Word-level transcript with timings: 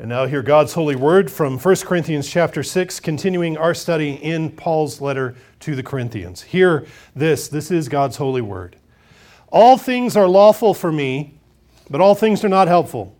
And 0.00 0.08
now 0.08 0.24
hear 0.24 0.42
God's 0.42 0.72
holy 0.72 0.96
word 0.96 1.30
from 1.30 1.58
1 1.58 1.76
Corinthians 1.84 2.26
chapter 2.26 2.62
6, 2.62 3.00
continuing 3.00 3.58
our 3.58 3.74
study 3.74 4.12
in 4.12 4.50
Paul's 4.50 5.02
letter 5.02 5.36
to 5.58 5.76
the 5.76 5.82
Corinthians. 5.82 6.40
Hear 6.40 6.86
this, 7.14 7.48
this 7.48 7.70
is 7.70 7.86
God's 7.90 8.16
holy 8.16 8.40
word. 8.40 8.76
All 9.48 9.76
things 9.76 10.16
are 10.16 10.26
lawful 10.26 10.72
for 10.72 10.90
me, 10.90 11.38
but 11.90 12.00
all 12.00 12.14
things 12.14 12.42
are 12.42 12.48
not 12.48 12.66
helpful. 12.66 13.14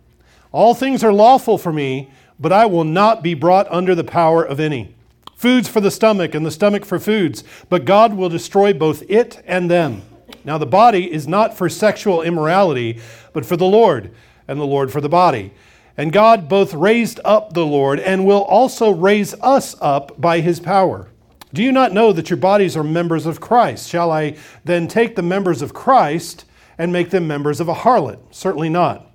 All 0.51 0.73
things 0.73 1.03
are 1.03 1.13
lawful 1.13 1.59
for 1.59 1.71
me, 1.71 2.09
but 2.39 2.51
I 2.51 2.65
will 2.65 2.83
not 2.83 3.21
be 3.21 3.35
brought 3.35 3.71
under 3.71 3.93
the 3.93 4.03
power 4.03 4.43
of 4.43 4.59
any. 4.59 4.95
Foods 5.35 5.67
for 5.67 5.81
the 5.81 5.91
stomach, 5.91 6.33
and 6.33 6.43
the 6.43 6.49
stomach 6.49 6.83
for 6.83 6.97
foods, 6.97 7.43
but 7.69 7.85
God 7.85 8.15
will 8.15 8.27
destroy 8.27 8.73
both 8.73 9.03
it 9.07 9.43
and 9.45 9.69
them. 9.69 10.01
Now 10.43 10.57
the 10.57 10.65
body 10.65 11.13
is 11.13 11.27
not 11.27 11.55
for 11.55 11.69
sexual 11.69 12.23
immorality, 12.23 12.99
but 13.33 13.45
for 13.45 13.55
the 13.55 13.65
Lord, 13.65 14.09
and 14.47 14.59
the 14.59 14.65
Lord 14.65 14.91
for 14.91 14.99
the 14.99 15.09
body. 15.09 15.53
And 15.97 16.13
God 16.13 16.47
both 16.47 16.73
raised 16.73 17.19
up 17.25 17.53
the 17.53 17.65
Lord 17.65 17.99
and 17.99 18.25
will 18.25 18.43
also 18.43 18.91
raise 18.91 19.33
us 19.41 19.75
up 19.81 20.19
by 20.19 20.39
his 20.39 20.59
power. 20.59 21.09
Do 21.53 21.61
you 21.61 21.71
not 21.71 21.91
know 21.91 22.13
that 22.13 22.29
your 22.29 22.37
bodies 22.37 22.77
are 22.77 22.83
members 22.83 23.25
of 23.25 23.41
Christ? 23.41 23.89
Shall 23.89 24.09
I 24.11 24.37
then 24.63 24.87
take 24.87 25.15
the 25.15 25.21
members 25.21 25.61
of 25.61 25.73
Christ 25.73 26.45
and 26.77 26.93
make 26.93 27.09
them 27.09 27.27
members 27.27 27.59
of 27.59 27.67
a 27.67 27.73
harlot? 27.73 28.19
Certainly 28.31 28.69
not. 28.69 29.07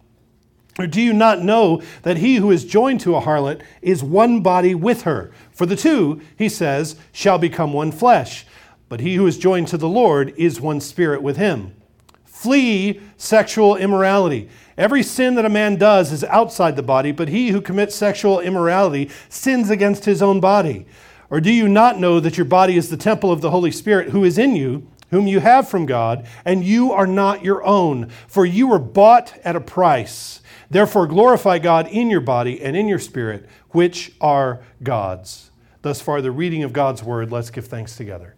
Or 0.79 0.87
do 0.87 1.01
you 1.01 1.15
not 1.15 1.41
know 1.41 1.83
that 2.03 2.19
he 2.19 2.37
who 2.37 2.51
is 2.51 2.67
joined 2.67 3.01
to 3.01 3.17
a 3.17 3.23
harlot 3.23 3.63
is 3.81 4.03
one 4.03 4.41
body 4.43 4.75
with 4.75 5.03
her? 5.03 5.33
For 5.51 5.65
the 5.65 5.77
two, 5.77 6.21
he 6.37 6.51
says, 6.51 6.97
shall 7.13 7.39
become 7.39 7.73
one 7.73 7.91
flesh. 7.91 8.45
But 8.91 9.01
he 9.01 9.15
who 9.15 9.27
is 9.27 9.39
joined 9.39 9.69
to 9.69 9.79
the 9.79 9.89
Lord 9.89 10.35
is 10.37 10.61
one 10.61 10.81
spirit 10.81 11.23
with 11.23 11.39
him. 11.39 11.75
Flee 12.47 13.01
sexual 13.17 13.75
immorality. 13.75 14.49
Every 14.79 15.03
sin 15.03 15.35
that 15.35 15.45
a 15.45 15.49
man 15.49 15.75
does 15.75 16.13
is 16.13 16.23
outside 16.23 16.77
the 16.77 16.83
body, 16.85 17.11
but 17.11 17.27
he 17.27 17.49
who 17.49 17.61
commits 17.61 17.97
sexual 17.97 18.39
immorality 18.39 19.11
sins 19.29 19.69
against 19.69 20.05
his 20.05 20.23
own 20.23 20.39
body. 20.39 20.87
Or 21.29 21.41
do 21.41 21.53
you 21.53 21.69
not 21.69 21.99
know 21.99 22.21
that 22.21 22.39
your 22.39 22.45
body 22.45 22.77
is 22.77 22.89
the 22.89 22.97
temple 22.97 23.33
of 23.33 23.41
the 23.41 23.51
Holy 23.51 23.73
Spirit 23.73 24.11
who 24.11 24.23
is 24.23 24.39
in 24.39 24.55
you, 24.55 24.87
whom 25.11 25.27
you 25.27 25.41
have 25.41 25.69
from 25.69 25.87
God, 25.87 26.25
and 26.45 26.63
you 26.63 26.93
are 26.93 27.09
not 27.09 27.43
your 27.43 27.65
own? 27.65 28.11
For 28.29 28.47
you 28.47 28.69
were 28.69 28.79
bought 28.79 29.37
at 29.43 29.57
a 29.57 29.61
price. 29.61 30.41
Therefore, 30.71 31.09
glorify 31.09 31.59
God 31.59 31.89
in 31.89 32.11
your 32.11 32.21
body 32.21 32.63
and 32.63 32.77
in 32.77 32.87
your 32.87 33.01
spirit, 33.01 33.49
which 33.71 34.13
are 34.21 34.63
God's. 34.85 35.51
Thus 35.83 36.01
far, 36.01 36.23
the 36.23 36.31
reading 36.31 36.63
of 36.63 36.73
God's 36.73 37.03
word. 37.03 37.33
Let's 37.33 37.51
give 37.51 37.67
thanks 37.67 37.97
together. 37.97 38.37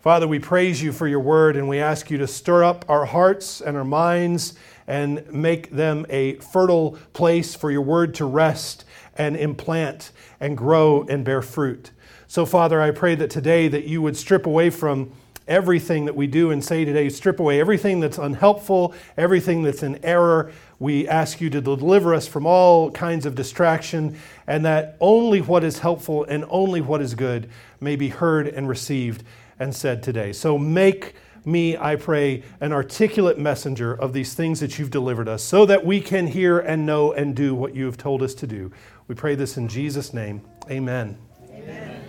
Father, 0.00 0.28
we 0.28 0.38
praise 0.38 0.82
you 0.82 0.92
for 0.92 1.08
your 1.08 1.20
word, 1.20 1.56
and 1.56 1.68
we 1.68 1.80
ask 1.80 2.10
you 2.10 2.18
to 2.18 2.26
stir 2.26 2.62
up 2.62 2.84
our 2.88 3.04
hearts 3.04 3.60
and 3.60 3.76
our 3.76 3.84
minds 3.84 4.54
and 4.86 5.26
make 5.32 5.70
them 5.70 6.06
a 6.08 6.34
fertile 6.36 6.96
place 7.12 7.54
for 7.54 7.70
your 7.70 7.82
word 7.82 8.14
to 8.14 8.24
rest 8.24 8.84
and 9.18 9.36
implant 9.36 10.12
and 10.38 10.56
grow 10.56 11.02
and 11.08 11.24
bear 11.24 11.42
fruit. 11.42 11.90
So, 12.28 12.46
Father, 12.46 12.80
I 12.80 12.92
pray 12.92 13.14
that 13.16 13.30
today 13.30 13.68
that 13.68 13.84
you 13.84 14.00
would 14.02 14.16
strip 14.16 14.46
away 14.46 14.70
from 14.70 15.12
everything 15.48 16.04
that 16.04 16.16
we 16.16 16.26
do 16.26 16.50
and 16.50 16.64
say 16.64 16.84
today, 16.84 17.08
strip 17.08 17.38
away 17.38 17.60
everything 17.60 18.00
that's 18.00 18.18
unhelpful, 18.18 18.94
everything 19.16 19.62
that's 19.62 19.82
in 19.82 20.04
error. 20.04 20.52
We 20.78 21.08
ask 21.08 21.40
you 21.40 21.50
to 21.50 21.60
deliver 21.60 22.14
us 22.14 22.26
from 22.26 22.46
all 22.46 22.90
kinds 22.90 23.26
of 23.26 23.34
distraction, 23.34 24.18
and 24.46 24.64
that 24.64 24.96
only 25.00 25.40
what 25.40 25.64
is 25.64 25.80
helpful 25.80 26.24
and 26.24 26.44
only 26.48 26.80
what 26.80 27.00
is 27.00 27.14
good 27.14 27.48
may 27.80 27.96
be 27.96 28.08
heard 28.08 28.48
and 28.48 28.68
received 28.68 29.24
and 29.58 29.74
said 29.74 30.02
today. 30.02 30.32
So 30.32 30.58
make 30.58 31.14
me, 31.44 31.76
I 31.76 31.96
pray, 31.96 32.42
an 32.60 32.72
articulate 32.72 33.38
messenger 33.38 33.94
of 33.94 34.12
these 34.12 34.34
things 34.34 34.60
that 34.60 34.78
you've 34.78 34.90
delivered 34.90 35.28
us 35.28 35.42
so 35.42 35.64
that 35.66 35.86
we 35.86 36.00
can 36.00 36.26
hear 36.26 36.58
and 36.58 36.84
know 36.84 37.12
and 37.12 37.36
do 37.36 37.54
what 37.54 37.74
you 37.74 37.86
have 37.86 37.96
told 37.96 38.22
us 38.22 38.34
to 38.34 38.46
do. 38.46 38.72
We 39.06 39.14
pray 39.14 39.36
this 39.36 39.56
in 39.56 39.68
Jesus' 39.68 40.12
name. 40.12 40.42
Amen. 40.68 41.16
Amen. 41.52 42.02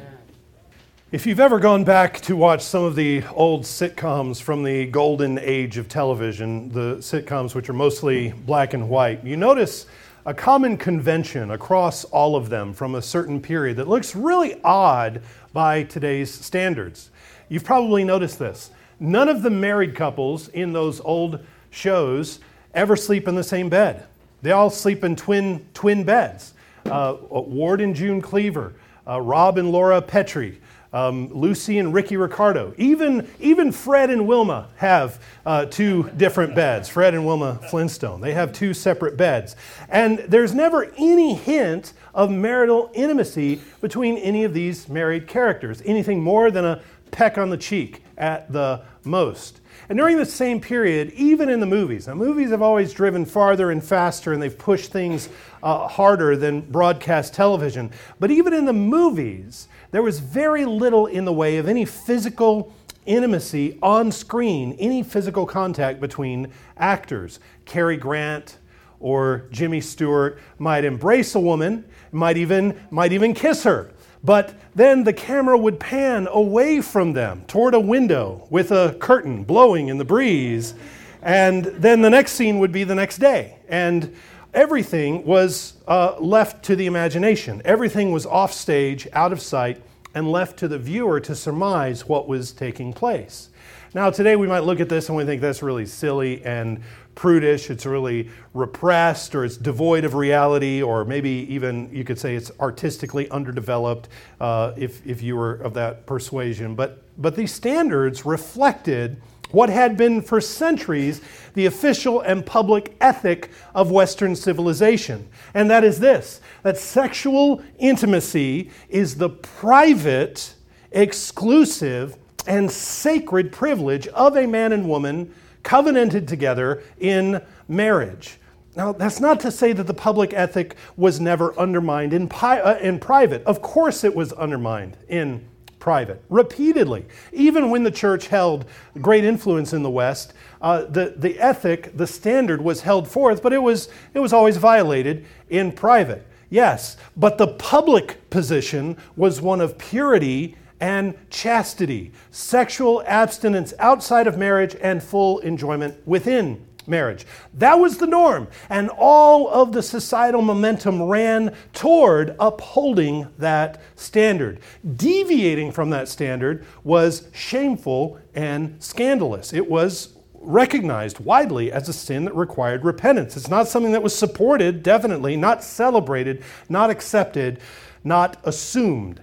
If 1.12 1.26
you've 1.26 1.40
ever 1.40 1.60
gone 1.60 1.84
back 1.84 2.20
to 2.22 2.36
watch 2.36 2.62
some 2.62 2.84
of 2.84 2.96
the 2.96 3.24
old 3.34 3.64
sitcoms 3.64 4.42
from 4.42 4.64
the 4.64 4.88
golden 4.88 5.38
age 5.40 5.78
of 5.78 5.88
television, 5.88 6.70
the 6.70 6.96
sitcoms 6.98 7.54
which 7.56 7.70
are 7.70 7.74
mostly 7.74 8.32
black 8.32 8.74
and 8.74 8.90
white, 8.90 9.24
you 9.24 9.38
notice 9.38 9.86
a 10.26 10.34
common 10.34 10.76
convention 10.76 11.52
across 11.52 12.04
all 12.06 12.36
of 12.36 12.50
them 12.50 12.74
from 12.74 12.96
a 12.96 13.02
certain 13.02 13.40
period 13.40 13.78
that 13.78 13.88
looks 13.88 14.16
really 14.16 14.60
odd 14.64 15.22
by 15.54 15.84
today's 15.84 16.34
standards. 16.34 17.10
You've 17.50 17.64
probably 17.64 18.04
noticed 18.04 18.40
this. 18.40 18.72
None 19.00 19.30
of 19.30 19.42
the 19.42 19.50
married 19.50 19.96
couples 19.96 20.48
in 20.50 20.74
those 20.74 21.00
old 21.02 21.40
shows 21.70 22.40
ever 22.74 22.96
sleep 22.96 23.28
in 23.28 23.36
the 23.36 23.44
same 23.44 23.70
bed. 23.70 24.06
They 24.42 24.52
all 24.52 24.70
sleep 24.70 25.04
in 25.04 25.16
twin, 25.16 25.66
twin 25.74 26.04
beds. 26.04 26.54
Uh, 26.86 27.18
Ward 27.30 27.82
and 27.82 27.96
June 27.96 28.22
Cleaver, 28.22 28.74
uh, 29.06 29.20
Rob 29.20 29.58
and 29.58 29.72
Laura 29.72 30.02
Petrie, 30.02 30.62
um, 30.94 31.28
Lucy 31.34 31.80
and 31.80 31.94
Ricky 31.94 32.16
Ricardo. 32.16 32.74
Even, 32.78 33.30
even 33.40 33.72
Fred 33.74 34.10
and 34.10 34.26
Wilma 34.26 34.70
have 34.78 35.22
uh, 35.46 35.66
two 35.66 36.10
different 36.16 36.56
beds. 36.56 36.88
Fred 36.88 37.14
and 37.14 37.26
Wilma 37.26 37.60
Flintstone. 37.70 38.22
They 38.22 38.34
have 38.34 38.54
two 38.54 38.74
separate 38.74 39.18
beds. 39.18 39.56
And 39.90 40.20
there's 40.20 40.54
never 40.54 40.94
any 40.98 41.34
hint 41.34 41.94
of 42.14 42.32
marital 42.32 42.90
intimacy 42.94 43.62
between 43.82 44.18
any 44.18 44.46
of 44.46 44.54
these 44.54 44.88
married 44.88 45.28
characters, 45.28 45.82
anything 45.86 46.22
more 46.22 46.52
than 46.52 46.64
a 46.64 46.82
peck 47.18 47.40
on 47.40 47.50
the 47.50 47.58
cheek 47.58 48.04
at 48.20 48.52
the 48.54 48.80
most. 49.04 49.60
And 49.90 49.98
during 49.98 50.18
the 50.18 50.26
same 50.26 50.62
period, 50.62 51.12
even 51.14 51.50
in 51.50 51.60
the 51.60 51.66
movies, 51.66 52.06
now 52.06 52.14
movies 52.14 52.52
have 52.52 52.62
always 52.62 52.94
driven 52.94 53.26
farther 53.26 53.72
and 53.72 53.84
faster 53.84 54.34
and 54.34 54.42
they've 54.42 54.56
pushed 54.56 54.92
things 54.92 55.28
uh, 55.64 55.88
harder 55.88 56.38
than 56.38 56.62
broadcast 56.62 57.34
television. 57.34 57.90
But 58.20 58.30
even 58.30 58.54
in 58.54 58.66
the 58.66 58.74
movies, 58.74 59.68
there 59.90 60.04
was 60.04 60.20
very 60.20 60.64
little 60.66 61.08
in 61.08 61.26
the 61.26 61.34
way 61.34 61.58
of 61.58 61.68
any 61.68 61.86
physical 61.86 62.72
intimacy 63.08 63.80
on 63.82 64.12
screen, 64.12 64.76
any 64.78 65.02
physical 65.02 65.48
contact 65.48 66.00
between 66.00 66.52
actors. 66.78 67.40
Cary 67.66 67.98
Grant 67.98 68.60
or 69.00 69.48
Jimmy 69.50 69.82
Stewart 69.82 70.40
might 70.60 70.86
embrace 70.86 71.34
a 71.34 71.40
woman, 71.40 71.84
might 72.12 72.38
even, 72.38 72.80
might 72.92 73.12
even 73.12 73.34
kiss 73.34 73.64
her. 73.64 73.92
But 74.28 74.56
then 74.76 75.06
the 75.06 75.14
camera 75.14 75.58
would 75.58 75.80
pan 75.80 76.28
away 76.30 76.82
from 76.82 77.14
them 77.14 77.46
toward 77.48 77.74
a 77.74 77.80
window 77.80 78.46
with 78.50 78.72
a 78.72 78.98
curtain 79.00 79.46
blowing 79.46 79.88
in 79.88 80.00
the 80.00 80.04
breeze. 80.04 80.74
And 81.22 81.64
then 81.64 82.02
the 82.02 82.10
next 82.10 82.34
scene 82.34 82.60
would 82.60 82.74
be 82.74 82.84
the 82.84 82.94
next 82.94 83.20
day. 83.20 83.58
And 83.70 84.14
everything 84.54 85.26
was 85.26 85.76
uh, 85.88 86.18
left 86.20 86.66
to 86.66 86.76
the 86.76 86.88
imagination. 86.88 87.62
Everything 87.64 88.12
was 88.12 88.26
off 88.26 88.52
stage, 88.52 89.08
out 89.14 89.32
of 89.32 89.42
sight, 89.42 89.82
and 90.14 90.30
left 90.30 90.60
to 90.60 90.68
the 90.68 90.78
viewer 90.78 91.22
to 91.22 91.34
surmise 91.34 92.06
what 92.06 92.28
was 92.28 92.52
taking 92.52 92.92
place. 92.92 93.48
Now, 93.94 94.10
today 94.10 94.36
we 94.36 94.48
might 94.48 94.66
look 94.66 94.82
at 94.82 94.90
this 94.90 95.08
and 95.08 95.18
we 95.18 95.24
think 95.24 95.40
that's 95.40 95.64
really 95.64 95.86
silly 95.86 96.44
and 96.44 96.82
prudish, 97.18 97.72
it's 97.72 97.86
really 97.86 98.30
repressed, 98.54 99.34
or 99.34 99.44
it's 99.44 99.58
devoid 99.58 100.06
of 100.06 100.14
reality, 100.14 100.84
or 100.84 101.04
maybe 101.04 101.48
even 101.50 101.90
you 101.92 102.04
could 102.04 102.20
say 102.20 102.36
it's 102.36 102.52
artistically 102.60 103.28
underdeveloped 103.32 104.08
uh, 104.40 104.72
if, 104.78 105.06
if 105.06 105.22
you 105.22 105.36
were 105.36 105.56
of 105.56 105.74
that 105.74 106.06
persuasion. 106.06 106.76
But, 106.76 107.04
but 107.18 107.36
these 107.36 107.52
standards 107.52 108.24
reflected 108.26 109.20
what 109.50 109.70
had 109.70 109.98
been 109.98 110.22
for 110.22 110.40
centuries 110.40 111.22
the 111.56 111.66
official 111.66 112.22
and 112.22 112.46
public 112.46 112.96
ethic 113.02 113.50
of 113.74 113.90
Western 113.90 114.36
civilization. 114.36 115.28
And 115.54 115.70
that 115.72 115.84
is 115.84 116.00
this 116.00 116.40
that 116.62 116.78
sexual 116.78 117.64
intimacy 117.80 118.70
is 118.90 119.16
the 119.16 119.30
private, 119.30 120.54
exclusive, 120.92 122.16
and 122.46 122.70
sacred 122.70 123.52
privilege 123.52 124.08
of 124.10 124.38
a 124.38 124.46
man 124.46 124.72
and 124.72 124.88
woman 124.88 125.34
covenanted 125.64 126.28
together 126.28 126.84
in 127.00 127.42
marriage. 127.68 128.38
Now, 128.76 128.92
that's 128.92 129.20
not 129.20 129.40
to 129.40 129.52
say 129.52 129.74
that 129.74 129.88
the 129.88 129.94
public 129.94 130.34
ethic 130.34 130.76
was 130.96 131.20
never 131.20 131.58
undermined 131.60 132.14
in, 132.14 132.28
pi- 132.30 132.60
uh, 132.60 132.78
in 132.78 133.00
private. 133.00 133.44
Of 133.46 133.62
course, 133.62 134.04
it 134.04 134.16
was 134.16 134.34
undermined 134.34 134.98
in 135.08 135.48
private, 135.80 136.22
repeatedly. 136.30 137.06
Even 137.34 137.70
when 137.72 137.84
the 137.84 137.92
church 137.92 138.28
held 138.28 138.66
great 139.02 139.24
influence 139.24 139.74
in 139.74 139.82
the 139.82 139.90
West, 139.90 140.34
uh, 140.62 140.84
the, 140.84 141.16
the 141.18 141.40
ethic, 141.40 141.96
the 141.98 142.06
standard 142.06 142.62
was 142.62 142.82
held 142.82 143.10
forth, 143.10 143.42
but 143.42 143.52
it 143.52 143.62
was, 143.64 143.90
it 144.14 144.20
was 144.20 144.34
always 144.34 144.58
violated 144.58 145.26
in 145.50 145.72
private. 145.72 146.28
Yes, 146.50 146.98
but 147.16 147.38
the 147.38 147.48
public 147.48 148.30
position 148.30 148.96
was 149.16 149.42
one 149.42 149.60
of 149.60 149.78
purity 149.78 150.56
and 150.80 151.16
chastity, 151.30 152.12
sexual 152.32 153.04
abstinence 153.06 153.74
outside 153.80 154.28
of 154.28 154.38
marriage, 154.38 154.76
and 154.82 155.02
full 155.02 155.40
enjoyment 155.40 155.96
within 156.06 156.66
marriage. 156.88 157.26
That 157.54 157.80
was 157.80 157.98
the 157.98 158.08
norm. 158.08 158.48
And 158.70 158.90
all 158.90 159.50
of 159.50 159.74
the 159.74 159.84
societal 159.84 160.42
momentum 160.42 161.04
ran 161.04 161.54
toward 161.74 162.36
upholding 162.40 163.28
that 163.38 163.82
standard. 163.96 164.60
Deviating 164.96 165.72
from 165.72 165.90
that 165.90 166.08
standard 166.08 166.66
was 166.84 167.28
shameful 167.34 168.20
and 168.34 168.82
scandalous. 168.82 169.54
It 169.54 169.70
was 169.70 170.14
recognized 170.40 171.20
widely 171.20 171.72
as 171.72 171.90
a 171.90 171.94
sin 171.94 172.24
that 172.26 172.36
required 172.36 172.86
repentance. 172.86 173.36
It's 173.36 173.50
not 173.50 173.68
something 173.68 173.92
that 173.92 174.04
was 174.04 174.16
supported, 174.16 174.82
definitely, 174.82 175.36
not 175.36 175.64
celebrated, 175.64 176.44
not 176.70 176.90
accepted, 176.90 177.60
not 178.04 178.38
assumed. 178.46 179.22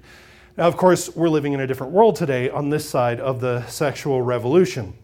Now, 0.57 0.69
of 0.69 0.77
course, 0.77 1.15
we're 1.17 1.29
living 1.29 1.53
in 1.53 1.59
a 1.59 1.67
different 1.67 1.93
world 1.93 2.15
today 2.15 2.49
on 2.49 2.71
this 2.71 2.89
side 2.89 3.19
of 3.19 3.41
the 3.41 3.67
sexual 3.67 4.23
revolution. 4.23 4.95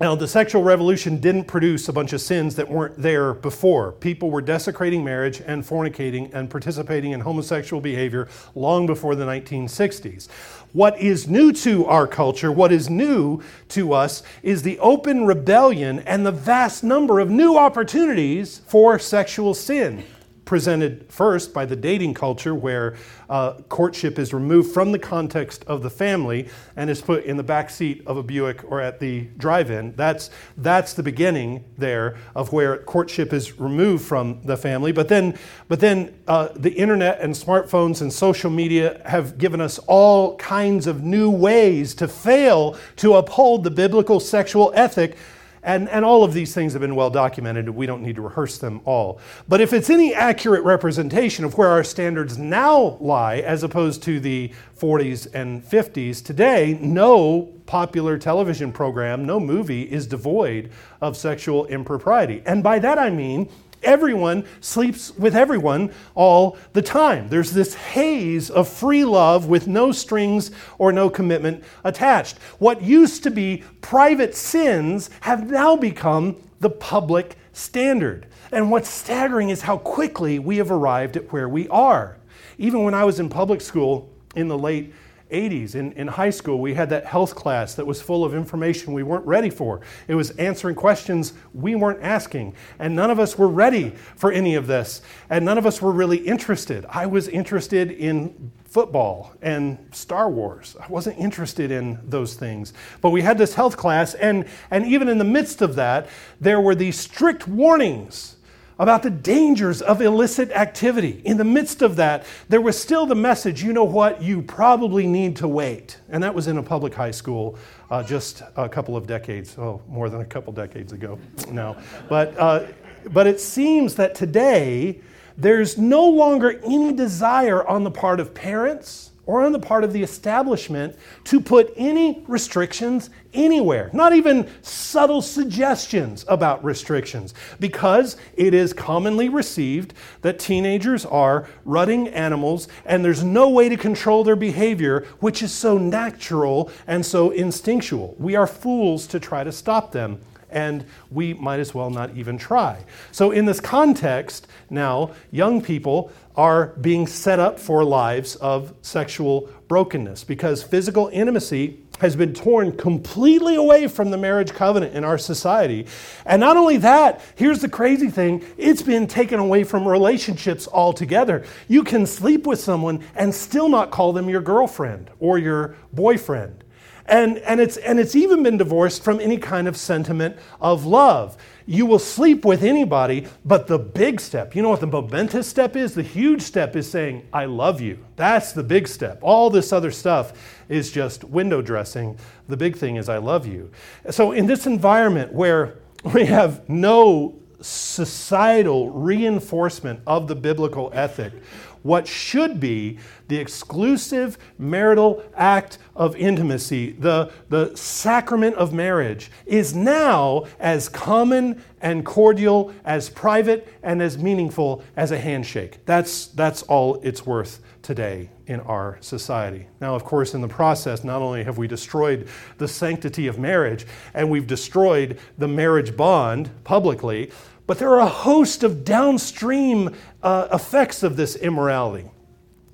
Now, 0.00 0.16
the 0.16 0.26
sexual 0.26 0.64
revolution 0.64 1.20
didn't 1.20 1.44
produce 1.44 1.88
a 1.88 1.92
bunch 1.92 2.12
of 2.12 2.20
sins 2.20 2.56
that 2.56 2.68
weren't 2.68 3.00
there 3.00 3.34
before. 3.34 3.92
People 3.92 4.32
were 4.32 4.40
desecrating 4.40 5.04
marriage 5.04 5.42
and 5.46 5.62
fornicating 5.62 6.34
and 6.34 6.50
participating 6.50 7.12
in 7.12 7.20
homosexual 7.20 7.80
behavior 7.80 8.26
long 8.56 8.86
before 8.86 9.14
the 9.14 9.26
1960s. 9.26 10.28
What 10.72 10.98
is 10.98 11.28
new 11.28 11.52
to 11.52 11.86
our 11.86 12.08
culture, 12.08 12.50
what 12.50 12.72
is 12.72 12.90
new 12.90 13.42
to 13.68 13.92
us, 13.92 14.24
is 14.42 14.62
the 14.62 14.78
open 14.80 15.24
rebellion 15.24 16.00
and 16.00 16.26
the 16.26 16.32
vast 16.32 16.82
number 16.82 17.20
of 17.20 17.30
new 17.30 17.56
opportunities 17.56 18.62
for 18.66 18.98
sexual 18.98 19.54
sin 19.54 20.02
presented 20.50 21.06
first 21.08 21.54
by 21.54 21.64
the 21.64 21.76
dating 21.76 22.12
culture, 22.12 22.56
where 22.56 22.96
uh, 23.28 23.52
courtship 23.68 24.18
is 24.18 24.34
removed 24.34 24.74
from 24.74 24.90
the 24.90 24.98
context 24.98 25.62
of 25.68 25.80
the 25.80 25.88
family 25.88 26.48
and 26.74 26.90
is 26.90 27.00
put 27.00 27.22
in 27.22 27.36
the 27.36 27.42
back 27.44 27.70
seat 27.70 28.02
of 28.04 28.16
a 28.16 28.22
Buick 28.24 28.64
or 28.68 28.80
at 28.80 28.98
the 28.98 29.20
drive-in. 29.38 29.94
That's 29.94 30.28
that's 30.56 30.92
the 30.94 31.04
beginning 31.04 31.62
there 31.78 32.16
of 32.34 32.52
where 32.52 32.78
courtship 32.78 33.32
is 33.32 33.60
removed 33.60 34.04
from 34.04 34.40
the 34.42 34.56
family. 34.56 34.90
But 34.90 35.06
then, 35.06 35.38
but 35.68 35.78
then 35.78 36.18
uh, 36.26 36.48
the 36.56 36.72
internet 36.72 37.20
and 37.20 37.32
smartphones 37.32 38.00
and 38.00 38.12
social 38.12 38.50
media 38.50 39.00
have 39.06 39.38
given 39.38 39.60
us 39.60 39.78
all 39.86 40.36
kinds 40.36 40.88
of 40.88 41.04
new 41.04 41.30
ways 41.30 41.94
to 41.94 42.08
fail 42.08 42.76
to 42.96 43.14
uphold 43.14 43.62
the 43.62 43.70
biblical 43.70 44.18
sexual 44.18 44.72
ethic 44.74 45.16
and, 45.62 45.88
and 45.88 46.04
all 46.04 46.24
of 46.24 46.32
these 46.32 46.54
things 46.54 46.72
have 46.72 46.80
been 46.80 46.94
well 46.94 47.10
documented, 47.10 47.68
we 47.68 47.86
don't 47.86 48.02
need 48.02 48.16
to 48.16 48.22
rehearse 48.22 48.58
them 48.58 48.80
all. 48.84 49.20
But 49.46 49.60
if 49.60 49.72
it's 49.72 49.90
any 49.90 50.14
accurate 50.14 50.64
representation 50.64 51.44
of 51.44 51.58
where 51.58 51.68
our 51.68 51.84
standards 51.84 52.38
now 52.38 52.96
lie, 53.00 53.38
as 53.38 53.62
opposed 53.62 54.02
to 54.04 54.20
the 54.20 54.52
40s 54.78 55.28
and 55.34 55.62
50s, 55.62 56.24
today, 56.24 56.78
no 56.80 57.52
popular 57.66 58.16
television 58.18 58.72
program, 58.72 59.24
no 59.26 59.38
movie 59.38 59.82
is 59.82 60.06
devoid 60.06 60.70
of 61.00 61.16
sexual 61.16 61.66
impropriety. 61.66 62.42
And 62.46 62.62
by 62.62 62.78
that 62.78 62.98
I 62.98 63.10
mean, 63.10 63.48
Everyone 63.82 64.44
sleeps 64.60 65.16
with 65.16 65.34
everyone 65.34 65.92
all 66.14 66.58
the 66.72 66.82
time. 66.82 67.28
There's 67.28 67.52
this 67.52 67.74
haze 67.74 68.50
of 68.50 68.68
free 68.68 69.04
love 69.04 69.46
with 69.46 69.66
no 69.66 69.90
strings 69.90 70.50
or 70.78 70.92
no 70.92 71.08
commitment 71.08 71.64
attached. 71.84 72.38
What 72.58 72.82
used 72.82 73.22
to 73.22 73.30
be 73.30 73.64
private 73.80 74.34
sins 74.34 75.08
have 75.20 75.50
now 75.50 75.76
become 75.76 76.36
the 76.60 76.70
public 76.70 77.36
standard. 77.52 78.26
And 78.52 78.70
what's 78.70 78.88
staggering 78.88 79.50
is 79.50 79.62
how 79.62 79.78
quickly 79.78 80.38
we 80.38 80.58
have 80.58 80.70
arrived 80.70 81.16
at 81.16 81.32
where 81.32 81.48
we 81.48 81.68
are. 81.68 82.16
Even 82.58 82.84
when 82.84 82.94
I 82.94 83.04
was 83.04 83.18
in 83.18 83.28
public 83.28 83.60
school 83.60 84.10
in 84.36 84.48
the 84.48 84.58
late 84.58 84.92
80s 85.30 85.74
in, 85.74 85.92
in 85.92 86.08
high 86.08 86.30
school, 86.30 86.60
we 86.60 86.74
had 86.74 86.90
that 86.90 87.06
health 87.06 87.34
class 87.34 87.74
that 87.74 87.86
was 87.86 88.02
full 88.02 88.24
of 88.24 88.34
information 88.34 88.92
we 88.92 89.02
weren't 89.02 89.26
ready 89.26 89.50
for. 89.50 89.80
It 90.08 90.14
was 90.14 90.30
answering 90.32 90.74
questions 90.74 91.32
we 91.54 91.74
weren't 91.74 92.02
asking. 92.02 92.54
And 92.78 92.94
none 92.94 93.10
of 93.10 93.18
us 93.18 93.38
were 93.38 93.48
ready 93.48 93.90
for 94.16 94.32
any 94.32 94.54
of 94.54 94.66
this. 94.66 95.02
And 95.28 95.44
none 95.44 95.58
of 95.58 95.66
us 95.66 95.80
were 95.80 95.92
really 95.92 96.18
interested. 96.18 96.84
I 96.88 97.06
was 97.06 97.28
interested 97.28 97.90
in 97.90 98.52
football 98.64 99.32
and 99.42 99.78
Star 99.92 100.30
Wars. 100.30 100.76
I 100.80 100.86
wasn't 100.86 101.18
interested 101.18 101.70
in 101.70 101.98
those 102.04 102.34
things. 102.34 102.72
But 103.00 103.10
we 103.10 103.22
had 103.22 103.36
this 103.36 103.54
health 103.54 103.76
class, 103.76 104.14
and, 104.14 104.46
and 104.70 104.86
even 104.86 105.08
in 105.08 105.18
the 105.18 105.24
midst 105.24 105.60
of 105.60 105.74
that, 105.74 106.08
there 106.40 106.60
were 106.60 106.76
these 106.76 106.98
strict 106.98 107.48
warnings 107.48 108.36
about 108.80 109.02
the 109.02 109.10
dangers 109.10 109.82
of 109.82 110.00
illicit 110.00 110.50
activity. 110.52 111.20
In 111.26 111.36
the 111.36 111.44
midst 111.44 111.82
of 111.82 111.96
that, 111.96 112.24
there 112.48 112.62
was 112.62 112.80
still 112.80 113.04
the 113.04 113.14
message 113.14 113.62
you 113.62 113.74
know 113.74 113.84
what, 113.84 114.22
you 114.22 114.40
probably 114.40 115.06
need 115.06 115.36
to 115.36 115.46
wait. 115.46 115.98
And 116.08 116.22
that 116.22 116.34
was 116.34 116.48
in 116.48 116.56
a 116.56 116.62
public 116.62 116.94
high 116.94 117.10
school 117.10 117.58
uh, 117.90 118.02
just 118.02 118.42
a 118.56 118.70
couple 118.70 118.96
of 118.96 119.06
decades, 119.06 119.58
oh, 119.58 119.82
more 119.86 120.08
than 120.08 120.22
a 120.22 120.24
couple 120.24 120.54
decades 120.54 120.94
ago 120.94 121.18
now. 121.50 121.76
But, 122.08 122.34
uh, 122.38 122.68
but 123.10 123.26
it 123.26 123.38
seems 123.38 123.96
that 123.96 124.14
today, 124.14 125.02
there's 125.36 125.76
no 125.76 126.08
longer 126.08 126.58
any 126.64 126.94
desire 126.94 127.66
on 127.68 127.84
the 127.84 127.90
part 127.90 128.18
of 128.18 128.32
parents 128.32 129.09
or 129.30 129.44
on 129.44 129.52
the 129.52 129.60
part 129.60 129.84
of 129.84 129.92
the 129.92 130.02
establishment 130.02 130.96
to 131.22 131.40
put 131.40 131.72
any 131.76 132.24
restrictions 132.26 133.10
anywhere, 133.32 133.88
not 133.92 134.12
even 134.12 134.50
subtle 134.60 135.22
suggestions 135.22 136.24
about 136.26 136.64
restrictions, 136.64 137.32
because 137.60 138.16
it 138.34 138.52
is 138.52 138.72
commonly 138.72 139.28
received 139.28 139.94
that 140.22 140.40
teenagers 140.40 141.06
are 141.06 141.48
rutting 141.64 142.08
animals 142.08 142.66
and 142.84 143.04
there's 143.04 143.22
no 143.22 143.48
way 143.48 143.68
to 143.68 143.76
control 143.76 144.24
their 144.24 144.34
behavior, 144.34 145.06
which 145.20 145.44
is 145.44 145.52
so 145.52 145.78
natural 145.78 146.68
and 146.88 147.06
so 147.06 147.30
instinctual. 147.30 148.16
We 148.18 148.34
are 148.34 148.48
fools 148.48 149.06
to 149.06 149.20
try 149.20 149.44
to 149.44 149.52
stop 149.52 149.92
them 149.92 150.20
and 150.50 150.84
we 151.10 151.34
might 151.34 151.60
as 151.60 151.74
well 151.74 151.90
not 151.90 152.16
even 152.16 152.38
try. 152.38 152.84
So, 153.12 153.30
in 153.30 153.46
this 153.46 153.60
context, 153.60 154.46
now, 154.68 155.12
young 155.30 155.62
people 155.62 156.12
are 156.36 156.68
being 156.80 157.06
set 157.06 157.38
up 157.38 157.58
for 157.58 157.84
lives 157.84 158.36
of 158.36 158.74
sexual 158.82 159.48
brokenness 159.68 160.24
because 160.24 160.62
physical 160.62 161.08
intimacy 161.12 161.78
has 162.00 162.16
been 162.16 162.32
torn 162.32 162.72
completely 162.72 163.56
away 163.56 163.86
from 163.86 164.10
the 164.10 164.16
marriage 164.16 164.52
covenant 164.52 164.94
in 164.94 165.04
our 165.04 165.18
society. 165.18 165.86
And 166.24 166.40
not 166.40 166.56
only 166.56 166.78
that, 166.78 167.20
here's 167.36 167.60
the 167.60 167.68
crazy 167.68 168.08
thing 168.08 168.42
it's 168.56 168.82
been 168.82 169.06
taken 169.06 169.38
away 169.38 169.64
from 169.64 169.86
relationships 169.86 170.66
altogether. 170.66 171.44
You 171.68 171.84
can 171.84 172.06
sleep 172.06 172.46
with 172.46 172.58
someone 172.58 173.04
and 173.14 173.34
still 173.34 173.68
not 173.68 173.90
call 173.90 174.12
them 174.12 174.28
your 174.28 174.40
girlfriend 174.40 175.10
or 175.20 175.38
your 175.38 175.76
boyfriend. 175.92 176.64
And, 177.10 177.38
and, 177.38 177.60
it's, 177.60 177.76
and 177.76 177.98
it's 177.98 178.14
even 178.14 178.44
been 178.44 178.56
divorced 178.56 179.02
from 179.02 179.20
any 179.20 179.36
kind 179.36 179.66
of 179.66 179.76
sentiment 179.76 180.36
of 180.60 180.86
love. 180.86 181.36
You 181.66 181.84
will 181.84 181.98
sleep 181.98 182.44
with 182.44 182.62
anybody, 182.62 183.26
but 183.44 183.66
the 183.66 183.80
big 183.80 184.20
step, 184.20 184.54
you 184.54 184.62
know 184.62 184.70
what 184.70 184.78
the 184.78 184.86
momentous 184.86 185.48
step 185.48 185.74
is? 185.74 185.94
The 185.94 186.04
huge 186.04 186.40
step 186.40 186.76
is 186.76 186.88
saying, 186.88 187.26
I 187.32 187.46
love 187.46 187.80
you. 187.80 187.98
That's 188.14 188.52
the 188.52 188.62
big 188.62 188.86
step. 188.86 189.18
All 189.22 189.50
this 189.50 189.72
other 189.72 189.90
stuff 189.90 190.32
is 190.68 190.92
just 190.92 191.24
window 191.24 191.60
dressing. 191.60 192.16
The 192.48 192.56
big 192.56 192.76
thing 192.76 192.94
is, 192.94 193.08
I 193.08 193.18
love 193.18 193.44
you. 193.44 193.72
So, 194.10 194.30
in 194.30 194.46
this 194.46 194.66
environment 194.66 195.32
where 195.32 195.78
we 196.14 196.26
have 196.26 196.68
no 196.68 197.40
societal 197.60 198.90
reinforcement 198.90 200.00
of 200.06 200.28
the 200.28 200.36
biblical 200.36 200.90
ethic, 200.94 201.32
what 201.82 202.06
should 202.06 202.60
be 202.60 202.98
the 203.28 203.36
exclusive 203.36 204.38
marital 204.58 205.22
act 205.34 205.78
of 205.94 206.16
intimacy, 206.16 206.92
the, 206.92 207.32
the 207.48 207.74
sacrament 207.76 208.56
of 208.56 208.72
marriage, 208.72 209.30
is 209.46 209.74
now 209.74 210.44
as 210.58 210.88
common 210.88 211.62
and 211.80 212.04
cordial, 212.04 212.72
as 212.84 213.08
private, 213.08 213.66
and 213.82 214.02
as 214.02 214.18
meaningful 214.18 214.82
as 214.96 215.10
a 215.10 215.18
handshake. 215.18 215.78
That's, 215.86 216.26
that's 216.28 216.62
all 216.64 217.00
it's 217.02 217.24
worth 217.24 217.60
today 217.82 218.30
in 218.46 218.60
our 218.60 218.98
society. 219.00 219.66
Now, 219.80 219.94
of 219.94 220.04
course, 220.04 220.34
in 220.34 220.40
the 220.40 220.48
process, 220.48 221.04
not 221.04 221.22
only 221.22 221.44
have 221.44 221.56
we 221.56 221.66
destroyed 221.66 222.28
the 222.58 222.68
sanctity 222.68 223.26
of 223.26 223.38
marriage 223.38 223.86
and 224.12 224.28
we've 224.28 224.46
destroyed 224.46 225.18
the 225.38 225.48
marriage 225.48 225.96
bond 225.96 226.50
publicly, 226.64 227.30
but 227.70 227.78
there 227.78 227.90
are 227.90 228.00
a 228.00 228.06
host 228.06 228.64
of 228.64 228.84
downstream 228.84 229.94
uh, 230.24 230.48
effects 230.52 231.04
of 231.04 231.14
this 231.14 231.36
immorality. 231.36 232.10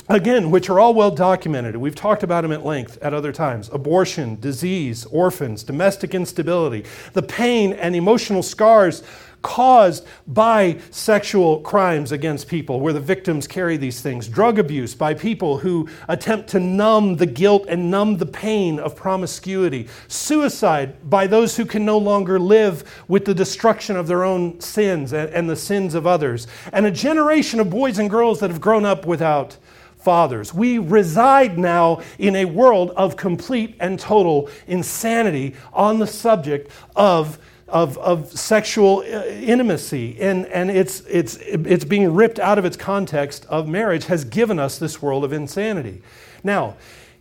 Again, 0.08 0.50
which 0.50 0.70
are 0.70 0.80
all 0.80 0.94
well 0.94 1.10
documented. 1.10 1.76
We've 1.76 1.94
talked 1.94 2.22
about 2.22 2.40
them 2.40 2.52
at 2.52 2.64
length 2.64 2.96
at 3.02 3.12
other 3.12 3.30
times 3.30 3.68
abortion, 3.74 4.40
disease, 4.40 5.04
orphans, 5.04 5.64
domestic 5.64 6.14
instability, 6.14 6.86
the 7.12 7.22
pain 7.22 7.74
and 7.74 7.94
emotional 7.94 8.42
scars 8.42 9.02
caused 9.46 10.04
by 10.26 10.76
sexual 10.90 11.60
crimes 11.60 12.10
against 12.10 12.48
people, 12.48 12.80
where 12.80 12.92
the 12.92 12.98
victims 12.98 13.46
carry 13.46 13.76
these 13.76 14.00
things, 14.00 14.26
drug 14.26 14.58
abuse 14.58 14.92
by 14.92 15.14
people 15.14 15.58
who 15.58 15.88
attempt 16.08 16.48
to 16.48 16.58
numb 16.58 17.14
the 17.14 17.26
guilt 17.26 17.64
and 17.68 17.88
numb 17.88 18.16
the 18.16 18.26
pain 18.26 18.80
of 18.80 18.96
promiscuity, 18.96 19.86
suicide 20.08 21.08
by 21.08 21.28
those 21.28 21.56
who 21.56 21.64
can 21.64 21.84
no 21.84 21.96
longer 21.96 22.40
live 22.40 22.82
with 23.06 23.24
the 23.24 23.32
destruction 23.32 23.96
of 23.96 24.08
their 24.08 24.24
own 24.24 24.60
sins 24.60 25.12
and, 25.12 25.30
and 25.30 25.48
the 25.48 25.54
sins 25.54 25.94
of 25.94 26.08
others, 26.08 26.48
and 26.72 26.84
a 26.84 26.90
generation 26.90 27.60
of 27.60 27.70
boys 27.70 28.00
and 28.00 28.10
girls 28.10 28.40
that 28.40 28.50
have 28.50 28.60
grown 28.60 28.84
up 28.84 29.06
without 29.06 29.56
fathers. 29.96 30.52
We 30.52 30.78
reside 30.78 31.56
now 31.56 32.00
in 32.18 32.34
a 32.34 32.46
world 32.46 32.90
of 32.96 33.16
complete 33.16 33.76
and 33.78 33.96
total 33.96 34.50
insanity 34.66 35.54
on 35.72 36.00
the 36.00 36.06
subject 36.08 36.72
of 36.96 37.38
of, 37.68 37.98
of 37.98 38.30
sexual 38.30 38.98
uh, 39.00 39.24
intimacy 39.26 40.16
and, 40.20 40.46
and 40.46 40.70
it's, 40.70 41.00
it's, 41.08 41.36
it's 41.36 41.84
being 41.84 42.14
ripped 42.14 42.38
out 42.38 42.58
of 42.58 42.64
its 42.64 42.76
context 42.76 43.44
of 43.46 43.66
marriage 43.68 44.06
has 44.06 44.24
given 44.24 44.58
us 44.58 44.78
this 44.78 45.02
world 45.02 45.24
of 45.24 45.32
insanity. 45.32 46.02
Now, 46.44 46.76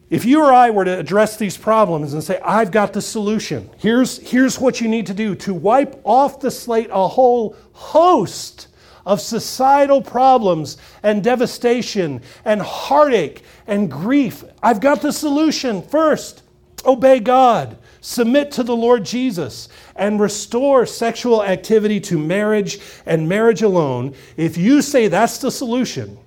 If 0.10 0.24
you 0.24 0.42
or 0.42 0.54
I 0.54 0.70
were 0.70 0.86
to 0.86 1.00
address 1.00 1.36
these 1.36 1.58
problems 1.58 2.14
and 2.14 2.24
say, 2.24 2.40
I've 2.40 2.70
got 2.70 2.94
the 2.94 3.02
solution, 3.02 3.70
here's, 3.78 4.20
here's 4.20 4.60
what 4.60 4.80
you 4.80 4.88
need 4.88 5.08
to 5.08 5.16
do 5.16 5.34
to 5.36 5.54
wipe 5.54 6.00
off 6.04 6.40
the 6.40 6.52
slate 6.52 6.90
a 6.92 7.08
whole 7.08 7.56
host 7.74 8.68
of 9.04 9.20
societal 9.20 10.02
problems 10.02 10.78
and 11.02 11.24
devastation 11.24 12.22
and 12.44 12.62
heartache 12.62 13.44
and 13.66 13.90
grief. 13.90 14.44
I've 14.62 14.80
got 14.80 15.02
the 15.02 15.12
solution. 15.12 15.82
First, 15.82 16.44
obey 16.86 17.20
God, 17.20 17.78
submit 18.06 18.52
to 18.52 18.62
the 18.62 18.76
Lord 18.76 19.04
Jesus, 19.04 19.68
and 19.96 20.20
restore 20.20 20.86
sexual 20.86 21.44
activity 21.44 22.00
to 22.02 22.20
marriage 22.20 22.80
and 23.08 23.28
marriage 23.28 23.64
alone. 23.64 24.14
If 24.38 24.58
you 24.58 24.84
say 24.84 25.08
that's 25.08 25.40
the 25.40 25.50
solution, 25.50 26.20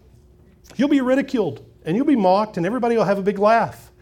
you'll 0.74 0.88
be 0.88 1.00
ridiculed 1.00 1.64
and 1.84 1.96
you'll 1.96 2.04
be 2.04 2.16
mocked, 2.16 2.56
and 2.56 2.66
everybody 2.66 2.96
will 2.96 3.04
have 3.04 3.18
a 3.18 3.22
big 3.22 3.38
laugh. 3.38 3.92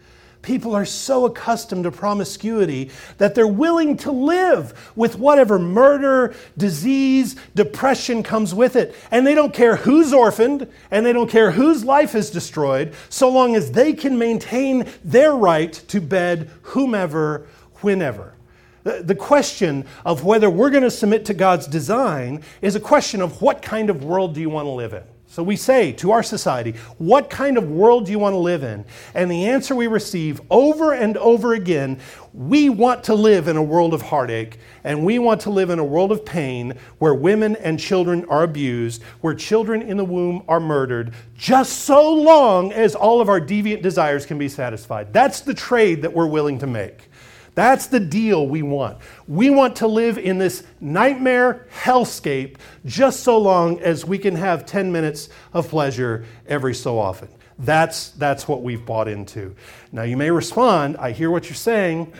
People 0.41 0.75
are 0.75 0.85
so 0.85 1.25
accustomed 1.25 1.83
to 1.83 1.91
promiscuity 1.91 2.89
that 3.17 3.35
they're 3.35 3.47
willing 3.47 3.97
to 3.97 4.11
live 4.11 4.91
with 4.95 5.17
whatever 5.17 5.59
murder, 5.59 6.33
disease, 6.57 7.35
depression 7.53 8.23
comes 8.23 8.53
with 8.53 8.75
it. 8.75 8.95
And 9.11 9.25
they 9.25 9.35
don't 9.35 9.53
care 9.53 9.75
who's 9.75 10.13
orphaned 10.13 10.67
and 10.89 11.05
they 11.05 11.13
don't 11.13 11.29
care 11.29 11.51
whose 11.51 11.83
life 11.83 12.15
is 12.15 12.29
destroyed, 12.29 12.93
so 13.09 13.29
long 13.29 13.55
as 13.55 13.71
they 13.71 13.93
can 13.93 14.17
maintain 14.17 14.87
their 15.03 15.33
right 15.33 15.73
to 15.73 15.99
bed 15.99 16.49
whomever, 16.61 17.47
whenever. 17.83 18.33
The 18.83 19.15
question 19.15 19.85
of 20.05 20.23
whether 20.23 20.49
we're 20.49 20.69
going 20.69 20.83
to 20.83 20.91
submit 20.91 21.25
to 21.25 21.33
God's 21.33 21.67
design 21.67 22.41
is 22.61 22.75
a 22.75 22.79
question 22.79 23.21
of 23.21 23.41
what 23.41 23.61
kind 23.61 23.89
of 23.89 24.03
world 24.03 24.33
do 24.33 24.39
you 24.39 24.49
want 24.49 24.65
to 24.65 24.71
live 24.71 24.93
in? 24.93 25.03
So 25.29 25.43
we 25.43 25.57
say 25.57 25.91
to 25.93 26.11
our 26.11 26.23
society, 26.23 26.71
what 26.97 27.29
kind 27.29 27.57
of 27.57 27.69
world 27.69 28.05
do 28.05 28.11
you 28.11 28.17
want 28.17 28.33
to 28.33 28.37
live 28.37 28.63
in? 28.63 28.85
And 29.13 29.29
the 29.29 29.47
answer 29.47 29.75
we 29.75 29.87
receive 29.87 30.39
over 30.49 30.93
and 30.93 31.17
over 31.17 31.53
again, 31.53 31.99
we 32.33 32.69
want 32.69 33.03
to 33.03 33.13
live 33.13 33.49
in 33.49 33.57
a 33.57 33.61
world 33.61 33.93
of 33.93 34.01
heartache, 34.03 34.57
and 34.85 35.03
we 35.05 35.19
want 35.19 35.41
to 35.41 35.49
live 35.49 35.69
in 35.69 35.79
a 35.79 35.83
world 35.83 36.13
of 36.13 36.25
pain 36.25 36.75
where 36.99 37.13
women 37.13 37.57
and 37.57 37.77
children 37.77 38.23
are 38.29 38.43
abused, 38.43 39.03
where 39.19 39.35
children 39.35 39.81
in 39.81 39.97
the 39.97 40.05
womb 40.05 40.43
are 40.47 40.61
murdered, 40.61 41.13
just 41.35 41.79
so 41.79 42.13
long 42.13 42.71
as 42.71 42.95
all 42.95 43.19
of 43.19 43.27
our 43.27 43.41
deviant 43.41 43.81
desires 43.81 44.25
can 44.25 44.37
be 44.37 44.47
satisfied. 44.47 45.11
That's 45.11 45.41
the 45.41 45.53
trade 45.53 46.03
that 46.03 46.13
we're 46.13 46.25
willing 46.25 46.57
to 46.59 46.67
make. 46.67 47.09
That's 47.57 47.87
the 47.87 47.99
deal 47.99 48.47
we 48.47 48.61
want. 48.61 48.99
We 49.27 49.49
want 49.49 49.77
to 49.77 49.87
live 49.87 50.19
in 50.19 50.37
this 50.37 50.61
nightmare 50.79 51.65
hellscape 51.73 52.57
just 52.85 53.21
so 53.21 53.39
long 53.39 53.79
as 53.79 54.05
we 54.05 54.19
can 54.19 54.35
have 54.35 54.63
10 54.63 54.91
minutes 54.91 55.29
of 55.53 55.67
pleasure 55.67 56.23
every 56.45 56.75
so 56.75 56.99
often. 56.99 57.29
That's, 57.57 58.11
that's 58.11 58.47
what 58.47 58.61
we've 58.61 58.85
bought 58.85 59.07
into. 59.07 59.55
Now, 59.91 60.03
you 60.03 60.17
may 60.17 60.29
respond, 60.29 60.97
I 60.97 61.13
hear 61.13 61.31
what 61.31 61.45
you're 61.45 61.55
saying, 61.55 62.13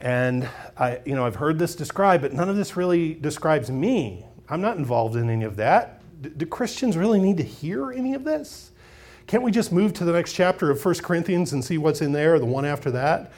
and 0.00 0.48
I, 0.78 1.00
you 1.04 1.16
know, 1.16 1.26
I've 1.26 1.36
heard 1.36 1.58
this 1.58 1.74
described, 1.74 2.22
but 2.22 2.32
none 2.32 2.48
of 2.48 2.56
this 2.56 2.74
really 2.74 3.12
describes 3.12 3.70
me. 3.70 4.24
I'm 4.48 4.62
not 4.62 4.78
involved 4.78 5.16
in 5.16 5.28
any 5.28 5.44
of 5.44 5.56
that. 5.56 6.00
D- 6.22 6.30
do 6.34 6.46
Christians 6.46 6.96
really 6.96 7.20
need 7.20 7.36
to 7.36 7.44
hear 7.44 7.92
any 7.92 8.14
of 8.14 8.24
this? 8.24 8.70
Can't 9.26 9.42
we 9.42 9.50
just 9.50 9.70
move 9.70 9.92
to 9.92 10.06
the 10.06 10.14
next 10.14 10.32
chapter 10.32 10.70
of 10.70 10.82
1 10.82 10.94
Corinthians 11.00 11.52
and 11.52 11.62
see 11.62 11.76
what's 11.76 12.00
in 12.00 12.12
there, 12.12 12.38
the 12.38 12.46
one 12.46 12.64
after 12.64 12.90
that? 12.92 13.32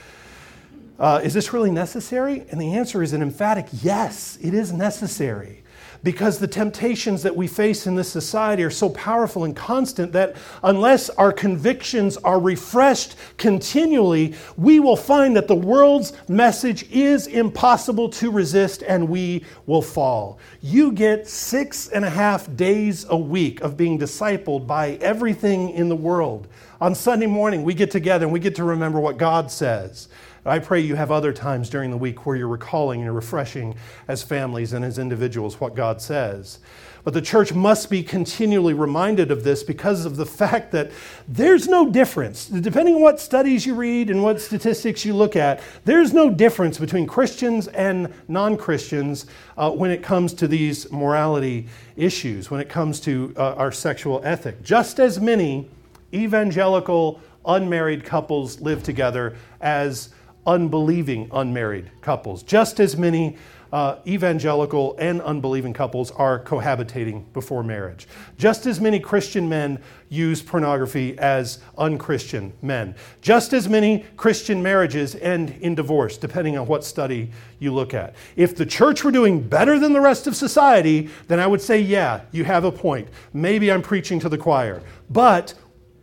Uh, 0.98 1.20
is 1.24 1.34
this 1.34 1.52
really 1.52 1.72
necessary? 1.72 2.44
And 2.50 2.60
the 2.60 2.74
answer 2.74 3.02
is 3.02 3.12
an 3.12 3.22
emphatic 3.22 3.66
yes, 3.82 4.38
it 4.40 4.54
is 4.54 4.72
necessary. 4.72 5.60
Because 6.04 6.38
the 6.38 6.46
temptations 6.46 7.22
that 7.22 7.34
we 7.34 7.46
face 7.46 7.86
in 7.86 7.94
this 7.94 8.12
society 8.12 8.62
are 8.62 8.70
so 8.70 8.90
powerful 8.90 9.44
and 9.44 9.56
constant 9.56 10.12
that 10.12 10.36
unless 10.62 11.08
our 11.08 11.32
convictions 11.32 12.18
are 12.18 12.38
refreshed 12.38 13.16
continually, 13.38 14.34
we 14.58 14.80
will 14.80 14.98
find 14.98 15.34
that 15.34 15.48
the 15.48 15.56
world's 15.56 16.12
message 16.28 16.88
is 16.90 17.26
impossible 17.26 18.10
to 18.10 18.30
resist 18.30 18.82
and 18.82 19.08
we 19.08 19.46
will 19.64 19.80
fall. 19.80 20.38
You 20.60 20.92
get 20.92 21.26
six 21.26 21.88
and 21.88 22.04
a 22.04 22.10
half 22.10 22.54
days 22.54 23.06
a 23.08 23.16
week 23.16 23.62
of 23.62 23.78
being 23.78 23.98
discipled 23.98 24.66
by 24.66 24.98
everything 25.00 25.70
in 25.70 25.88
the 25.88 25.96
world. 25.96 26.48
On 26.82 26.94
Sunday 26.94 27.26
morning, 27.26 27.62
we 27.62 27.72
get 27.72 27.90
together 27.90 28.26
and 28.26 28.32
we 28.32 28.40
get 28.40 28.56
to 28.56 28.64
remember 28.64 29.00
what 29.00 29.16
God 29.16 29.50
says. 29.50 30.08
I 30.46 30.58
pray 30.58 30.80
you 30.80 30.94
have 30.94 31.10
other 31.10 31.32
times 31.32 31.70
during 31.70 31.90
the 31.90 31.96
week 31.96 32.26
where 32.26 32.36
you're 32.36 32.48
recalling 32.48 33.02
and 33.02 33.14
refreshing 33.14 33.74
as 34.08 34.22
families 34.22 34.72
and 34.72 34.84
as 34.84 34.98
individuals 34.98 35.58
what 35.58 35.74
God 35.74 36.02
says. 36.02 36.58
But 37.02 37.12
the 37.12 37.22
church 37.22 37.52
must 37.52 37.90
be 37.90 38.02
continually 38.02 38.72
reminded 38.72 39.30
of 39.30 39.44
this 39.44 39.62
because 39.62 40.06
of 40.06 40.16
the 40.16 40.24
fact 40.24 40.72
that 40.72 40.90
there's 41.28 41.68
no 41.68 41.90
difference. 41.90 42.46
Depending 42.46 42.94
on 42.94 43.02
what 43.02 43.20
studies 43.20 43.66
you 43.66 43.74
read 43.74 44.10
and 44.10 44.22
what 44.22 44.40
statistics 44.40 45.04
you 45.04 45.14
look 45.14 45.36
at, 45.36 45.62
there's 45.84 46.14
no 46.14 46.30
difference 46.30 46.78
between 46.78 47.06
Christians 47.06 47.68
and 47.68 48.12
non 48.26 48.56
Christians 48.56 49.26
uh, 49.58 49.70
when 49.70 49.90
it 49.90 50.02
comes 50.02 50.32
to 50.34 50.48
these 50.48 50.90
morality 50.90 51.68
issues, 51.96 52.50
when 52.50 52.60
it 52.60 52.70
comes 52.70 53.00
to 53.00 53.34
uh, 53.36 53.54
our 53.54 53.70
sexual 53.70 54.22
ethic. 54.24 54.62
Just 54.62 54.98
as 54.98 55.20
many 55.20 55.68
evangelical 56.14 57.20
unmarried 57.46 58.04
couples 58.04 58.60
live 58.60 58.82
together 58.82 59.36
as 59.60 60.10
unbelieving 60.46 61.28
unmarried 61.32 61.90
couples. 62.00 62.42
Just 62.42 62.80
as 62.80 62.96
many 62.96 63.36
uh, 63.74 63.98
evangelical 64.06 64.94
and 65.00 65.20
unbelieving 65.22 65.72
couples 65.72 66.12
are 66.12 66.38
cohabitating 66.44 67.24
before 67.32 67.64
marriage. 67.64 68.06
Just 68.38 68.66
as 68.66 68.80
many 68.80 69.00
Christian 69.00 69.48
men 69.48 69.80
use 70.08 70.40
pornography 70.40 71.18
as 71.18 71.58
unchristian 71.76 72.52
men. 72.62 72.94
Just 73.20 73.52
as 73.52 73.68
many 73.68 74.04
Christian 74.16 74.62
marriages 74.62 75.16
end 75.16 75.56
in 75.60 75.74
divorce, 75.74 76.16
depending 76.16 76.56
on 76.56 76.68
what 76.68 76.84
study 76.84 77.32
you 77.58 77.74
look 77.74 77.94
at. 77.94 78.14
If 78.36 78.54
the 78.54 78.64
church 78.64 79.02
were 79.02 79.10
doing 79.10 79.40
better 79.40 79.76
than 79.80 79.92
the 79.92 80.00
rest 80.00 80.28
of 80.28 80.36
society, 80.36 81.10
then 81.26 81.40
I 81.40 81.48
would 81.48 81.60
say, 81.60 81.80
yeah, 81.80 82.20
you 82.30 82.44
have 82.44 82.62
a 82.62 82.70
point. 82.70 83.08
Maybe 83.32 83.72
I'm 83.72 83.82
preaching 83.82 84.20
to 84.20 84.28
the 84.28 84.38
choir. 84.38 84.84
But 85.10 85.54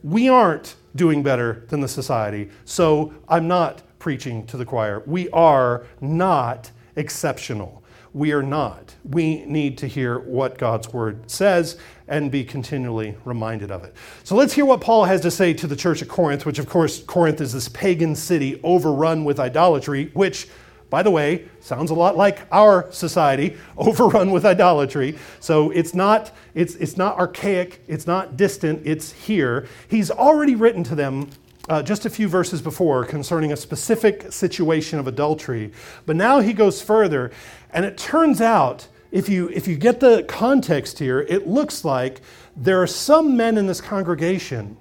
we 0.04 0.28
aren't 0.28 0.76
doing 0.94 1.24
better 1.24 1.64
than 1.70 1.80
the 1.80 1.88
society, 1.88 2.50
so 2.66 3.14
I'm 3.30 3.48
not 3.48 3.82
preaching 4.02 4.46
to 4.48 4.58
the 4.58 4.66
choir. 4.66 5.04
We 5.06 5.30
are 5.30 5.86
not 6.02 6.72
exceptional. 6.98 7.82
We 8.14 8.34
are 8.34 8.44
not. 8.44 8.94
We 9.06 9.46
need 9.46 9.78
to 9.78 9.88
hear 9.88 10.20
what 10.20 10.58
God's 10.58 10.92
word 10.92 11.32
says 11.32 11.78
and 12.10 12.30
be 12.30 12.44
continually 12.44 13.16
reminded 13.24 13.72
of 13.72 13.86
it. 13.86 13.96
So 14.24 14.36
let's 14.36 14.54
hear 14.54 14.66
what 14.66 14.82
Paul 14.82 15.06
has 15.06 15.22
to 15.22 15.32
say 15.32 15.54
to 15.54 15.68
the 15.68 15.78
church 15.78 16.02
at 16.02 16.10
Corinth, 16.10 16.46
which, 16.46 16.60
of 16.60 16.68
course, 16.68 17.02
Corinth 17.04 17.40
is 17.40 17.54
this 17.54 17.70
pagan 17.70 18.16
city 18.16 18.60
overrun 18.64 19.24
with 19.24 19.40
idolatry, 19.40 20.10
which, 20.14 20.50
by 20.90 21.04
the 21.04 21.12
way, 21.12 21.48
sounds 21.62 21.90
a 21.90 21.96
lot 21.96 22.18
like 22.18 22.40
our 22.52 22.92
society, 22.92 23.56
overrun 23.78 24.32
with 24.32 24.46
idolatry. 24.46 25.18
So 25.40 25.70
it's 25.70 25.94
not, 25.94 26.34
it's, 26.54 26.76
it's 26.76 26.98
not 26.98 27.18
archaic, 27.18 27.82
it's 27.88 28.08
not 28.08 28.36
distant, 28.36 28.82
it's 28.84 29.14
here. 29.14 29.68
He's 29.88 30.12
already 30.12 30.56
written 30.56 30.84
to 30.86 30.96
them 30.96 31.30
uh, 31.70 31.84
just 31.84 32.06
a 32.06 32.10
few 32.10 32.28
verses 32.28 32.62
before 32.62 33.06
concerning 33.06 33.52
a 33.52 33.58
specific 33.58 34.32
situation 34.32 35.00
of 35.00 35.08
adultery. 35.08 35.72
But 36.06 36.16
now 36.16 36.40
he 36.40 36.54
goes 36.54 36.82
further, 36.82 37.32
and 37.72 37.86
it 37.86 37.98
turns 37.98 38.42
out, 38.42 38.88
if 39.12 39.28
you, 39.30 39.50
if 39.50 39.68
you 39.68 39.76
get 39.76 40.00
the 40.00 40.24
context 40.28 41.00
here, 41.00 41.22
it 41.22 41.48
looks 41.48 41.84
like 41.84 42.22
there 42.56 42.82
are 42.82 42.88
some 42.88 43.36
men 43.38 43.58
in 43.58 43.68
this 43.68 43.82
congregation 43.82 44.78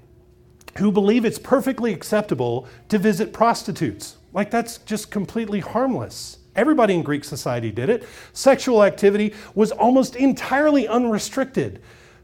who 0.79 0.93
believe 0.93 1.25
it's 1.25 1.39
perfectly 1.39 1.93
acceptable 1.93 2.67
to 2.89 2.99
visit 2.99 3.33
prostitutes. 3.33 4.17
Like 4.33 4.51
that's 4.51 4.79
just 4.79 5.11
completely 5.11 5.61
harmless. 5.61 6.39
Everybody 6.55 6.95
in 6.95 7.03
Greek 7.03 7.25
society 7.25 7.71
did 7.71 7.89
it. 7.89 8.07
Sexual 8.33 8.85
activity 8.85 9.35
was 9.55 9.73
almost 9.73 10.17
entirely 10.17 10.87
unrestricted, 10.87 11.81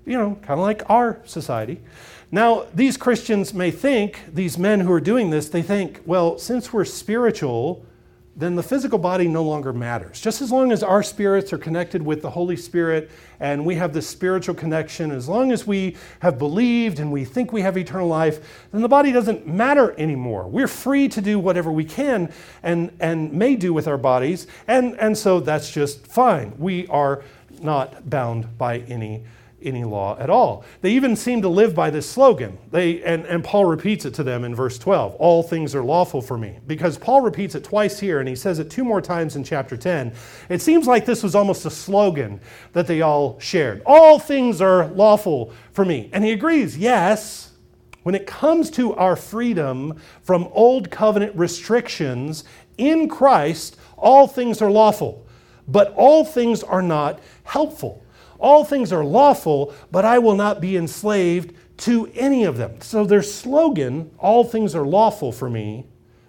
you 0.06 0.16
know, 0.16 0.38
kind 0.42 0.58
of 0.58 0.60
like 0.60 0.88
our 0.88 1.20
society. 1.24 1.80
Now, 2.30 2.66
these 2.74 2.96
Christians 2.96 3.52
may 3.52 3.70
think, 3.70 4.20
these 4.32 4.56
men 4.56 4.80
who 4.80 4.92
are 4.92 5.00
doing 5.00 5.30
this, 5.30 5.48
they 5.48 5.62
think, 5.62 6.00
well, 6.06 6.38
since 6.38 6.72
we're 6.72 6.84
spiritual, 6.84 7.84
then 8.38 8.54
the 8.54 8.62
physical 8.62 8.98
body 8.98 9.26
no 9.26 9.42
longer 9.42 9.72
matters. 9.72 10.20
Just 10.20 10.42
as 10.42 10.52
long 10.52 10.70
as 10.70 10.82
our 10.82 11.02
spirits 11.02 11.54
are 11.54 11.58
connected 11.58 12.02
with 12.02 12.20
the 12.20 12.28
Holy 12.28 12.56
Spirit 12.56 13.10
and 13.40 13.64
we 13.64 13.76
have 13.76 13.94
this 13.94 14.06
spiritual 14.06 14.54
connection, 14.54 15.10
as 15.10 15.26
long 15.26 15.52
as 15.52 15.66
we 15.66 15.96
have 16.20 16.38
believed 16.38 17.00
and 17.00 17.10
we 17.10 17.24
think 17.24 17.50
we 17.50 17.62
have 17.62 17.78
eternal 17.78 18.08
life, 18.08 18.66
then 18.72 18.82
the 18.82 18.88
body 18.88 19.10
doesn't 19.10 19.46
matter 19.46 19.98
anymore. 19.98 20.46
We're 20.48 20.68
free 20.68 21.08
to 21.08 21.22
do 21.22 21.38
whatever 21.38 21.72
we 21.72 21.84
can 21.84 22.30
and, 22.62 22.94
and 23.00 23.32
may 23.32 23.56
do 23.56 23.72
with 23.72 23.88
our 23.88 23.98
bodies, 23.98 24.46
and, 24.68 24.98
and 25.00 25.16
so 25.16 25.40
that's 25.40 25.70
just 25.70 26.06
fine. 26.06 26.52
We 26.58 26.86
are 26.88 27.22
not 27.62 28.10
bound 28.10 28.58
by 28.58 28.80
any 28.80 29.24
any 29.62 29.84
law 29.84 30.16
at 30.18 30.30
all. 30.30 30.64
They 30.82 30.92
even 30.92 31.16
seem 31.16 31.42
to 31.42 31.48
live 31.48 31.74
by 31.74 31.90
this 31.90 32.08
slogan. 32.08 32.58
They, 32.70 33.02
and, 33.02 33.24
and 33.26 33.42
Paul 33.42 33.64
repeats 33.64 34.04
it 34.04 34.14
to 34.14 34.22
them 34.22 34.44
in 34.44 34.54
verse 34.54 34.78
12 34.78 35.14
All 35.16 35.42
things 35.42 35.74
are 35.74 35.82
lawful 35.82 36.20
for 36.20 36.36
me. 36.36 36.58
Because 36.66 36.98
Paul 36.98 37.22
repeats 37.22 37.54
it 37.54 37.64
twice 37.64 37.98
here, 37.98 38.20
and 38.20 38.28
he 38.28 38.36
says 38.36 38.58
it 38.58 38.70
two 38.70 38.84
more 38.84 39.00
times 39.00 39.34
in 39.36 39.44
chapter 39.44 39.76
10. 39.76 40.12
It 40.48 40.60
seems 40.60 40.86
like 40.86 41.06
this 41.06 41.22
was 41.22 41.34
almost 41.34 41.64
a 41.64 41.70
slogan 41.70 42.40
that 42.72 42.86
they 42.86 43.00
all 43.00 43.40
shared. 43.40 43.82
All 43.86 44.18
things 44.18 44.60
are 44.60 44.88
lawful 44.88 45.52
for 45.72 45.84
me. 45.84 46.10
And 46.12 46.22
he 46.24 46.32
agrees, 46.32 46.76
yes, 46.76 47.52
When 48.02 48.14
it 48.14 48.24
comes 48.24 48.70
to 48.70 48.94
our 48.94 49.16
freedom 49.16 50.00
from 50.22 50.48
old 50.52 50.92
covenant 50.92 51.34
restrictions 51.34 52.44
in 52.78 53.08
Christ, 53.08 53.76
all 53.96 54.28
things 54.28 54.62
are 54.62 54.70
lawful, 54.70 55.26
but 55.66 55.92
all 55.96 56.24
things 56.24 56.62
are 56.62 56.82
not 56.82 57.18
helpful. 57.42 58.04
All 58.38 58.64
things 58.64 58.92
are 58.92 59.04
lawful, 59.04 59.74
but 59.90 60.04
I 60.04 60.18
will 60.18 60.34
not 60.34 60.60
be 60.60 60.76
enslaved 60.76 61.54
to 61.78 62.10
any 62.14 62.44
of 62.44 62.56
them. 62.56 62.80
So 62.80 63.04
their 63.04 63.22
slogan, 63.22 64.10
all 64.18 64.44
things 64.44 64.74
are 64.74 64.86
lawful 64.86 65.32
for 65.32 65.50
me, 65.50 65.86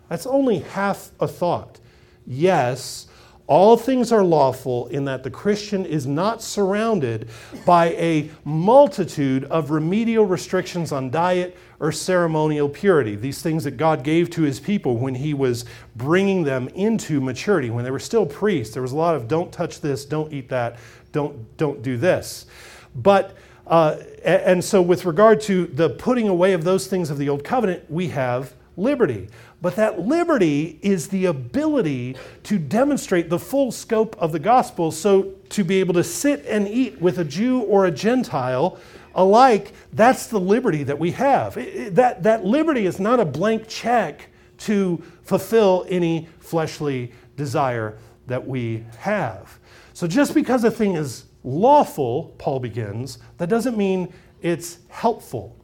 that's 0.09 0.25
only 0.25 0.59
half 0.59 1.11
a 1.19 1.27
thought. 1.27 1.79
Yes, 2.25 3.07
all 3.47 3.77
things 3.77 4.11
are 4.11 4.23
lawful 4.23 4.87
in 4.87 5.05
that 5.05 5.23
the 5.23 5.31
Christian 5.31 5.85
is 5.85 6.05
not 6.05 6.41
surrounded 6.41 7.29
by 7.65 7.87
a 7.91 8.29
multitude 8.43 9.45
of 9.45 9.71
remedial 9.71 10.25
restrictions 10.25 10.91
on 10.91 11.09
diet 11.09 11.57
or 11.79 11.93
ceremonial 11.93 12.67
purity, 12.67 13.15
these 13.15 13.41
things 13.41 13.63
that 13.63 13.77
God 13.77 14.03
gave 14.03 14.29
to 14.31 14.41
his 14.41 14.59
people 14.59 14.97
when 14.97 15.15
he 15.15 15.33
was 15.33 15.63
bringing 15.95 16.43
them 16.43 16.67
into 16.69 17.21
maturity. 17.21 17.69
When 17.69 17.85
they 17.85 17.91
were 17.91 17.99
still 17.99 18.25
priests, 18.25 18.73
there 18.73 18.81
was 18.81 18.91
a 18.91 18.97
lot 18.97 19.15
of 19.15 19.27
don't 19.29 19.51
touch 19.51 19.79
this, 19.79 20.03
don't 20.03 20.33
eat 20.33 20.49
that, 20.49 20.77
don't, 21.13 21.55
don't 21.57 21.81
do 21.81 21.97
this. 21.97 22.47
But 22.95 23.37
uh, 23.65 23.97
and 24.23 24.63
so, 24.63 24.81
with 24.81 25.03
regard 25.03 25.41
to 25.41 25.67
the 25.67 25.89
putting 25.89 26.29
away 26.29 26.53
of 26.53 26.63
those 26.63 26.87
things 26.87 27.09
of 27.09 27.17
the 27.17 27.27
old 27.27 27.43
covenant, 27.43 27.89
we 27.91 28.07
have 28.09 28.53
liberty. 28.77 29.27
But 29.61 29.75
that 29.77 29.99
liberty 29.99 30.79
is 30.83 31.07
the 31.07 31.25
ability 31.25 32.15
to 32.43 32.59
demonstrate 32.59 33.29
the 33.29 33.39
full 33.39 33.71
scope 33.71 34.15
of 34.19 34.31
the 34.31 34.39
gospel. 34.39 34.91
So, 34.91 35.33
to 35.49 35.63
be 35.63 35.79
able 35.79 35.95
to 35.95 36.03
sit 36.03 36.45
and 36.45 36.67
eat 36.67 37.01
with 37.01 37.17
a 37.17 37.23
Jew 37.23 37.61
or 37.61 37.85
a 37.85 37.91
Gentile 37.91 38.77
alike, 39.15 39.73
that's 39.93 40.27
the 40.27 40.39
liberty 40.39 40.83
that 40.83 40.99
we 40.99 41.11
have. 41.11 41.55
That, 41.95 42.21
that 42.23 42.45
liberty 42.45 42.85
is 42.85 42.99
not 42.99 43.19
a 43.19 43.25
blank 43.25 43.67
check 43.67 44.29
to 44.59 45.01
fulfill 45.23 45.85
any 45.89 46.29
fleshly 46.39 47.11
desire 47.35 47.97
that 48.27 48.45
we 48.45 48.85
have. 48.99 49.59
So, 49.93 50.05
just 50.05 50.35
because 50.35 50.63
a 50.63 50.71
thing 50.71 50.95
is 50.95 51.25
lawful, 51.43 52.35
Paul 52.37 52.59
begins, 52.59 53.17
that 53.37 53.49
doesn't 53.49 53.75
mean 53.75 54.13
it's 54.43 54.77
helpful. 54.89 55.56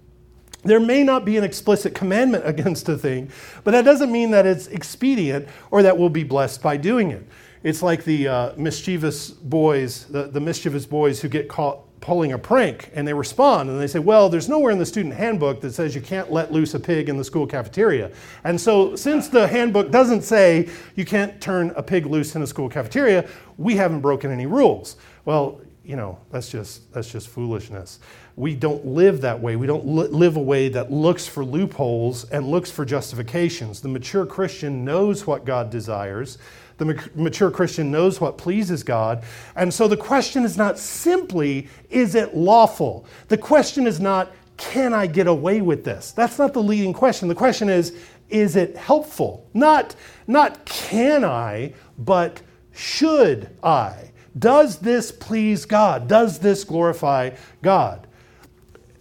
There 0.63 0.79
may 0.79 1.03
not 1.03 1.25
be 1.25 1.37
an 1.37 1.43
explicit 1.43 1.93
commandment 1.93 2.47
against 2.47 2.89
a 2.89 2.97
thing, 2.97 3.29
but 3.63 3.71
that 3.71 3.85
doesn't 3.85 4.11
mean 4.11 4.31
that 4.31 4.45
it's 4.45 4.67
expedient 4.67 5.47
or 5.71 5.83
that 5.83 5.97
we'll 5.97 6.09
be 6.09 6.23
blessed 6.23 6.61
by 6.61 6.77
doing 6.77 7.11
it. 7.11 7.25
It's 7.63 7.81
like 7.81 8.03
the 8.03 8.27
uh, 8.27 8.53
mischievous 8.57 9.29
boys, 9.29 10.05
the, 10.05 10.23
the 10.23 10.41
mischievous 10.41 10.85
boys 10.85 11.21
who 11.21 11.29
get 11.29 11.47
caught 11.47 11.79
pulling 12.03 12.33
a 12.33 12.37
prank 12.37 12.91
and 12.93 13.07
they 13.07 13.13
respond 13.13 13.69
and 13.69 13.79
they 13.79 13.87
say, 13.87 13.99
Well, 13.99 14.27
there's 14.27 14.49
nowhere 14.49 14.73
in 14.73 14.77
the 14.77 14.85
student 14.85 15.13
handbook 15.13 15.61
that 15.61 15.71
says 15.71 15.95
you 15.95 16.01
can't 16.01 16.29
let 16.29 16.51
loose 16.51 16.73
a 16.73 16.79
pig 16.79 17.07
in 17.07 17.15
the 17.15 17.23
school 17.23 17.47
cafeteria. 17.47 18.11
And 18.43 18.59
so, 18.59 18.97
since 18.97 19.29
the 19.29 19.47
handbook 19.47 19.89
doesn't 19.89 20.23
say 20.23 20.69
you 20.95 21.05
can't 21.05 21.39
turn 21.39 21.71
a 21.77 21.81
pig 21.81 22.05
loose 22.05 22.35
in 22.35 22.41
a 22.41 22.47
school 22.47 22.67
cafeteria, 22.67 23.29
we 23.57 23.77
haven't 23.77 24.01
broken 24.01 24.31
any 24.31 24.45
rules. 24.45 24.97
Well, 25.23 25.61
you 25.83 25.97
know, 25.97 26.17
that's 26.31 26.49
just, 26.49 26.91
that's 26.93 27.11
just 27.11 27.27
foolishness. 27.27 27.99
We 28.35 28.55
don't 28.55 28.85
live 28.85 29.21
that 29.21 29.41
way. 29.41 29.57
We 29.57 29.67
don't 29.67 29.85
li- 29.85 30.07
live 30.07 30.37
a 30.37 30.41
way 30.41 30.69
that 30.69 30.91
looks 30.91 31.27
for 31.27 31.43
loopholes 31.43 32.23
and 32.29 32.47
looks 32.47 32.71
for 32.71 32.85
justifications. 32.85 33.81
The 33.81 33.89
mature 33.89 34.25
Christian 34.25 34.85
knows 34.85 35.27
what 35.27 35.43
God 35.43 35.69
desires. 35.69 36.37
The 36.77 36.85
ma- 36.85 37.03
mature 37.15 37.51
Christian 37.51 37.91
knows 37.91 38.21
what 38.21 38.37
pleases 38.37 38.81
God. 38.81 39.23
And 39.57 39.73
so 39.73 39.89
the 39.89 39.97
question 39.97 40.45
is 40.45 40.57
not 40.57 40.79
simply, 40.79 41.67
is 41.89 42.15
it 42.15 42.33
lawful? 42.33 43.05
The 43.27 43.37
question 43.37 43.85
is 43.85 43.99
not, 43.99 44.31
can 44.55 44.93
I 44.93 45.05
get 45.05 45.27
away 45.27 45.61
with 45.61 45.83
this? 45.83 46.11
That's 46.11 46.39
not 46.39 46.53
the 46.53 46.63
leading 46.63 46.93
question. 46.93 47.27
The 47.27 47.35
question 47.35 47.67
is, 47.69 47.93
is 48.29 48.55
it 48.55 48.77
helpful? 48.77 49.49
Not, 49.53 49.95
not 50.27 50.63
can 50.65 51.25
I, 51.25 51.73
but 51.97 52.41
should 52.71 53.49
I? 53.61 54.12
Does 54.37 54.79
this 54.79 55.11
please 55.11 55.65
God? 55.65 56.07
Does 56.07 56.39
this 56.39 56.63
glorify 56.63 57.31
God? 57.61 58.07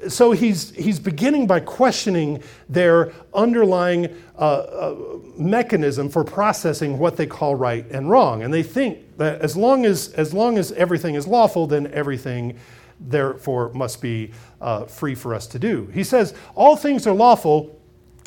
So 0.09 0.33
he's, 0.33 0.71
he's 0.73 0.99
beginning 0.99 1.47
by 1.47 1.61
questioning 1.61 2.43
their 2.69 3.13
underlying 3.33 4.17
uh, 4.37 4.39
uh, 4.39 4.97
mechanism 5.39 6.09
for 6.09 6.25
processing 6.25 6.99
what 6.99 7.17
they 7.17 7.27
call 7.27 7.55
right 7.55 7.89
and 7.91 8.11
wrong. 8.11 8.43
And 8.43 8.53
they 8.53 8.65
think 8.65 9.17
that 9.19 9.41
as 9.41 9.57
long 9.57 9.85
as, 9.87 10.13
as, 10.15 10.35
long 10.35 10.59
as 10.59 10.73
everything 10.73 11.15
is 11.15 11.27
lawful, 11.29 11.67
then 11.69 11.87
everything 11.93 12.59
therefore 12.99 13.73
must 13.75 14.03
be 14.03 14.33
uh, 14.61 14.85
free 14.87 15.15
for 15.15 15.35
us 15.35 15.47
to 15.49 15.59
do. 15.59 15.87
He 15.95 16.03
says, 16.03 16.35
All 16.57 16.77
things 16.77 17.07
are 17.07 17.15
lawful, 17.15 17.79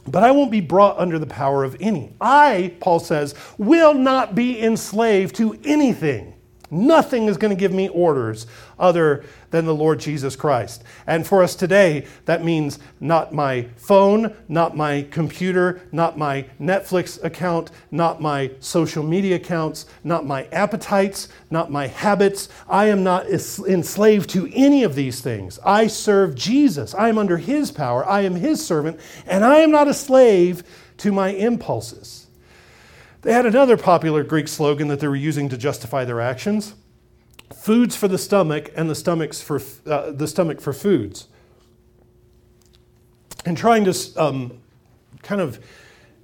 but 0.07 0.23
I 0.23 0.31
won't 0.31 0.51
be 0.51 0.61
brought 0.61 0.97
under 0.97 1.19
the 1.19 1.27
power 1.27 1.63
of 1.63 1.75
any. 1.79 2.13
I, 2.21 2.75
Paul 2.79 2.99
says, 2.99 3.35
will 3.57 3.93
not 3.93 4.35
be 4.35 4.61
enslaved 4.61 5.35
to 5.35 5.59
anything. 5.63 6.34
Nothing 6.71 7.27
is 7.27 7.37
going 7.37 7.55
to 7.55 7.59
give 7.59 7.73
me 7.73 7.89
orders 7.89 8.47
other 8.79 9.23
than 9.51 9.65
the 9.65 9.75
Lord 9.75 9.99
Jesus 9.99 10.35
Christ. 10.35 10.83
And 11.05 11.25
for 11.25 11.43
us 11.43 11.55
today, 11.55 12.07
that 12.25 12.43
means 12.43 12.79
not 12.99 13.33
my 13.33 13.67
phone, 13.77 14.35
not 14.47 14.75
my 14.75 15.07
computer, 15.11 15.81
not 15.91 16.17
my 16.17 16.45
Netflix 16.59 17.23
account, 17.23 17.71
not 17.91 18.21
my 18.21 18.51
social 18.59 19.03
media 19.03 19.35
accounts, 19.35 19.85
not 20.03 20.25
my 20.25 20.45
appetites, 20.45 21.29
not 21.51 21.71
my 21.71 21.87
habits. 21.87 22.49
I 22.67 22.87
am 22.87 23.03
not 23.03 23.27
enslaved 23.27 24.29
to 24.31 24.49
any 24.53 24.83
of 24.83 24.95
these 24.95 25.21
things. 25.21 25.59
I 25.63 25.87
serve 25.87 26.35
Jesus. 26.35 26.95
I 26.95 27.09
am 27.09 27.17
under 27.17 27.37
his 27.37 27.71
power. 27.71 28.05
I 28.07 28.21
am 28.21 28.35
his 28.35 28.65
servant, 28.65 28.99
and 29.27 29.45
I 29.45 29.59
am 29.59 29.71
not 29.71 29.87
a 29.87 29.93
slave 29.93 30.63
to 30.97 31.11
my 31.11 31.29
impulses. 31.29 32.24
They 33.25 33.33
had 33.33 33.47
another 33.47 33.75
popular 33.75 34.23
Greek 34.23 34.47
slogan 34.47 34.87
that 34.89 34.99
they 34.99 35.07
were 35.07 35.15
using 35.15 35.49
to 35.49 35.57
justify 35.57 36.05
their 36.05 36.21
actions 36.21 36.75
foods 37.55 37.95
for 37.95 38.07
the 38.07 38.19
stomach 38.19 38.71
and 38.75 38.87
the, 38.87 38.93
stomachs 38.93 39.41
for, 39.41 39.59
uh, 39.87 40.11
the 40.11 40.27
stomach 40.27 40.61
for 40.61 40.73
foods. 40.73 41.27
And 43.43 43.57
trying 43.57 43.83
to 43.85 43.95
um, 44.15 44.61
kind 45.23 45.41
of 45.41 45.59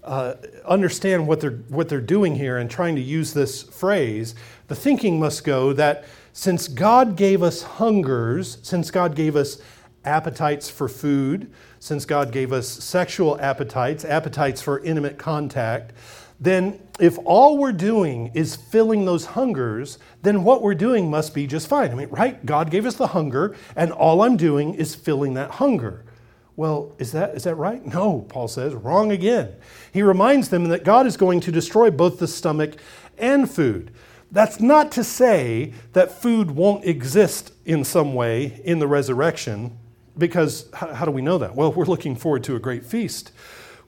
uh, 0.03 0.35
understand 0.63 1.27
what 1.27 1.41
they're, 1.41 1.63
what 1.69 1.89
they're 1.89 2.01
doing 2.01 2.35
here 2.35 2.59
and 2.59 2.69
trying 2.69 2.95
to 2.95 3.01
use 3.01 3.33
this 3.33 3.63
phrase, 3.63 4.35
the 4.67 4.75
thinking 4.75 5.19
must 5.19 5.43
go 5.43 5.73
that 5.73 6.05
since 6.33 6.67
God 6.67 7.15
gave 7.15 7.41
us 7.41 7.63
hungers, 7.63 8.59
since 8.61 8.91
God 8.91 9.15
gave 9.15 9.35
us 9.35 9.59
appetites 10.05 10.69
for 10.69 10.87
food, 10.87 11.51
since 11.79 12.05
God 12.05 12.31
gave 12.31 12.53
us 12.53 12.67
sexual 12.67 13.41
appetites, 13.41 14.05
appetites 14.05 14.61
for 14.61 14.79
intimate 14.83 15.17
contact, 15.17 15.93
then 16.41 16.79
if 16.99 17.19
all 17.23 17.59
we're 17.59 17.71
doing 17.71 18.31
is 18.33 18.55
filling 18.55 19.05
those 19.05 19.25
hungers, 19.27 19.99
then 20.23 20.43
what 20.43 20.63
we're 20.63 20.73
doing 20.73 21.09
must 21.09 21.35
be 21.35 21.45
just 21.45 21.67
fine. 21.67 21.91
I 21.91 21.95
mean, 21.95 22.09
right? 22.09 22.43
God 22.45 22.71
gave 22.71 22.87
us 22.87 22.95
the 22.95 23.07
hunger, 23.07 23.55
and 23.75 23.91
all 23.91 24.23
I'm 24.23 24.37
doing 24.37 24.73
is 24.73 24.95
filling 24.95 25.35
that 25.35 25.51
hunger. 25.51 26.03
Well, 26.55 26.95
is 26.97 27.11
that, 27.11 27.35
is 27.35 27.43
that 27.43 27.55
right? 27.55 27.85
No, 27.85 28.25
Paul 28.27 28.47
says, 28.47 28.73
wrong 28.73 29.11
again. 29.11 29.53
He 29.93 30.01
reminds 30.01 30.49
them 30.49 30.65
that 30.65 30.83
God 30.83 31.05
is 31.05 31.15
going 31.15 31.39
to 31.41 31.51
destroy 31.51 31.91
both 31.91 32.19
the 32.19 32.27
stomach 32.27 32.75
and 33.17 33.49
food. 33.49 33.91
That's 34.31 34.59
not 34.59 34.91
to 34.93 35.03
say 35.03 35.73
that 35.93 36.21
food 36.21 36.51
won't 36.51 36.85
exist 36.85 37.53
in 37.65 37.83
some 37.83 38.15
way 38.15 38.61
in 38.65 38.79
the 38.79 38.87
resurrection, 38.87 39.77
because 40.17 40.69
how, 40.73 40.93
how 40.93 41.05
do 41.05 41.11
we 41.11 41.21
know 41.21 41.37
that? 41.37 41.55
Well, 41.55 41.71
we're 41.71 41.85
looking 41.85 42.15
forward 42.15 42.43
to 42.45 42.55
a 42.55 42.59
great 42.59 42.85
feast 42.85 43.31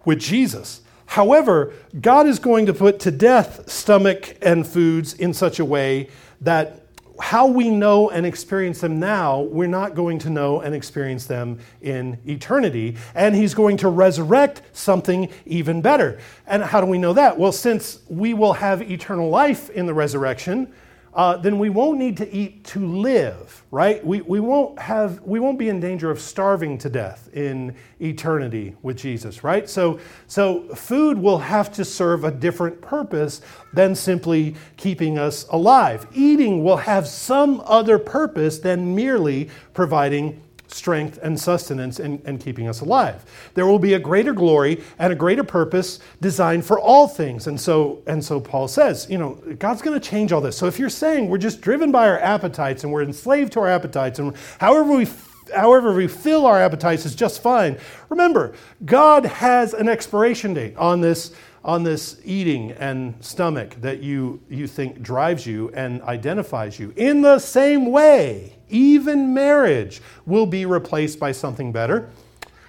with 0.06 0.20
Jesus. 0.20 0.82
However, 1.14 1.74
God 2.02 2.26
is 2.26 2.40
going 2.40 2.66
to 2.66 2.74
put 2.74 3.02
to 3.02 3.12
death 3.12 3.70
stomach 3.70 4.36
and 4.42 4.66
foods 4.66 5.14
in 5.14 5.32
such 5.32 5.60
a 5.60 5.66
way 5.66 6.10
that 6.42 6.88
how 7.20 7.46
we 7.46 7.70
know 7.70 8.10
and 8.10 8.26
experience 8.26 8.82
them 8.82 9.00
now, 9.00 9.42
we're 9.42 9.68
not 9.68 9.94
going 9.94 10.18
to 10.18 10.32
know 10.32 10.62
and 10.62 10.74
experience 10.74 11.28
them 11.28 11.60
in 11.84 12.18
eternity. 12.26 12.98
And 13.14 13.36
He's 13.36 13.54
going 13.54 13.78
to 13.78 13.90
resurrect 13.90 14.64
something 14.74 15.30
even 15.46 15.84
better. 15.84 16.18
And 16.48 16.64
how 16.64 16.82
do 16.82 16.88
we 16.88 16.98
know 16.98 17.14
that? 17.14 17.38
Well, 17.38 17.52
since 17.52 18.00
we 18.10 18.34
will 18.34 18.54
have 18.54 18.82
eternal 18.82 19.30
life 19.30 19.70
in 19.70 19.86
the 19.86 19.94
resurrection, 19.94 20.74
uh, 21.16 21.38
then 21.38 21.60
we 21.60 21.70
won't 21.70 22.00
need 22.00 22.18
to 22.18 22.34
eat 22.34 22.64
to 22.64 22.86
live, 22.86 23.64
right? 23.70 24.06
We, 24.06 24.22
we, 24.22 24.40
won't 24.40 24.80
have, 24.80 25.22
we 25.22 25.40
won't 25.40 25.60
be 25.60 25.70
in 25.70 25.80
danger 25.80 26.10
of 26.10 26.20
starving 26.20 26.78
to 26.80 26.90
death 26.90 27.30
in 27.34 27.76
eternity 28.00 28.76
with 28.82 28.98
Jesus, 28.98 29.44
right? 29.44 29.70
So, 29.70 30.00
so 30.28 30.64
food 30.76 31.18
will 31.18 31.38
have 31.38 31.72
to 31.74 31.86
serve 31.86 32.24
a 32.24 32.32
different 32.32 32.82
purpose 32.82 33.42
than 33.74 33.96
simply 33.96 34.56
keeping 34.78 35.18
us 35.18 35.46
alive. 35.50 36.08
Eating 36.14 36.64
will 36.64 36.78
have 36.78 37.08
some 37.08 37.62
other 37.66 38.00
purpose 38.00 38.60
than 38.60 38.96
merely 38.96 39.50
providing 39.74 40.43
strength 40.74 41.20
and 41.22 41.40
sustenance 41.40 42.00
and, 42.00 42.22
and 42.26 42.40
keeping 42.40 42.68
us 42.68 42.82
alive. 42.82 43.24
There 43.54 43.66
will 43.66 43.80
be 43.80 43.94
a 43.94 44.00
greater 44.00 44.34
glory 44.34 44.84
and 45.00 45.14
a 45.14 45.16
greater 45.16 45.44
purpose 45.44 46.00
designed 46.22 46.66
for 46.66 46.80
all 46.80 47.08
things. 47.08 47.48
And 47.48 47.60
so, 47.60 48.02
and 48.08 48.24
so 48.24 48.40
Paul 48.40 48.68
says, 48.68 49.08
you 49.10 49.18
know, 49.18 49.36
God's 49.60 49.82
going 49.82 50.00
to 50.00 50.10
change 50.10 50.32
all 50.32 50.42
this. 50.42 50.58
So 50.58 50.66
if 50.66 50.80
you're 50.80 50.90
saying 50.90 51.30
we're 51.30 51.38
just 51.38 51.62
driven 51.62 51.92
by 51.92 52.08
our 52.08 52.20
appetites 52.20 52.84
and 52.84 52.92
we're 52.92 53.04
enslaved 53.04 53.54
to 53.54 53.60
our 53.62 53.70
appetites 53.70 54.20
and 54.20 54.36
however 54.60 54.96
we 54.96 55.08
however 55.54 55.94
we 55.94 56.08
fill 56.08 56.46
our 56.46 56.60
appetites 56.60 57.06
is 57.06 57.16
just 57.16 57.42
fine. 57.42 57.78
Remember, 58.10 58.54
God 58.86 59.26
has 59.26 59.74
an 59.74 59.90
expiration 59.90 60.54
date 60.54 60.76
on 60.78 61.02
this 61.02 61.32
on 61.64 61.84
this 61.84 62.20
eating 62.26 62.72
and 62.74 63.16
stomach 63.24 63.76
that 63.80 64.04
you, 64.04 64.42
you 64.50 64.68
think 64.68 65.02
drives 65.02 65.46
you 65.46 65.70
and 65.74 66.02
identifies 66.04 66.78
you. 66.78 66.94
In 66.98 67.22
the 67.22 67.40
same 67.40 67.86
way, 67.86 68.58
even 68.74 69.34
marriage 69.34 70.02
will 70.26 70.46
be 70.46 70.66
replaced 70.66 71.20
by 71.20 71.32
something 71.32 71.72
better 71.72 72.10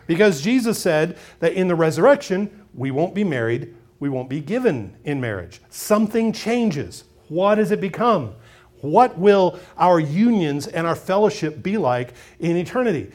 because 0.06 0.42
Jesus 0.42 0.78
said 0.78 1.16
that 1.40 1.54
in 1.54 1.68
the 1.68 1.74
resurrection, 1.74 2.66
we 2.74 2.90
won't 2.90 3.14
be 3.14 3.24
married, 3.24 3.74
we 4.00 4.08
won't 4.08 4.28
be 4.28 4.40
given 4.40 4.96
in 5.04 5.20
marriage. 5.20 5.60
Something 5.70 6.32
changes. 6.32 7.04
What 7.28 7.54
does 7.56 7.70
it 7.70 7.80
become? 7.80 8.34
What 8.80 9.18
will 9.18 9.58
our 9.78 9.98
unions 9.98 10.66
and 10.66 10.86
our 10.86 10.94
fellowship 10.94 11.62
be 11.62 11.78
like 11.78 12.12
in 12.38 12.56
eternity? 12.56 13.10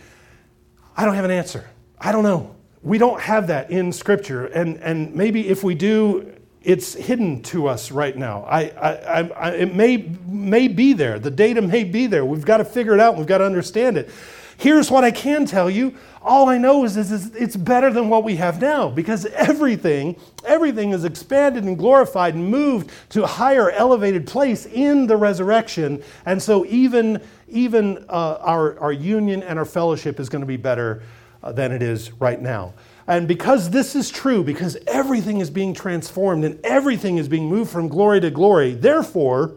I 0.98 1.06
don't 1.06 1.14
have 1.14 1.26
an 1.26 1.32
answer. 1.32 1.70
I 2.00 2.12
don't 2.12 2.24
know. 2.24 2.56
We 2.82 2.98
don't 2.98 3.22
have 3.22 3.48
that 3.48 3.70
in 3.70 3.92
Scripture. 3.92 4.48
And, 4.48 4.78
and 4.78 5.14
maybe 5.14 5.48
if 5.48 5.64
we 5.64 5.76
do, 5.76 6.34
it's 6.62 6.94
hidden 6.94 7.42
to 7.44 7.68
us 7.68 7.92
right 7.92 8.16
now. 8.16 8.44
I, 8.44 8.62
I, 8.64 9.22
I, 9.22 9.50
it 9.52 9.74
may, 9.74 10.10
may 10.26 10.68
be 10.68 10.94
there. 10.94 11.18
The 11.18 11.32
data 11.32 11.62
may 11.62 11.84
be 11.84 12.08
there. 12.08 12.26
We've 12.26 12.46
got 12.46 12.58
to 12.58 12.66
figure 12.66 12.94
it 12.94 13.00
out. 13.00 13.18
We've 13.18 13.28
got 13.28 13.38
to 13.38 13.46
understand 13.46 13.98
it. 13.98 14.10
Here's 14.58 14.92
what 14.92 15.06
I 15.06 15.12
can 15.12 15.46
tell 15.46 15.70
you. 15.70 15.96
All 16.22 16.50
I 16.50 16.58
know 16.58 16.84
is, 16.84 16.98
is, 16.98 17.14
is, 17.14 17.34
it's 17.34 17.56
better 17.56 17.94
than 17.94 18.10
what 18.10 18.26
we 18.26 18.36
have 18.36 18.60
now 18.60 18.90
because 18.90 19.26
everything, 19.28 20.18
everything 20.44 20.92
is 20.92 21.06
expanded 21.06 21.64
and 21.64 21.78
glorified 21.78 22.36
and 22.36 22.46
moved 22.46 22.92
to 23.12 23.24
a 23.24 23.28
higher 23.28 23.72
elevated 23.72 24.28
place 24.28 24.66
in 24.66 25.08
the 25.08 25.16
resurrection. 25.16 26.04
And 26.26 26.44
so 26.44 26.66
even, 26.66 27.22
even 27.48 28.06
uh, 28.10 28.38
our, 28.42 28.78
our 28.82 28.92
union 28.92 29.44
and 29.44 29.58
our 29.58 29.64
fellowship 29.64 30.20
is 30.20 30.28
going 30.28 30.42
to 30.42 30.46
be 30.46 30.58
better 30.58 31.04
uh, 31.42 31.54
than 31.54 31.72
it 31.72 31.82
is 31.82 32.12
right 32.20 32.42
now. 32.42 32.74
And 33.10 33.28
because 33.28 33.72
this 33.72 33.96
is 33.96 34.12
true, 34.12 34.44
because 34.44 34.78
everything 34.86 35.40
is 35.40 35.50
being 35.50 35.74
transformed 35.74 36.46
and 36.46 36.64
everything 36.64 37.18
is 37.18 37.28
being 37.28 37.50
moved 37.50 37.72
from 37.72 37.88
glory 37.88 38.22
to 38.22 38.30
glory, 38.30 38.76
therefore, 38.76 39.56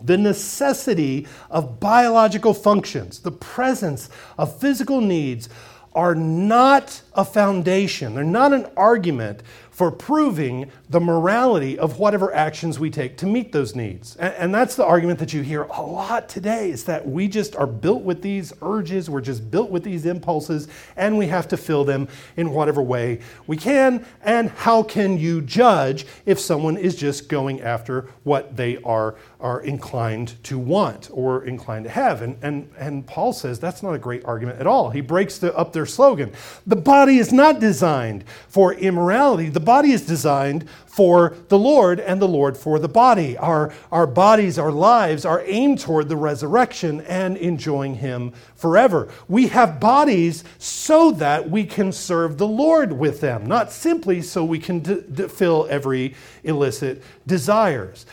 the 0.00 0.16
necessity 0.16 1.26
of 1.50 1.80
biological 1.80 2.54
functions, 2.54 3.18
the 3.18 3.32
presence 3.32 4.08
of 4.38 4.60
physical 4.60 5.00
needs, 5.00 5.48
are 5.92 6.14
not 6.14 7.02
a 7.14 7.24
foundation. 7.24 8.14
They're 8.14 8.22
not 8.22 8.52
an 8.52 8.68
argument 8.76 9.42
for 9.78 9.92
proving 9.92 10.68
the 10.90 10.98
morality 10.98 11.78
of 11.78 12.00
whatever 12.00 12.34
actions 12.34 12.80
we 12.80 12.90
take 12.90 13.16
to 13.16 13.24
meet 13.24 13.52
those 13.52 13.76
needs. 13.76 14.16
And, 14.16 14.34
and, 14.34 14.54
that's 14.54 14.74
the 14.74 14.84
argument 14.84 15.20
that 15.20 15.32
you 15.32 15.42
hear 15.42 15.62
a 15.62 15.80
lot 15.80 16.28
today 16.28 16.72
is 16.72 16.82
that 16.84 17.06
we 17.06 17.28
just 17.28 17.54
are 17.54 17.66
built 17.66 18.02
with 18.02 18.20
these 18.20 18.52
urges, 18.60 19.08
we're 19.08 19.20
just 19.20 19.52
built 19.52 19.70
with 19.70 19.84
these 19.84 20.04
impulses, 20.04 20.66
and 20.96 21.16
we 21.16 21.28
have 21.28 21.46
to 21.46 21.56
fill 21.56 21.84
them 21.84 22.08
in 22.36 22.50
whatever 22.50 22.82
way 22.82 23.20
we 23.46 23.56
can. 23.56 24.04
And 24.24 24.50
how 24.50 24.82
can 24.82 25.16
you 25.16 25.42
judge 25.42 26.06
if 26.26 26.40
someone 26.40 26.76
is 26.76 26.96
just 26.96 27.28
going 27.28 27.60
after 27.60 28.10
what 28.24 28.56
they 28.56 28.78
are, 28.78 29.14
are 29.38 29.60
inclined 29.60 30.42
to 30.42 30.58
want 30.58 31.08
or 31.12 31.44
inclined 31.44 31.84
to 31.84 31.90
have? 31.90 32.22
And, 32.22 32.36
and, 32.42 32.68
and 32.78 33.06
Paul 33.06 33.32
says 33.32 33.60
that's 33.60 33.84
not 33.84 33.94
a 33.94 33.98
great 33.98 34.24
argument 34.24 34.58
at 34.58 34.66
all. 34.66 34.90
He 34.90 35.02
breaks 35.02 35.38
the, 35.38 35.56
up 35.56 35.72
their 35.72 35.86
slogan. 35.86 36.32
The 36.66 36.74
body 36.74 37.18
is 37.18 37.32
not 37.32 37.60
designed 37.60 38.24
for 38.48 38.74
immorality. 38.74 39.50
The 39.50 39.67
body 39.68 39.92
is 39.92 40.00
designed 40.00 40.66
for 40.86 41.36
the 41.48 41.58
Lord 41.58 42.00
and 42.00 42.22
the 42.22 42.26
Lord 42.26 42.56
for 42.56 42.78
the 42.78 42.88
body. 42.88 43.36
Our, 43.36 43.70
our 43.92 44.06
bodies, 44.06 44.58
our 44.58 44.72
lives 44.72 45.26
are 45.26 45.42
aimed 45.44 45.78
toward 45.78 46.08
the 46.08 46.16
resurrection 46.16 47.02
and 47.02 47.36
enjoying 47.36 47.96
Him 47.96 48.32
forever. 48.56 49.08
We 49.28 49.48
have 49.48 49.78
bodies 49.78 50.42
so 50.56 51.10
that 51.10 51.50
we 51.50 51.66
can 51.66 51.92
serve 51.92 52.38
the 52.38 52.48
Lord 52.48 52.94
with 52.94 53.20
them, 53.20 53.44
not 53.44 53.70
simply 53.70 54.22
so 54.22 54.42
we 54.42 54.58
can 54.58 54.78
d- 54.78 55.02
d- 55.12 55.28
fill 55.28 55.66
every 55.68 56.14
illicit 56.44 57.02
desires. 57.26 58.06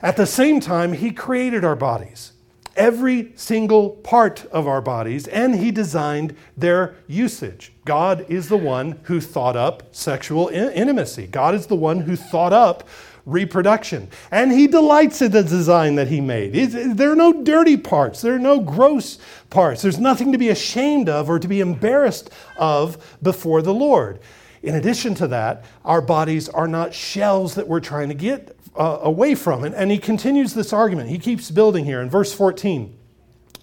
At 0.00 0.16
the 0.16 0.26
same 0.26 0.58
time, 0.58 0.92
He 0.92 1.12
created 1.12 1.64
our 1.64 1.76
bodies 1.76 2.32
every 2.76 3.32
single 3.36 3.90
part 3.90 4.44
of 4.46 4.66
our 4.66 4.80
bodies 4.80 5.26
and 5.28 5.54
he 5.54 5.70
designed 5.70 6.34
their 6.56 6.94
usage. 7.06 7.72
God 7.84 8.24
is 8.28 8.48
the 8.48 8.56
one 8.56 9.00
who 9.04 9.20
thought 9.20 9.56
up 9.56 9.94
sexual 9.94 10.48
in- 10.48 10.72
intimacy. 10.72 11.26
God 11.26 11.54
is 11.54 11.66
the 11.66 11.76
one 11.76 12.00
who 12.00 12.16
thought 12.16 12.52
up 12.52 12.88
reproduction. 13.26 14.08
And 14.30 14.52
he 14.52 14.66
delights 14.66 15.22
in 15.22 15.32
the 15.32 15.42
design 15.42 15.94
that 15.96 16.08
he 16.08 16.20
made. 16.20 16.54
It, 16.56 16.96
there 16.96 17.12
are 17.12 17.16
no 17.16 17.42
dirty 17.42 17.76
parts, 17.76 18.20
there 18.22 18.34
are 18.34 18.38
no 18.38 18.60
gross 18.60 19.18
parts. 19.50 19.82
There's 19.82 19.98
nothing 19.98 20.32
to 20.32 20.38
be 20.38 20.48
ashamed 20.48 21.08
of 21.08 21.28
or 21.28 21.38
to 21.38 21.48
be 21.48 21.60
embarrassed 21.60 22.30
of 22.56 23.18
before 23.22 23.62
the 23.62 23.74
Lord. 23.74 24.20
In 24.62 24.74
addition 24.74 25.14
to 25.16 25.26
that, 25.28 25.64
our 25.84 26.02
bodies 26.02 26.48
are 26.48 26.68
not 26.68 26.92
shells 26.92 27.54
that 27.54 27.66
we're 27.66 27.80
trying 27.80 28.08
to 28.08 28.14
get 28.14 28.59
uh, 28.76 28.98
away 29.02 29.34
from 29.34 29.64
it. 29.64 29.72
And 29.76 29.90
he 29.90 29.98
continues 29.98 30.54
this 30.54 30.72
argument. 30.72 31.10
He 31.10 31.18
keeps 31.18 31.50
building 31.50 31.84
here 31.84 32.00
in 32.00 32.10
verse 32.10 32.32
14. 32.32 32.96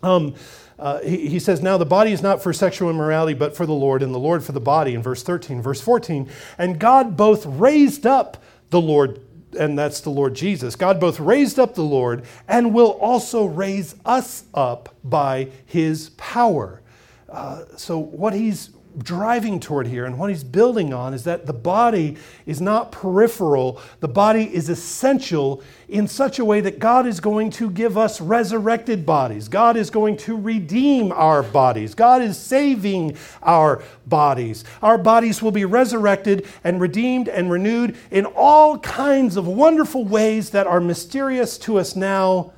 Um, 0.04 0.36
uh, 0.80 1.00
he, 1.00 1.28
he, 1.28 1.40
says, 1.40 1.62
Now 1.62 1.78
the 1.78 1.86
body 1.86 2.12
is 2.12 2.22
not 2.22 2.44
for 2.44 2.54
sexual 2.54 2.90
immorality, 2.90 3.34
but 3.34 3.56
for 3.56 3.66
the 3.66 3.74
Lord, 3.74 4.04
and 4.04 4.14
the 4.14 4.20
Lord 4.20 4.44
for 4.44 4.52
the 4.52 4.60
body, 4.60 4.94
in 4.94 5.02
verse 5.02 5.24
13. 5.24 5.62
Verse 5.62 5.82
14, 5.82 6.30
and 6.58 6.80
God 6.80 7.18
both 7.18 7.46
raised 7.46 8.06
up 8.06 8.44
the 8.70 8.82
Lord, 8.82 9.20
and 9.58 9.78
that's 9.78 10.02
the 10.02 10.12
Lord 10.12 10.36
Jesus. 10.36 10.76
God 10.76 11.00
both 11.00 11.20
raised 11.20 11.58
up 11.58 11.74
the 11.74 11.84
Lord 11.84 12.26
and 12.48 12.74
will 12.74 12.92
also 12.92 13.46
raise 13.46 13.96
us 14.06 14.44
up 14.54 14.96
by 15.04 15.50
his 15.66 16.12
power. 16.12 16.82
Uh, 17.28 17.64
so, 17.76 17.98
what 17.98 18.34
he's 18.34 18.70
driving 18.98 19.60
toward 19.60 19.88
here 19.88 20.06
and 20.06 20.18
what 20.18 20.30
he's 20.30 20.44
building 20.44 20.94
on 20.94 21.14
is 21.14 21.24
that 21.24 21.46
the 21.46 21.54
body 21.54 22.18
is 22.46 22.60
not 22.60 22.92
peripheral. 22.92 23.82
The 24.00 24.08
body 24.08 24.54
is 24.54 24.70
essential 24.70 25.62
in 25.88 26.08
such 26.08 26.40
a 26.40 26.46
way 26.46 26.62
that 26.62 26.80
God 26.80 27.06
is 27.06 27.20
going 27.20 27.52
to 27.52 27.70
give 27.70 27.98
us 27.98 28.20
resurrected 28.20 29.06
bodies. 29.06 29.48
God 29.48 29.78
is 29.78 29.90
going 29.90 30.18
to 30.18 30.36
redeem 30.36 31.12
our 31.12 31.44
bodies. 31.44 31.94
God 31.94 32.22
is 32.22 32.38
saving 32.38 33.18
our 33.44 33.84
bodies. 34.06 34.64
Our 34.82 34.98
bodies 34.98 35.42
will 35.42 35.52
be 35.52 35.66
resurrected 35.66 36.48
and 36.64 36.82
redeemed 36.82 37.30
and 37.30 37.52
renewed 37.52 37.96
in 38.12 38.26
all 38.26 38.80
kinds 38.80 39.38
of 39.38 39.48
wonderful 39.48 40.06
ways 40.06 40.50
that 40.52 40.68
are 40.68 40.82
mysterious 40.82 41.58
to 41.60 41.78
us 41.78 41.96
now. 41.96 42.54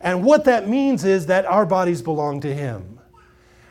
And 0.00 0.24
what 0.24 0.44
that 0.44 0.68
means 0.68 1.04
is 1.04 1.26
that 1.26 1.46
our 1.46 1.64
bodies 1.64 2.02
belong 2.02 2.40
to 2.40 2.54
Him. 2.54 2.93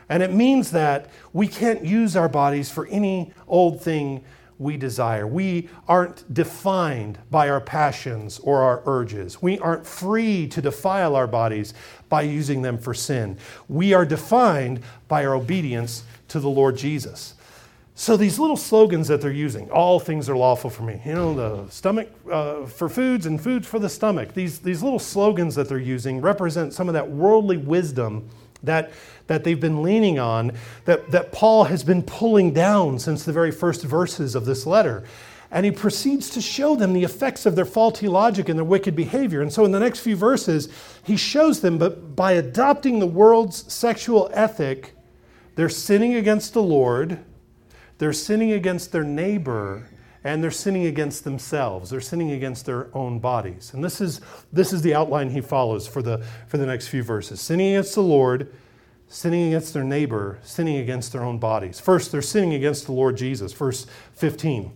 And 0.08 0.22
it 0.22 0.32
means 0.32 0.70
that 0.72 1.10
we 1.32 1.48
can't 1.48 1.84
use 1.84 2.16
our 2.16 2.28
bodies 2.28 2.70
for 2.70 2.86
any 2.86 3.32
old 3.46 3.80
thing 3.80 4.24
we 4.58 4.76
desire. 4.76 5.26
We 5.26 5.68
aren't 5.88 6.32
defined 6.32 7.18
by 7.30 7.48
our 7.48 7.60
passions 7.60 8.38
or 8.38 8.62
our 8.62 8.82
urges. 8.86 9.42
We 9.42 9.58
aren't 9.58 9.86
free 9.86 10.46
to 10.48 10.62
defile 10.62 11.16
our 11.16 11.26
bodies 11.26 11.74
by 12.08 12.22
using 12.22 12.62
them 12.62 12.78
for 12.78 12.94
sin. 12.94 13.38
We 13.68 13.92
are 13.94 14.06
defined 14.06 14.80
by 15.08 15.24
our 15.24 15.34
obedience 15.34 16.04
to 16.28 16.40
the 16.40 16.48
Lord 16.48 16.76
Jesus. 16.76 17.34
So 17.96 18.16
these 18.16 18.40
little 18.40 18.56
slogans 18.56 19.06
that 19.06 19.20
they're 19.20 19.30
using, 19.30 19.70
all 19.70 20.00
things 20.00 20.28
are 20.28 20.36
lawful 20.36 20.68
for 20.68 20.82
me. 20.82 21.00
You 21.04 21.14
know, 21.14 21.34
the 21.34 21.70
stomach 21.70 22.10
uh, 22.30 22.66
for 22.66 22.88
foods 22.88 23.26
and 23.26 23.40
foods 23.40 23.68
for 23.68 23.78
the 23.78 23.88
stomach. 23.88 24.34
These, 24.34 24.58
these 24.58 24.82
little 24.82 24.98
slogans 24.98 25.54
that 25.54 25.68
they're 25.68 25.78
using 25.78 26.20
represent 26.20 26.72
some 26.72 26.88
of 26.88 26.94
that 26.94 27.08
worldly 27.08 27.56
wisdom 27.56 28.28
that, 28.66 28.92
that 29.26 29.44
they've 29.44 29.60
been 29.60 29.82
leaning 29.82 30.18
on, 30.18 30.52
that, 30.84 31.10
that 31.10 31.32
Paul 31.32 31.64
has 31.64 31.82
been 31.82 32.02
pulling 32.02 32.52
down 32.52 32.98
since 32.98 33.24
the 33.24 33.32
very 33.32 33.50
first 33.50 33.82
verses 33.84 34.34
of 34.34 34.44
this 34.44 34.66
letter. 34.66 35.04
And 35.50 35.64
he 35.64 35.70
proceeds 35.70 36.30
to 36.30 36.40
show 36.40 36.74
them 36.74 36.92
the 36.92 37.04
effects 37.04 37.46
of 37.46 37.54
their 37.54 37.64
faulty 37.64 38.08
logic 38.08 38.48
and 38.48 38.58
their 38.58 38.64
wicked 38.64 38.96
behavior. 38.96 39.40
And 39.40 39.52
so 39.52 39.64
in 39.64 39.70
the 39.70 39.78
next 39.78 40.00
few 40.00 40.16
verses, 40.16 40.68
he 41.04 41.16
shows 41.16 41.60
them, 41.60 41.78
but 41.78 42.16
by 42.16 42.32
adopting 42.32 42.98
the 42.98 43.06
world's 43.06 43.72
sexual 43.72 44.28
ethic, 44.32 44.96
they're 45.54 45.68
sinning 45.68 46.14
against 46.14 46.54
the 46.54 46.62
Lord, 46.62 47.20
they're 47.98 48.12
sinning 48.12 48.50
against 48.50 48.90
their 48.90 49.04
neighbor, 49.04 49.88
and 50.24 50.42
they're 50.42 50.50
sinning 50.50 50.86
against 50.86 51.22
themselves. 51.22 51.90
They're 51.90 52.00
sinning 52.00 52.32
against 52.32 52.64
their 52.64 52.88
own 52.96 53.18
bodies. 53.18 53.72
And 53.74 53.84
this 53.84 54.00
is, 54.00 54.22
this 54.52 54.72
is 54.72 54.80
the 54.80 54.94
outline 54.94 55.30
he 55.30 55.42
follows 55.42 55.86
for 55.86 56.02
the, 56.02 56.24
for 56.48 56.56
the 56.56 56.66
next 56.66 56.88
few 56.88 57.02
verses 57.02 57.40
sinning 57.40 57.74
against 57.74 57.94
the 57.94 58.02
Lord, 58.02 58.52
sinning 59.06 59.48
against 59.48 59.74
their 59.74 59.84
neighbor, 59.84 60.38
sinning 60.42 60.78
against 60.78 61.12
their 61.12 61.22
own 61.22 61.38
bodies. 61.38 61.78
First, 61.78 62.10
they're 62.10 62.22
sinning 62.22 62.54
against 62.54 62.86
the 62.86 62.92
Lord 62.92 63.18
Jesus. 63.18 63.52
Verse 63.52 63.86
15. 64.14 64.72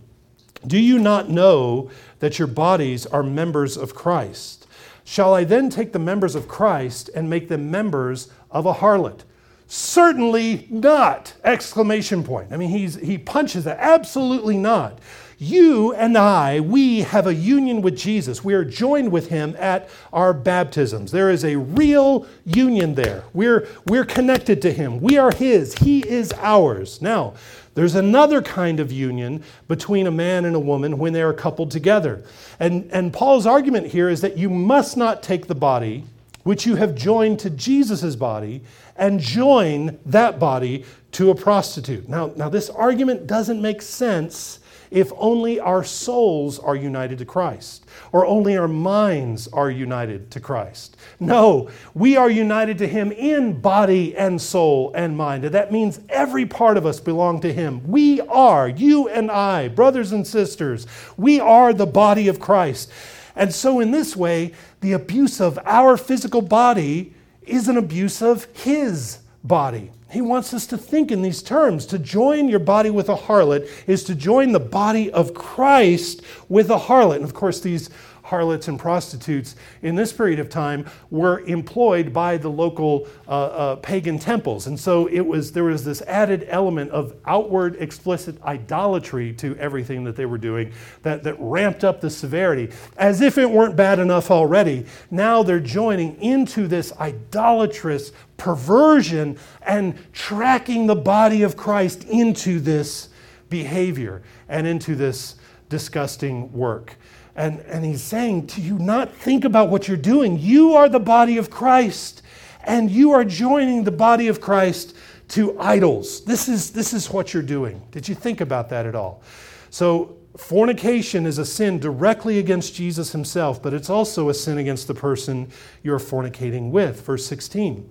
Do 0.67 0.77
you 0.77 0.99
not 0.99 1.29
know 1.29 1.89
that 2.19 2.37
your 2.37 2.47
bodies 2.47 3.05
are 3.07 3.23
members 3.23 3.75
of 3.75 3.95
Christ? 3.95 4.67
Shall 5.03 5.33
I 5.33 5.45
then 5.45 5.71
take 5.71 5.93
the 5.93 5.99
members 5.99 6.35
of 6.35 6.47
Christ 6.47 7.09
and 7.15 7.29
make 7.29 7.47
them 7.47 7.71
members 7.71 8.29
of 8.51 8.67
a 8.67 8.73
harlot? 8.75 9.21
Certainly 9.67 10.67
not! 10.69 11.33
Exclamation 11.43 12.23
point. 12.23 12.51
I 12.51 12.57
mean, 12.57 12.69
he's, 12.69 12.95
he 12.95 13.17
punches 13.17 13.63
that. 13.63 13.77
Absolutely 13.79 14.57
not. 14.57 14.99
You 15.41 15.93
and 15.93 16.17
I, 16.17 16.59
we 16.59 16.99
have 16.99 17.25
a 17.25 17.33
union 17.33 17.81
with 17.81 17.97
Jesus. 17.97 18.43
We 18.43 18.53
are 18.55 18.65
joined 18.65 19.09
with 19.09 19.29
him 19.29 19.55
at 19.57 19.89
our 20.11 20.33
baptisms. 20.33 21.11
There 21.11 21.29
is 21.29 21.45
a 21.45 21.55
real 21.55 22.27
union 22.43 22.93
there. 22.95 23.23
We're, 23.33 23.65
we're 23.87 24.03
connected 24.03 24.61
to 24.63 24.73
him. 24.73 24.99
We 24.99 25.17
are 25.17 25.31
his. 25.31 25.75
He 25.75 26.05
is 26.05 26.33
ours. 26.39 27.01
Now, 27.01 27.35
there's 27.73 27.95
another 27.95 28.41
kind 28.41 28.81
of 28.81 28.91
union 28.91 29.41
between 29.69 30.07
a 30.07 30.11
man 30.11 30.43
and 30.43 30.57
a 30.57 30.59
woman 30.59 30.97
when 30.97 31.13
they 31.13 31.21
are 31.21 31.33
coupled 31.33 31.71
together. 31.71 32.21
And, 32.59 32.89
and 32.91 33.13
Paul's 33.13 33.45
argument 33.45 33.87
here 33.87 34.09
is 34.09 34.19
that 34.19 34.37
you 34.37 34.49
must 34.49 34.97
not 34.97 35.23
take 35.23 35.47
the 35.47 35.55
body 35.55 36.03
which 36.43 36.65
you 36.65 36.75
have 36.75 36.95
joined 36.95 37.39
to 37.39 37.49
Jesus' 37.49 38.17
body 38.17 38.61
and 38.97 39.21
join 39.21 39.97
that 40.05 40.37
body 40.37 40.83
to 41.13 41.29
a 41.29 41.35
prostitute. 41.35 42.09
Now, 42.09 42.33
now, 42.35 42.49
this 42.49 42.69
argument 42.69 43.25
doesn't 43.25 43.61
make 43.61 43.81
sense 43.81 44.58
if 44.91 45.11
only 45.17 45.59
our 45.59 45.83
souls 45.83 46.57
are 46.59 46.75
united 46.75 47.19
to 47.19 47.25
Christ 47.25 47.85
or 48.11 48.25
only 48.25 48.57
our 48.57 48.67
minds 48.67 49.47
are 49.49 49.69
united 49.69 50.31
to 50.31 50.39
Christ. 50.39 50.97
No, 51.19 51.69
we 51.93 52.17
are 52.17 52.29
united 52.29 52.77
to 52.79 52.87
Him 52.87 53.11
in 53.11 53.59
body 53.59 54.15
and 54.15 54.41
soul 54.41 54.91
and 54.95 55.15
mind. 55.15 55.45
And 55.45 55.53
that 55.53 55.71
means 55.71 55.99
every 56.09 56.45
part 56.45 56.77
of 56.77 56.85
us 56.85 56.99
belong 56.99 57.41
to 57.41 57.53
Him. 57.53 57.81
We 57.87 58.21
are, 58.21 58.67
you 58.67 59.07
and 59.09 59.29
I, 59.29 59.67
brothers 59.67 60.11
and 60.11 60.25
sisters, 60.25 60.87
we 61.17 61.39
are 61.39 61.73
the 61.73 61.85
body 61.85 62.27
of 62.27 62.39
Christ. 62.39 62.91
And 63.35 63.53
so, 63.53 63.79
in 63.79 63.91
this 63.91 64.15
way, 64.15 64.53
the 64.81 64.93
abuse 64.93 65.39
of 65.39 65.59
our 65.63 65.97
physical 65.97 66.41
body 66.41 67.13
is 67.43 67.67
an 67.67 67.77
abuse 67.77 68.21
of 68.21 68.45
His 68.53 69.19
body. 69.43 69.91
He 70.11 70.21
wants 70.21 70.53
us 70.53 70.65
to 70.67 70.77
think 70.77 71.11
in 71.11 71.21
these 71.21 71.43
terms. 71.43 71.85
To 71.87 71.99
join 71.99 72.49
your 72.49 72.59
body 72.59 72.89
with 72.89 73.09
a 73.09 73.15
harlot 73.15 73.69
is 73.87 74.03
to 74.05 74.15
join 74.15 74.51
the 74.51 74.59
body 74.59 75.11
of 75.11 75.35
Christ 75.35 76.23
with 76.49 76.71
a 76.71 76.77
harlot. 76.77 77.17
And 77.17 77.25
of 77.25 77.33
course, 77.35 77.59
these 77.59 77.89
harlots 78.29 78.67
and 78.67 78.79
prostitutes 78.79 79.55
in 79.81 79.95
this 79.95 80.13
period 80.13 80.39
of 80.39 80.49
time 80.49 80.85
were 81.09 81.39
employed 81.41 82.13
by 82.13 82.37
the 82.37 82.49
local 82.49 83.07
uh, 83.27 83.31
uh, 83.31 83.75
pagan 83.77 84.19
temples. 84.19 84.67
And 84.67 84.79
so 84.79 85.07
it 85.07 85.21
was, 85.21 85.51
there 85.51 85.63
was 85.63 85.83
this 85.83 86.03
added 86.03 86.45
element 86.47 86.91
of 86.91 87.15
outward 87.25 87.75
explicit 87.79 88.39
idolatry 88.43 89.33
to 89.33 89.55
everything 89.57 90.03
that 90.03 90.15
they 90.15 90.27
were 90.27 90.37
doing 90.37 90.71
that, 91.01 91.23
that 91.23 91.35
ramped 91.39 91.83
up 91.83 92.01
the 92.01 92.09
severity. 92.09 92.69
As 92.97 93.21
if 93.21 93.39
it 93.39 93.49
weren't 93.49 93.75
bad 93.75 93.97
enough 93.97 94.29
already, 94.29 94.85
now 95.09 95.41
they're 95.41 95.59
joining 95.59 96.15
into 96.21 96.67
this 96.67 96.93
idolatrous 96.99 98.11
perversion 98.37 99.37
and 99.63 99.97
tracking 100.13 100.85
the 100.85 100.95
body 100.95 101.41
of 101.41 101.57
Christ 101.57 102.03
into 102.03 102.59
this 102.59 103.09
behavior 103.49 104.21
and 104.47 104.67
into 104.67 104.95
this 104.95 105.35
disgusting 105.69 106.51
work. 106.51 106.95
And, 107.39 107.61
and 107.61 107.85
he's 107.85 108.03
saying 108.03 108.47
to 108.47 108.61
you, 108.61 108.77
not 108.77 109.13
think 109.13 109.45
about 109.45 109.69
what 109.69 109.87
you're 109.87 109.95
doing. 109.95 110.37
You 110.37 110.73
are 110.73 110.89
the 110.89 110.99
body 110.99 111.37
of 111.37 111.49
Christ, 111.49 112.21
and 112.65 112.91
you 112.91 113.11
are 113.11 113.23
joining 113.23 113.85
the 113.85 113.91
body 113.91 114.27
of 114.27 114.41
Christ 114.41 114.93
to 115.29 115.57
idols. 115.57 116.25
This 116.25 116.49
is, 116.49 116.71
this 116.71 116.91
is 116.91 117.09
what 117.09 117.33
you're 117.33 117.41
doing. 117.41 117.81
Did 117.91 118.09
you 118.09 118.13
think 118.13 118.41
about 118.41 118.67
that 118.71 118.85
at 118.85 118.93
all? 118.93 119.23
So, 119.69 120.17
fornication 120.35 121.25
is 121.25 121.37
a 121.37 121.45
sin 121.45 121.79
directly 121.79 122.39
against 122.39 122.75
Jesus 122.75 123.13
himself, 123.13 123.63
but 123.63 123.73
it's 123.73 123.89
also 123.89 124.27
a 124.27 124.33
sin 124.33 124.57
against 124.57 124.89
the 124.89 124.93
person 124.93 125.49
you're 125.81 125.97
fornicating 125.97 126.71
with. 126.71 127.05
Verse 127.05 127.25
16. 127.25 127.89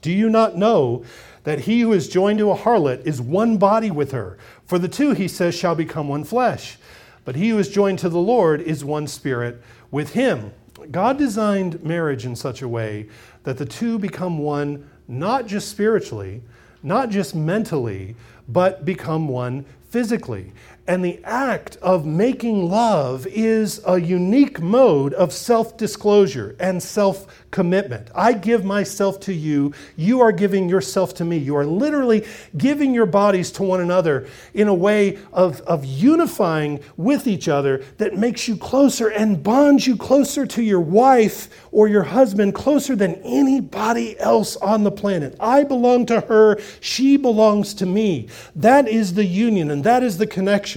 Do 0.00 0.12
you 0.12 0.28
not 0.28 0.56
know 0.56 1.04
that 1.42 1.58
he 1.58 1.80
who 1.80 1.92
is 1.92 2.08
joined 2.08 2.38
to 2.38 2.52
a 2.52 2.56
harlot 2.56 3.04
is 3.04 3.20
one 3.20 3.56
body 3.56 3.90
with 3.90 4.12
her? 4.12 4.38
For 4.64 4.78
the 4.78 4.86
two, 4.86 5.10
he 5.10 5.26
says, 5.26 5.56
shall 5.56 5.74
become 5.74 6.06
one 6.06 6.22
flesh. 6.22 6.78
But 7.24 7.36
he 7.36 7.50
who 7.50 7.58
is 7.58 7.68
joined 7.68 7.98
to 8.00 8.08
the 8.08 8.18
Lord 8.18 8.60
is 8.60 8.84
one 8.84 9.06
spirit 9.06 9.62
with 9.90 10.14
him. 10.14 10.52
God 10.90 11.18
designed 11.18 11.82
marriage 11.84 12.24
in 12.24 12.34
such 12.34 12.62
a 12.62 12.68
way 12.68 13.08
that 13.44 13.58
the 13.58 13.66
two 13.66 13.98
become 13.98 14.38
one, 14.38 14.88
not 15.08 15.46
just 15.46 15.68
spiritually, 15.68 16.42
not 16.82 17.10
just 17.10 17.34
mentally, 17.34 18.16
but 18.48 18.84
become 18.84 19.28
one 19.28 19.64
physically. 19.90 20.52
And 20.86 21.04
the 21.04 21.20
act 21.24 21.76
of 21.82 22.04
making 22.04 22.68
love 22.68 23.26
is 23.28 23.80
a 23.86 24.00
unique 24.00 24.60
mode 24.60 25.14
of 25.14 25.32
self 25.32 25.76
disclosure 25.76 26.56
and 26.58 26.82
self 26.82 27.26
commitment. 27.50 28.08
I 28.14 28.32
give 28.32 28.64
myself 28.64 29.20
to 29.20 29.32
you. 29.32 29.72
You 29.96 30.20
are 30.20 30.32
giving 30.32 30.68
yourself 30.68 31.14
to 31.14 31.24
me. 31.24 31.36
You 31.36 31.56
are 31.56 31.66
literally 31.66 32.26
giving 32.56 32.94
your 32.94 33.06
bodies 33.06 33.50
to 33.52 33.62
one 33.62 33.80
another 33.80 34.26
in 34.54 34.68
a 34.68 34.74
way 34.74 35.18
of, 35.32 35.60
of 35.62 35.84
unifying 35.84 36.80
with 36.96 37.26
each 37.26 37.48
other 37.48 37.84
that 37.98 38.16
makes 38.16 38.48
you 38.48 38.56
closer 38.56 39.08
and 39.08 39.42
bonds 39.42 39.86
you 39.86 39.96
closer 39.96 40.46
to 40.46 40.62
your 40.62 40.80
wife 40.80 41.48
or 41.72 41.88
your 41.88 42.04
husband, 42.04 42.54
closer 42.54 42.96
than 42.96 43.14
anybody 43.22 44.18
else 44.18 44.56
on 44.56 44.82
the 44.84 44.90
planet. 44.90 45.36
I 45.40 45.64
belong 45.64 46.06
to 46.06 46.20
her. 46.22 46.58
She 46.80 47.16
belongs 47.16 47.74
to 47.74 47.86
me. 47.86 48.28
That 48.56 48.88
is 48.88 49.14
the 49.14 49.24
union 49.24 49.70
and 49.70 49.84
that 49.84 50.02
is 50.02 50.18
the 50.18 50.26
connection. 50.26 50.69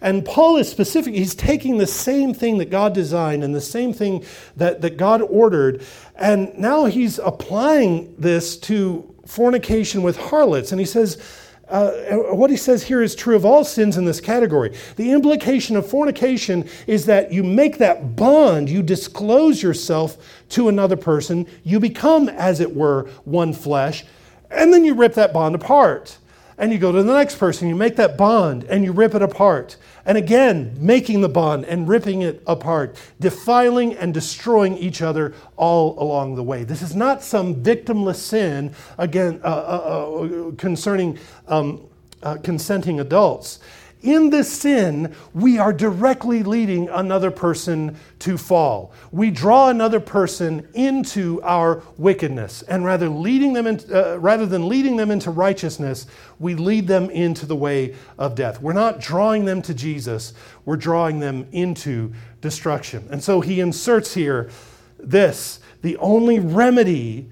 And 0.00 0.24
Paul 0.24 0.56
is 0.56 0.68
specific. 0.68 1.14
He's 1.14 1.34
taking 1.34 1.78
the 1.78 1.86
same 1.86 2.34
thing 2.34 2.58
that 2.58 2.70
God 2.70 2.94
designed 2.94 3.44
and 3.44 3.54
the 3.54 3.60
same 3.60 3.92
thing 3.92 4.24
that, 4.56 4.80
that 4.82 4.96
God 4.96 5.22
ordered 5.22 5.82
and 6.18 6.56
now 6.58 6.86
he's 6.86 7.18
applying 7.18 8.14
this 8.18 8.56
to 8.58 9.14
fornication 9.26 10.02
with 10.02 10.16
harlots. 10.16 10.72
And 10.72 10.80
he 10.80 10.86
says, 10.86 11.22
uh, 11.68 11.90
what 12.32 12.48
he 12.48 12.56
says 12.56 12.84
here 12.84 13.02
is 13.02 13.14
true 13.14 13.34
of 13.34 13.44
all 13.44 13.64
sins 13.64 13.96
in 13.96 14.04
this 14.04 14.20
category. 14.20 14.74
The 14.96 15.12
implication 15.12 15.76
of 15.76 15.88
fornication 15.88 16.68
is 16.86 17.06
that 17.06 17.32
you 17.32 17.42
make 17.42 17.78
that 17.78 18.16
bond, 18.16 18.70
you 18.70 18.82
disclose 18.82 19.62
yourself 19.62 20.16
to 20.50 20.68
another 20.68 20.96
person, 20.96 21.46
you 21.64 21.80
become, 21.80 22.28
as 22.28 22.60
it 22.60 22.74
were, 22.74 23.10
one 23.24 23.52
flesh, 23.52 24.04
and 24.50 24.72
then 24.72 24.84
you 24.84 24.94
rip 24.94 25.14
that 25.14 25.32
bond 25.32 25.56
apart 25.56 26.18
and 26.58 26.72
you 26.72 26.78
go 26.78 26.92
to 26.92 27.02
the 27.02 27.12
next 27.12 27.36
person, 27.36 27.68
you 27.68 27.74
make 27.74 27.96
that 27.96 28.16
bond 28.16 28.64
and 28.64 28.84
you 28.84 28.92
rip 28.92 29.14
it 29.14 29.22
apart. 29.22 29.76
And 30.04 30.16
again, 30.16 30.76
making 30.78 31.20
the 31.20 31.28
bond 31.28 31.64
and 31.64 31.88
ripping 31.88 32.22
it 32.22 32.42
apart, 32.46 32.96
defiling 33.20 33.94
and 33.94 34.14
destroying 34.14 34.76
each 34.78 35.02
other 35.02 35.34
all 35.56 36.00
along 36.02 36.36
the 36.36 36.42
way. 36.42 36.64
This 36.64 36.80
is 36.82 36.94
not 36.94 37.22
some 37.22 37.56
victimless 37.56 38.16
sin, 38.16 38.74
again, 38.98 39.40
uh, 39.44 39.46
uh, 39.46 39.48
uh, 39.48 40.50
concerning 40.56 41.18
um, 41.48 41.86
uh, 42.22 42.36
consenting 42.42 43.00
adults 43.00 43.60
in 44.02 44.30
this 44.30 44.52
sin, 44.52 45.14
we 45.34 45.58
are 45.58 45.72
directly 45.72 46.42
leading 46.42 46.88
another 46.90 47.30
person 47.30 47.96
to 48.20 48.36
fall. 48.36 48.92
We 49.10 49.30
draw 49.30 49.68
another 49.68 50.00
person 50.00 50.68
into 50.74 51.40
our 51.42 51.82
wickedness, 51.96 52.62
and 52.62 52.84
rather 52.84 53.08
leading 53.08 53.52
them 53.52 53.66
in, 53.66 53.80
uh, 53.92 54.18
rather 54.18 54.46
than 54.46 54.68
leading 54.68 54.96
them 54.96 55.10
into 55.10 55.30
righteousness, 55.30 56.06
we 56.38 56.54
lead 56.54 56.86
them 56.86 57.10
into 57.10 57.46
the 57.46 57.56
way 57.56 57.94
of 58.18 58.34
death. 58.34 58.60
We're 58.60 58.74
not 58.74 59.00
drawing 59.00 59.44
them 59.44 59.62
to 59.62 59.74
Jesus; 59.74 60.34
we're 60.64 60.76
drawing 60.76 61.20
them 61.20 61.46
into 61.52 62.12
destruction. 62.40 63.08
And 63.10 63.22
so 63.22 63.40
he 63.40 63.60
inserts 63.60 64.14
here 64.14 64.50
this: 64.98 65.58
the 65.82 65.96
only 65.96 66.38
remedy, 66.38 67.30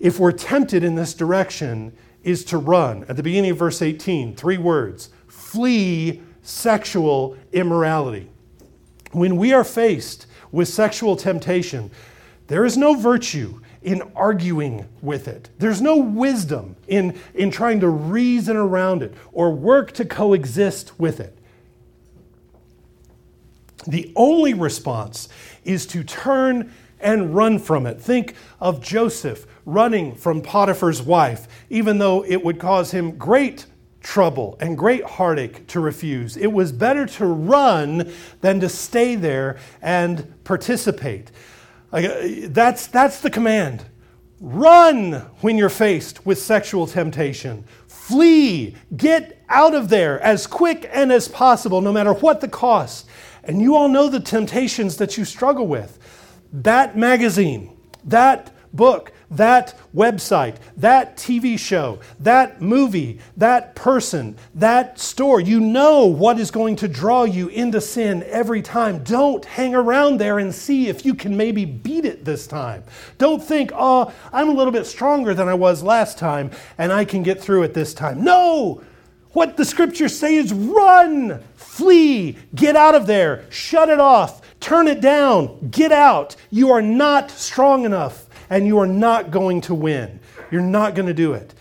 if 0.00 0.18
we're 0.18 0.32
tempted 0.32 0.82
in 0.82 0.94
this 0.94 1.14
direction, 1.14 1.92
is 2.24 2.44
to 2.46 2.58
run. 2.58 3.04
At 3.08 3.16
the 3.16 3.22
beginning 3.22 3.52
of 3.52 3.58
verse 3.58 3.80
18, 3.82 4.34
three 4.34 4.58
words 4.58 5.10
flee 5.56 6.20
sexual 6.42 7.34
immorality. 7.50 8.28
When 9.12 9.38
we 9.38 9.54
are 9.54 9.64
faced 9.64 10.26
with 10.52 10.68
sexual 10.68 11.16
temptation, 11.16 11.90
there 12.48 12.66
is 12.66 12.76
no 12.76 12.92
virtue 12.92 13.58
in 13.80 14.02
arguing 14.14 14.86
with 15.00 15.28
it. 15.28 15.48
There's 15.58 15.80
no 15.80 15.96
wisdom 15.96 16.76
in, 16.88 17.18
in 17.34 17.50
trying 17.50 17.80
to 17.80 17.88
reason 17.88 18.54
around 18.54 19.02
it 19.02 19.14
or 19.32 19.50
work 19.50 19.92
to 19.92 20.04
coexist 20.04 21.00
with 21.00 21.20
it. 21.20 21.38
The 23.86 24.12
only 24.14 24.52
response 24.52 25.30
is 25.64 25.86
to 25.86 26.04
turn 26.04 26.70
and 27.00 27.34
run 27.34 27.58
from 27.58 27.86
it. 27.86 27.98
Think 27.98 28.34
of 28.60 28.82
Joseph 28.82 29.46
running 29.64 30.16
from 30.16 30.42
Potiphar's 30.42 31.00
wife, 31.00 31.48
even 31.70 31.96
though 31.96 32.22
it 32.26 32.44
would 32.44 32.58
cause 32.58 32.90
him 32.90 33.16
great 33.16 33.64
trouble 34.06 34.56
and 34.60 34.78
great 34.78 35.02
heartache 35.02 35.66
to 35.66 35.80
refuse. 35.80 36.36
It 36.36 36.52
was 36.52 36.70
better 36.70 37.06
to 37.06 37.26
run 37.26 38.12
than 38.40 38.60
to 38.60 38.68
stay 38.68 39.16
there 39.16 39.58
and 39.82 40.32
participate. 40.44 41.32
That's, 41.90 42.86
that's 42.86 43.20
the 43.20 43.30
command. 43.30 43.84
Run 44.40 45.26
when 45.40 45.58
you're 45.58 45.68
faced 45.68 46.24
with 46.24 46.38
sexual 46.38 46.86
temptation. 46.86 47.64
Flee. 47.88 48.76
Get 48.96 49.42
out 49.48 49.74
of 49.74 49.88
there 49.88 50.20
as 50.20 50.46
quick 50.46 50.88
and 50.92 51.10
as 51.10 51.26
possible, 51.26 51.80
no 51.80 51.92
matter 51.92 52.12
what 52.12 52.40
the 52.40 52.48
cost. 52.48 53.08
And 53.42 53.60
you 53.60 53.74
all 53.74 53.88
know 53.88 54.08
the 54.08 54.20
temptations 54.20 54.98
that 54.98 55.18
you 55.18 55.24
struggle 55.24 55.66
with. 55.66 55.98
That 56.52 56.96
magazine, 56.96 57.76
that 58.04 58.52
book, 58.72 59.12
that 59.30 59.74
website, 59.94 60.56
that 60.76 61.16
TV 61.16 61.58
show, 61.58 61.98
that 62.20 62.60
movie, 62.60 63.18
that 63.36 63.74
person, 63.74 64.36
that 64.54 64.98
store. 64.98 65.40
You 65.40 65.60
know 65.60 66.06
what 66.06 66.38
is 66.38 66.50
going 66.50 66.76
to 66.76 66.88
draw 66.88 67.24
you 67.24 67.48
into 67.48 67.80
sin 67.80 68.22
every 68.24 68.62
time. 68.62 69.02
Don't 69.02 69.44
hang 69.44 69.74
around 69.74 70.18
there 70.18 70.38
and 70.38 70.54
see 70.54 70.88
if 70.88 71.04
you 71.04 71.14
can 71.14 71.36
maybe 71.36 71.64
beat 71.64 72.04
it 72.04 72.24
this 72.24 72.46
time. 72.46 72.84
Don't 73.18 73.42
think, 73.42 73.72
oh, 73.74 74.12
I'm 74.32 74.48
a 74.48 74.54
little 74.54 74.72
bit 74.72 74.86
stronger 74.86 75.34
than 75.34 75.48
I 75.48 75.54
was 75.54 75.82
last 75.82 76.18
time 76.18 76.50
and 76.78 76.92
I 76.92 77.04
can 77.04 77.22
get 77.22 77.40
through 77.40 77.64
it 77.64 77.74
this 77.74 77.94
time. 77.94 78.22
No! 78.22 78.82
What 79.32 79.58
the 79.58 79.66
scriptures 79.66 80.18
say 80.18 80.36
is 80.36 80.50
run, 80.50 81.42
flee, 81.56 82.38
get 82.54 82.74
out 82.74 82.94
of 82.94 83.06
there, 83.06 83.44
shut 83.50 83.90
it 83.90 84.00
off, 84.00 84.40
turn 84.60 84.88
it 84.88 85.02
down, 85.02 85.68
get 85.70 85.92
out. 85.92 86.36
You 86.50 86.70
are 86.70 86.80
not 86.80 87.30
strong 87.30 87.84
enough 87.84 88.25
and 88.50 88.66
you 88.66 88.78
are 88.78 88.86
not 88.86 89.30
going 89.30 89.60
to 89.62 89.74
win. 89.74 90.20
You're 90.50 90.62
not 90.62 90.94
going 90.94 91.06
to 91.06 91.14
do 91.14 91.32
it. 91.32 91.54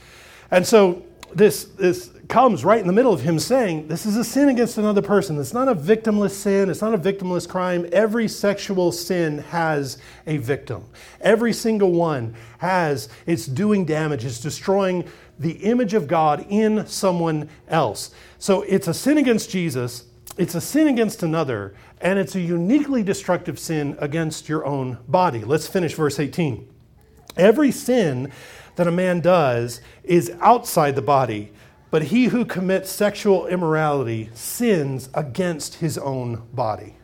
And 0.52 0.66
so 0.66 1.04
this, 1.34 1.66
this 1.66 2.12
comes 2.30 2.64
right 2.64 2.80
in 2.80 2.88
the 2.88 2.94
middle 2.94 3.14
of 3.14 3.22
him 3.22 3.40
saying, 3.40 3.88
This 3.88 4.06
is 4.06 4.16
a 4.16 4.24
sin 4.24 4.50
against 4.50 4.78
another 4.78 5.02
person. 5.02 5.40
It's 5.40 5.54
not 5.54 5.68
a 5.68 5.76
victimless 5.76 6.32
sin. 6.32 6.70
It's 6.70 6.82
not 6.82 6.94
a 6.94 6.98
victimless 6.98 7.48
crime. 7.48 7.88
Every 7.92 8.28
sexual 8.28 8.92
sin 8.92 9.40
has 9.40 9.98
a 10.26 10.38
victim. 10.38 10.86
Every 11.22 11.54
single 11.54 11.92
one 11.92 12.36
has, 12.60 13.10
it's 13.26 13.46
doing 13.46 13.86
damage, 13.86 14.26
it's 14.26 14.40
destroying 14.40 15.06
the 15.38 15.52
image 15.52 15.94
of 15.94 16.08
God 16.08 16.46
in 16.50 16.88
someone 16.88 17.50
else. 17.68 18.12
So 18.40 18.62
it's 18.64 18.88
a 18.88 18.94
sin 18.94 19.18
against 19.18 19.50
Jesus, 19.50 20.06
it's 20.38 20.56
a 20.56 20.62
sin 20.62 20.88
against 20.88 21.24
another, 21.24 21.76
and 22.00 22.18
it's 22.18 22.36
a 22.36 22.42
uniquely 22.42 23.04
destructive 23.04 23.60
sin 23.60 23.98
against 24.00 24.48
your 24.48 24.66
own 24.66 24.98
body. 25.08 25.44
Let's 25.44 25.68
finish 25.68 25.94
verse 25.96 26.20
18. 26.20 26.75
Every 27.38 27.72
sin 27.72 28.32
that 28.76 28.88
a 28.88 28.92
man 28.92 29.20
does 29.22 29.82
is 30.04 30.32
outside 30.40 30.96
the 30.96 31.02
body, 31.02 31.52
but 31.92 32.04
he 32.04 32.26
who 32.26 32.46
commits 32.46 32.90
sexual 32.90 33.48
immorality 33.48 34.30
sins 34.34 35.10
against 35.14 35.76
his 35.76 35.98
own 35.98 36.44
body. 36.54 36.96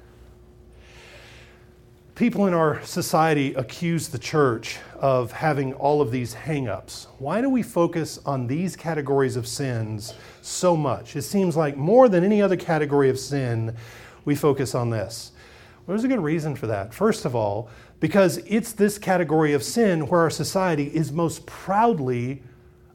People 2.15 2.45
in 2.45 2.53
our 2.53 2.83
society 2.83 3.53
accuse 3.55 4.09
the 4.09 4.19
church 4.19 4.77
of 4.99 5.31
having 5.31 5.73
all 5.73 6.01
of 6.01 6.11
these 6.11 6.33
hang 6.33 6.67
ups. 6.67 7.07
Why 7.17 7.41
do 7.41 7.49
we 7.49 7.63
focus 7.63 8.19
on 8.25 8.47
these 8.47 8.75
categories 8.75 9.35
of 9.35 9.47
sins 9.47 10.13
so 10.41 10.75
much? 10.75 11.15
It 11.15 11.23
seems 11.23 11.57
like 11.57 11.77
more 11.77 12.09
than 12.09 12.23
any 12.23 12.41
other 12.41 12.57
category 12.57 13.09
of 13.09 13.17
sin, 13.17 13.75
we 14.23 14.35
focus 14.35 14.75
on 14.75 14.91
this. 14.91 15.31
Well, 15.87 15.95
there's 15.95 16.03
a 16.03 16.09
good 16.09 16.19
reason 16.19 16.55
for 16.55 16.67
that. 16.67 16.93
First 16.93 17.25
of 17.25 17.35
all, 17.35 17.69
because 18.01 18.39
it's 18.39 18.73
this 18.73 18.97
category 18.97 19.53
of 19.53 19.63
sin 19.63 20.07
where 20.07 20.21
our 20.21 20.29
society 20.29 20.87
is 20.87 21.13
most 21.13 21.45
proudly 21.45 22.41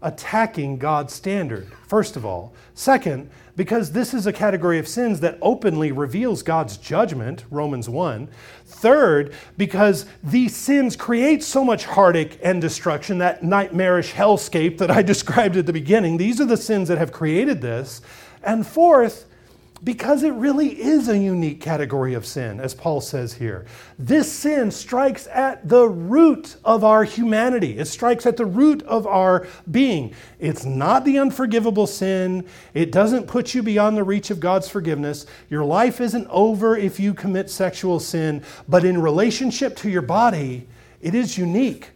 attacking 0.03 0.77
God's 0.77 1.15
standard, 1.15 1.73
first 1.87 2.17
of 2.17 2.27
all. 2.27 2.53
Second, 2.75 3.31
because 3.55 3.93
this 3.93 4.13
is 4.13 4.27
a 4.27 4.33
category 4.33 4.79
of 4.79 4.87
sins 4.87 5.21
that 5.21 5.39
openly 5.41 5.91
reveals 5.93 6.43
God's 6.43 6.77
judgment, 6.77 7.45
Romans 7.51 7.89
1. 7.89 8.29
Third, 8.67 9.33
because 9.57 10.07
these 10.23 10.55
sins 10.55 10.97
create 10.97 11.43
so 11.43 11.65
much 11.65 11.87
heartache 11.87 12.39
and 12.43 12.61
destruction, 12.61 13.19
that 13.19 13.43
nightmarish 13.43 14.13
hellscape 14.13 14.77
that 14.79 14.91
I 14.91 15.03
described 15.15 15.57
at 15.57 15.67
the 15.67 15.73
beginning. 15.73 16.19
These 16.19 16.41
are 16.41 16.47
the 16.47 16.57
sins 16.57 16.89
that 16.89 16.99
have 16.99 17.13
created 17.13 17.63
this. 17.63 18.03
And 18.43 18.67
fourth, 18.67 19.27
because 19.85 20.23
it 20.23 20.33
really 20.33 20.81
is 20.81 21.09
a 21.09 21.19
unique 21.19 21.61
category 21.61 22.15
of 22.15 22.27
sin, 22.27 22.61
as 22.61 22.75
Paul 22.75 23.01
says 23.01 23.35
here. 23.35 23.67
This 23.99 24.31
sin 24.31 24.71
strikes 24.71 25.27
at 25.29 25.69
the 25.69 25.89
root 25.89 26.57
of 26.65 26.83
our 26.83 27.05
humanity, 27.05 27.79
it 27.79 27.87
strikes 27.87 28.27
at 28.27 28.37
the 28.37 28.47
root 28.47 28.83
of 28.83 29.07
our 29.07 29.47
being. 29.71 30.15
It's 30.39 30.65
not 30.65 31.05
the 31.05 31.19
unforgivable 31.19 31.87
sin, 31.87 32.47
it 32.75 32.91
doesn't 32.91 33.27
put 33.27 33.55
you 33.55 33.63
beyond 33.63 33.97
the 33.97 34.05
reach 34.05 34.31
of 34.31 34.41
God's 34.41 34.69
forgiveness. 34.69 35.27
Your 35.51 35.65
life 35.65 36.01
isn't 36.01 36.27
over 36.31 36.77
if 36.77 36.99
you 36.99 37.15
commit 37.15 37.51
sexual 37.51 38.01
sin, 38.01 38.43
but 38.69 38.85
in 38.85 39.01
relationship 39.01 39.77
to 39.77 39.91
your 39.91 40.03
body, 40.03 40.67
it 41.01 41.15
is 41.15 41.37
unique. 41.37 41.91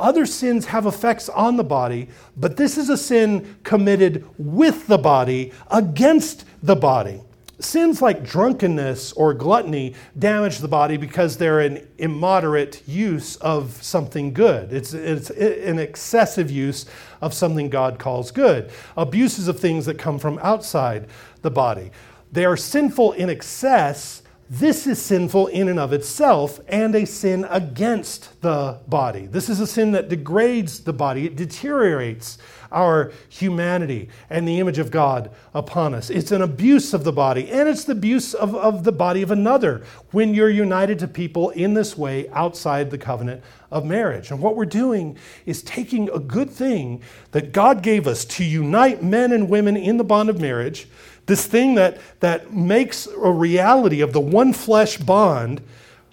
Other 0.00 0.26
sins 0.26 0.66
have 0.66 0.86
effects 0.86 1.28
on 1.28 1.56
the 1.56 1.64
body, 1.64 2.08
but 2.36 2.56
this 2.56 2.78
is 2.78 2.88
a 2.88 2.96
sin 2.96 3.56
committed 3.64 4.24
with 4.38 4.86
the 4.86 4.98
body 4.98 5.52
against 5.70 6.44
the 6.62 6.76
body. 6.76 7.20
Sins 7.60 8.00
like 8.00 8.22
drunkenness 8.22 9.12
or 9.14 9.34
gluttony 9.34 9.94
damage 10.16 10.58
the 10.58 10.68
body 10.68 10.96
because 10.96 11.36
they're 11.36 11.58
an 11.58 11.84
immoderate 11.98 12.86
use 12.86 13.34
of 13.36 13.82
something 13.82 14.32
good. 14.32 14.72
It's, 14.72 14.94
it's 14.94 15.30
an 15.30 15.80
excessive 15.80 16.52
use 16.52 16.86
of 17.20 17.34
something 17.34 17.68
God 17.68 17.98
calls 17.98 18.30
good. 18.30 18.70
Abuses 18.96 19.48
of 19.48 19.58
things 19.58 19.86
that 19.86 19.98
come 19.98 20.20
from 20.20 20.38
outside 20.40 21.08
the 21.42 21.50
body. 21.50 21.90
They 22.30 22.44
are 22.44 22.56
sinful 22.56 23.14
in 23.14 23.28
excess 23.28 24.22
this 24.50 24.86
is 24.86 25.00
sinful 25.00 25.48
in 25.48 25.68
and 25.68 25.78
of 25.78 25.92
itself 25.92 26.58
and 26.68 26.94
a 26.94 27.04
sin 27.04 27.46
against 27.50 28.40
the 28.40 28.80
body. 28.88 29.26
This 29.26 29.50
is 29.50 29.60
a 29.60 29.66
sin 29.66 29.92
that 29.92 30.08
degrades 30.08 30.80
the 30.80 30.92
body, 30.92 31.26
it 31.26 31.36
deteriorates 31.36 32.38
our 32.72 33.12
humanity 33.28 34.08
and 34.30 34.46
the 34.46 34.58
image 34.58 34.78
of 34.78 34.90
God 34.90 35.30
upon 35.54 35.94
us. 35.94 36.10
It's 36.10 36.32
an 36.32 36.42
abuse 36.42 36.94
of 36.94 37.04
the 37.04 37.12
body, 37.12 37.50
and 37.50 37.68
it's 37.68 37.84
the 37.84 37.92
abuse 37.92 38.34
of, 38.34 38.54
of 38.54 38.84
the 38.84 38.92
body 38.92 39.22
of 39.22 39.30
another 39.30 39.84
when 40.10 40.34
you're 40.34 40.50
united 40.50 40.98
to 41.00 41.08
people 41.08 41.50
in 41.50 41.74
this 41.74 41.96
way 41.96 42.28
outside 42.30 42.90
the 42.90 42.98
covenant 42.98 43.42
of 43.70 43.84
marriage. 43.84 44.30
And 44.30 44.40
what 44.40 44.56
we're 44.56 44.64
doing 44.66 45.18
is 45.46 45.62
taking 45.62 46.10
a 46.10 46.18
good 46.18 46.50
thing 46.50 47.02
that 47.32 47.52
God 47.52 47.82
gave 47.82 48.06
us 48.06 48.24
to 48.26 48.44
unite 48.44 49.02
men 49.02 49.32
and 49.32 49.48
women 49.48 49.76
in 49.76 49.96
the 49.96 50.04
bond 50.04 50.30
of 50.30 50.40
marriage 50.40 50.88
this 51.28 51.46
thing 51.46 51.76
that, 51.76 51.98
that 52.18 52.52
makes 52.52 53.06
a 53.06 53.30
reality 53.30 54.00
of 54.00 54.12
the 54.12 54.20
one 54.20 54.52
flesh 54.52 54.96
bond 54.96 55.62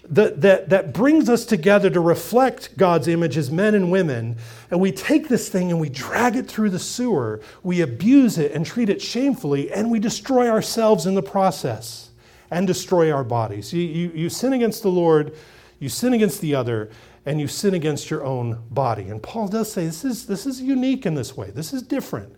that, 0.08 0.40
that, 0.42 0.68
that 0.68 0.92
brings 0.92 1.28
us 1.28 1.44
together 1.44 1.90
to 1.90 2.00
reflect 2.00 2.76
God's 2.76 3.08
image 3.08 3.36
as 3.36 3.50
men 3.50 3.74
and 3.74 3.90
women. 3.90 4.36
And 4.70 4.78
we 4.78 4.92
take 4.92 5.28
this 5.28 5.48
thing 5.48 5.70
and 5.70 5.80
we 5.80 5.88
drag 5.88 6.36
it 6.36 6.46
through 6.46 6.70
the 6.70 6.78
sewer. 6.78 7.40
We 7.62 7.80
abuse 7.80 8.38
it 8.38 8.52
and 8.52 8.64
treat 8.64 8.88
it 8.88 9.02
shamefully, 9.02 9.72
and 9.72 9.90
we 9.90 9.98
destroy 9.98 10.48
ourselves 10.48 11.06
in 11.06 11.14
the 11.14 11.22
process 11.22 12.10
and 12.50 12.66
destroy 12.66 13.10
our 13.10 13.24
bodies. 13.24 13.72
You, 13.72 13.82
you, 13.82 14.10
you 14.14 14.28
sin 14.28 14.52
against 14.52 14.82
the 14.82 14.90
Lord, 14.90 15.34
you 15.80 15.88
sin 15.88 16.12
against 16.12 16.40
the 16.40 16.54
other, 16.54 16.90
and 17.24 17.40
you 17.40 17.48
sin 17.48 17.74
against 17.74 18.08
your 18.10 18.24
own 18.24 18.62
body. 18.70 19.08
And 19.08 19.20
Paul 19.20 19.48
does 19.48 19.72
say 19.72 19.86
this 19.86 20.04
is, 20.04 20.26
this 20.26 20.46
is 20.46 20.60
unique 20.60 21.06
in 21.06 21.14
this 21.14 21.36
way, 21.36 21.50
this 21.50 21.72
is 21.72 21.82
different. 21.82 22.36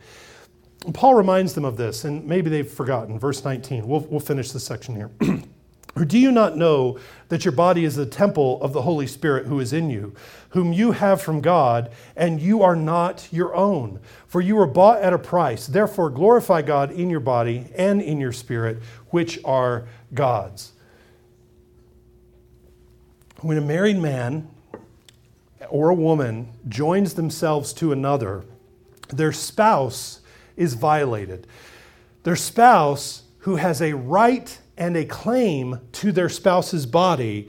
Paul 0.93 1.15
reminds 1.15 1.55
them 1.55 1.65
of 1.65 1.77
this, 1.77 2.05
and 2.05 2.25
maybe 2.25 2.51
they've 2.51 2.71
forgotten. 2.71 3.19
Verse 3.19 3.45
19. 3.45 3.87
We'll, 3.87 4.01
we'll 4.01 4.21
finish 4.21 4.53
this 4.53 4.65
section 4.65 4.95
here. 4.95 5.11
or 5.97 6.05
do 6.07 6.19
you 6.19 6.31
not 6.31 6.57
know 6.57 6.99
that 7.29 7.45
your 7.45 7.53
body 7.53 7.85
is 7.85 7.97
the 7.97 8.07
temple 8.07 8.63
of 8.63 8.73
the 8.73 8.83
Holy 8.83 9.07
Spirit 9.07 9.47
who 9.47 9.59
is 9.59 9.73
in 9.73 9.91
you, 9.91 10.15
whom 10.51 10.73
you 10.73 10.93
have 10.93 11.21
from 11.21 11.41
God, 11.41 11.91
and 12.17 12.41
you 12.41 12.63
are 12.63 12.77
not 12.77 13.29
your 13.33 13.55
own? 13.57 13.99
For 14.29 14.41
you 14.41 14.55
were 14.55 14.67
bought 14.67 15.03
at 15.03 15.13
a 15.13 15.19
price. 15.19 15.67
Therefore, 15.67 16.11
glorify 16.11 16.63
God 16.63 16.93
in 16.93 17.11
your 17.11 17.21
body 17.21 17.67
and 17.77 18.01
in 18.01 18.21
your 18.21 18.33
spirit, 18.33 18.79
which 19.11 19.41
are 19.45 19.89
God's. 20.15 20.73
When 23.41 23.59
a 23.59 23.63
married 23.63 23.99
man 23.99 24.49
or 25.69 25.91
a 25.91 25.95
woman 25.95 26.53
joins 26.69 27.15
themselves 27.15 27.73
to 27.75 27.91
another, 27.93 28.45
their 29.09 29.33
spouse 29.33 30.21
is 30.59 30.75
violated. 30.75 31.47
Their 32.25 32.37
spouse, 32.37 33.23
who 33.39 33.57
has 33.57 33.81
a 33.81 33.95
right 33.95 34.59
and 34.77 34.97
a 34.97 35.05
claim 35.05 35.81
to 35.93 36.13
their 36.13 36.29
spouse's 36.29 36.85
body, 36.85 37.49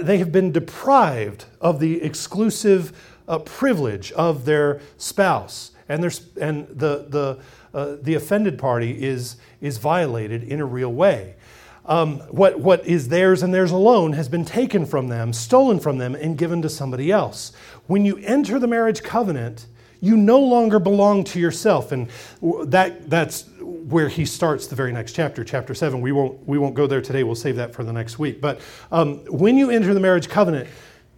they 0.00 0.18
have 0.18 0.32
been 0.32 0.52
deprived 0.52 1.44
of 1.60 1.80
the 1.80 2.02
exclusive 2.02 2.92
uh, 3.28 3.38
privilege 3.40 4.12
of 4.12 4.44
their 4.44 4.80
spouse. 4.96 5.72
And, 5.88 6.04
and 6.40 6.66
the, 6.68 7.06
the, 7.08 7.38
uh, 7.74 7.96
the 8.00 8.14
offended 8.14 8.58
party 8.58 9.04
is, 9.04 9.36
is 9.60 9.78
violated 9.78 10.42
in 10.42 10.60
a 10.60 10.64
real 10.64 10.92
way. 10.92 11.34
Um, 11.84 12.18
what, 12.30 12.58
what 12.58 12.84
is 12.84 13.08
theirs 13.08 13.44
and 13.44 13.54
theirs 13.54 13.70
alone 13.70 14.14
has 14.14 14.28
been 14.28 14.44
taken 14.44 14.86
from 14.86 15.06
them, 15.06 15.32
stolen 15.32 15.78
from 15.78 15.98
them, 15.98 16.16
and 16.16 16.36
given 16.36 16.60
to 16.62 16.68
somebody 16.68 17.12
else. 17.12 17.52
When 17.86 18.04
you 18.04 18.18
enter 18.18 18.58
the 18.58 18.66
marriage 18.66 19.04
covenant, 19.04 19.66
you 20.00 20.16
no 20.16 20.38
longer 20.38 20.78
belong 20.78 21.24
to 21.24 21.40
yourself. 21.40 21.92
And 21.92 22.08
that, 22.40 23.08
that's 23.08 23.46
where 23.60 24.08
he 24.08 24.24
starts 24.24 24.66
the 24.66 24.76
very 24.76 24.92
next 24.92 25.12
chapter, 25.12 25.44
chapter 25.44 25.74
7. 25.74 26.00
We 26.00 26.12
won't, 26.12 26.46
we 26.46 26.58
won't 26.58 26.74
go 26.74 26.86
there 26.86 27.00
today. 27.00 27.22
We'll 27.22 27.34
save 27.34 27.56
that 27.56 27.74
for 27.74 27.84
the 27.84 27.92
next 27.92 28.18
week. 28.18 28.40
But 28.40 28.60
um, 28.90 29.18
when 29.26 29.56
you 29.56 29.70
enter 29.70 29.94
the 29.94 30.00
marriage 30.00 30.28
covenant, 30.28 30.68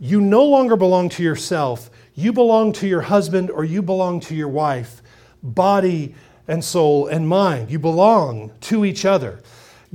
you 0.01 0.21
no 0.21 0.45
longer 0.45 0.77
belong 0.77 1.09
to 1.11 1.23
yourself. 1.23 1.91
You 2.15 2.33
belong 2.33 2.73
to 2.75 2.87
your 2.87 3.01
husband 3.01 3.51
or 3.51 3.65
you 3.65 3.83
belong 3.83 4.21
to 4.21 4.35
your 4.35 4.49
wife, 4.49 5.03
body 5.43 6.15
and 6.47 6.65
soul 6.65 7.07
and 7.07 7.29
mind. 7.29 7.71
You 7.71 7.79
belong 7.79 8.53
to 8.63 8.85
each 8.85 9.05
other. 9.05 9.43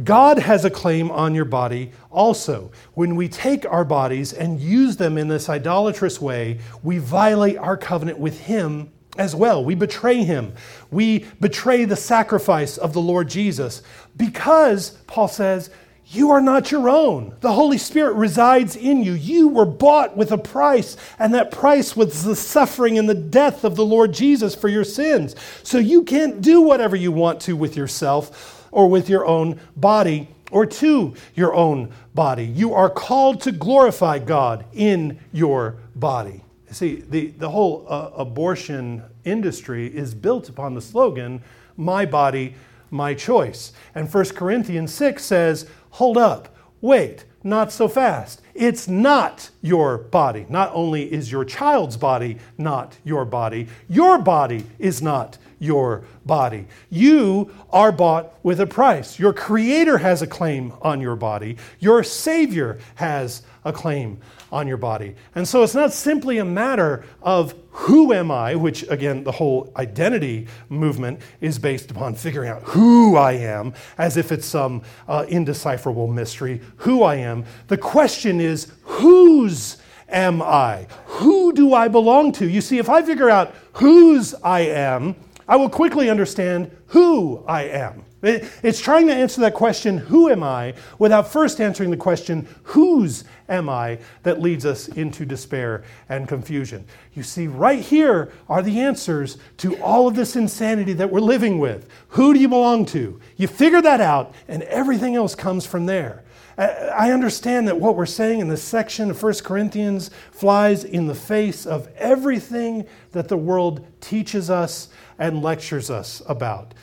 God 0.02 0.40
has 0.40 0.66
a 0.66 0.72
claim 0.72 1.12
on 1.12 1.36
your 1.36 1.46
body 1.46 1.92
also. 2.10 2.72
When 2.94 3.16
we 3.16 3.28
take 3.28 3.66
our 3.66 3.86
bodies 3.86 4.34
and 4.34 4.60
use 4.60 4.98
them 4.98 5.18
in 5.18 5.28
this 5.28 5.50
idolatrous 5.50 6.20
way, 6.20 6.60
we 6.82 6.98
violate 6.98 7.58
our 7.58 7.78
covenant 7.78 8.18
with 8.18 8.40
Him 8.40 8.92
as 9.18 9.36
well. 9.36 9.64
We 9.64 9.76
betray 9.76 10.24
Him. 10.24 10.54
We 10.90 11.26
betray 11.40 11.86
the 11.86 11.96
sacrifice 11.96 12.78
of 12.78 12.94
the 12.94 13.02
Lord 13.02 13.30
Jesus 13.30 13.84
because, 14.18 14.92
Paul 15.06 15.28
says, 15.28 15.70
you 16.08 16.32
are 16.32 16.42
not 16.42 16.72
your 16.72 16.90
own. 16.90 17.36
The 17.40 17.54
Holy 17.54 17.78
Spirit 17.78 18.14
resides 18.14 18.76
in 18.76 19.04
you. 19.04 19.14
You 19.14 19.48
were 19.48 19.66
bought 19.66 20.18
with 20.18 20.32
a 20.32 20.38
price, 20.38 20.98
and 21.18 21.34
that 21.34 21.50
price 21.50 21.96
was 21.96 22.24
the 22.24 22.36
suffering 22.36 22.98
and 22.98 23.08
the 23.08 23.16
death 23.16 23.64
of 23.64 23.76
the 23.76 23.86
Lord 23.86 24.14
Jesus 24.14 24.54
for 24.54 24.68
your 24.68 24.84
sins. 24.84 25.36
So 25.64 25.78
you 25.78 26.04
can't 26.04 26.42
do 26.42 26.62
whatever 26.62 26.96
you 26.96 27.12
want 27.12 27.40
to 27.42 27.56
with 27.56 27.78
yourself 27.78 28.63
or 28.74 28.90
with 28.90 29.08
your 29.08 29.26
own 29.26 29.60
body 29.76 30.28
or 30.52 30.66
to 30.66 31.14
your 31.36 31.54
own 31.54 31.92
body. 32.14 32.46
You 32.46 32.74
are 32.74 32.90
called 32.90 33.42
to 33.42 33.52
glorify 33.52 34.20
God 34.20 34.66
in 34.74 35.20
your 35.32 35.78
body. 35.96 36.44
See, 36.72 37.04
the, 37.08 37.28
the 37.28 37.50
whole 37.50 37.86
uh, 37.88 38.12
abortion 38.16 39.04
industry 39.24 39.88
is 39.88 40.14
built 40.14 40.50
upon 40.50 40.74
the 40.74 40.82
slogan, 40.82 41.42
My 41.78 42.06
body, 42.06 42.56
my 42.90 43.14
choice. 43.14 43.74
And 43.96 44.12
1 44.12 44.26
Corinthians 44.30 44.94
6 44.94 45.24
says, 45.24 45.68
Hold 45.92 46.18
up, 46.18 46.56
wait, 46.82 47.26
not 47.44 47.72
so 47.72 47.88
fast. 47.88 48.42
It's 48.54 48.88
not 48.88 49.50
your 49.62 49.98
body. 49.98 50.46
Not 50.50 50.72
only 50.74 51.12
is 51.12 51.32
your 51.32 51.46
child's 51.46 51.98
body 51.98 52.38
not 52.58 52.98
your 53.04 53.26
body, 53.26 53.68
your 53.90 54.20
body 54.20 54.66
is 54.80 55.02
not 55.02 55.38
your 55.64 56.04
body. 56.26 56.68
You 56.90 57.52
are 57.72 57.92
bought 57.92 58.34
with 58.44 58.60
a 58.60 58.68
price. 58.68 59.18
Your 59.18 59.34
Creator 59.34 59.98
has 60.00 60.22
a 60.22 60.28
claim 60.28 60.74
on 60.82 61.00
your 61.02 61.16
body, 61.16 61.58
your 61.80 62.04
Savior 62.04 62.80
has 62.96 63.44
a 63.66 63.72
claim 63.72 64.20
on 64.52 64.68
your 64.68 64.78
body. 64.78 65.16
And 65.34 65.48
so 65.48 65.64
it's 65.64 65.74
not 65.74 65.94
simply 65.94 66.38
a 66.38 66.46
matter 66.46 67.06
of 67.22 67.56
who 67.72 68.14
am 68.14 68.30
I, 68.30 68.56
which 68.56 68.84
again, 68.90 69.24
the 69.24 69.32
whole 69.32 69.72
identity 69.78 70.48
movement 70.70 71.22
is 71.42 71.58
based 71.58 71.90
upon 71.90 72.14
figuring 72.14 72.50
out 72.50 72.62
who 72.64 73.16
I 73.16 73.34
am 73.34 73.74
as 73.98 74.18
if 74.18 74.32
it's 74.32 74.46
some 74.46 74.84
uh, 75.08 75.26
indecipherable 75.28 76.08
mystery, 76.08 76.62
who 76.78 77.04
I 77.04 77.16
am. 77.16 77.46
The 77.68 77.78
question 77.78 78.40
is, 78.40 78.72
whose 78.84 79.78
am 80.08 80.42
I? 80.42 80.88
Who 81.06 81.54
do 81.54 81.74
I 81.74 81.88
belong 81.88 82.32
to? 82.34 82.48
You 82.48 82.62
see, 82.62 82.78
if 82.78 82.90
I 82.90 83.02
figure 83.02 83.30
out 83.30 83.56
whose 83.74 84.36
I 84.36 84.62
am, 84.62 85.16
I 85.48 85.56
will 85.56 85.70
quickly 85.70 86.10
understand 86.10 86.72
who 86.88 87.44
I 87.48 87.64
am. 87.64 88.06
It's 88.22 88.80
trying 88.80 89.08
to 89.08 89.14
answer 89.14 89.42
that 89.42 89.54
question, 89.54 89.98
who 89.98 90.30
am 90.30 90.44
I, 90.44 90.76
without 90.98 91.30
first 91.30 91.60
answering 91.60 91.92
the 91.92 91.98
question, 91.98 92.48
whose 92.64 93.26
am 93.50 93.68
I, 93.68 94.00
that 94.24 94.42
leads 94.42 94.66
us 94.66 94.88
into 94.88 95.26
despair 95.26 95.84
and 96.08 96.26
confusion. 96.26 96.86
You 97.14 97.24
see, 97.24 97.48
right 97.48 97.82
here 97.82 98.32
are 98.48 98.62
the 98.62 98.80
answers 98.80 99.38
to 99.58 99.76
all 99.82 100.08
of 100.08 100.16
this 100.16 100.38
insanity 100.38 100.94
that 100.94 101.12
we're 101.12 101.20
living 101.20 101.60
with. 101.60 101.90
Who 102.10 102.34
do 102.34 102.40
you 102.40 102.48
belong 102.48 102.86
to? 102.88 103.20
You 103.36 103.48
figure 103.48 103.82
that 103.82 104.00
out, 104.00 104.34
and 104.48 104.64
everything 104.64 105.16
else 105.16 105.36
comes 105.36 105.66
from 105.66 105.86
there. 105.86 106.24
I 106.58 107.12
understand 107.12 107.68
that 107.68 107.80
what 107.80 107.96
we're 107.96 108.06
saying 108.06 108.40
in 108.40 108.48
this 108.48 108.64
section 108.64 109.10
of 109.10 109.22
1 109.22 109.34
Corinthians 109.44 110.12
flies 110.32 110.84
in 110.84 111.08
the 111.08 111.16
face 111.16 111.66
of 111.66 111.88
everything 111.96 112.86
that 113.12 113.28
the 113.28 113.38
world 113.38 113.86
teaches 114.02 114.50
us 114.50 114.90
and 115.18 115.42
lectures 115.42 115.90
us 115.90 116.22
about. 116.28 116.74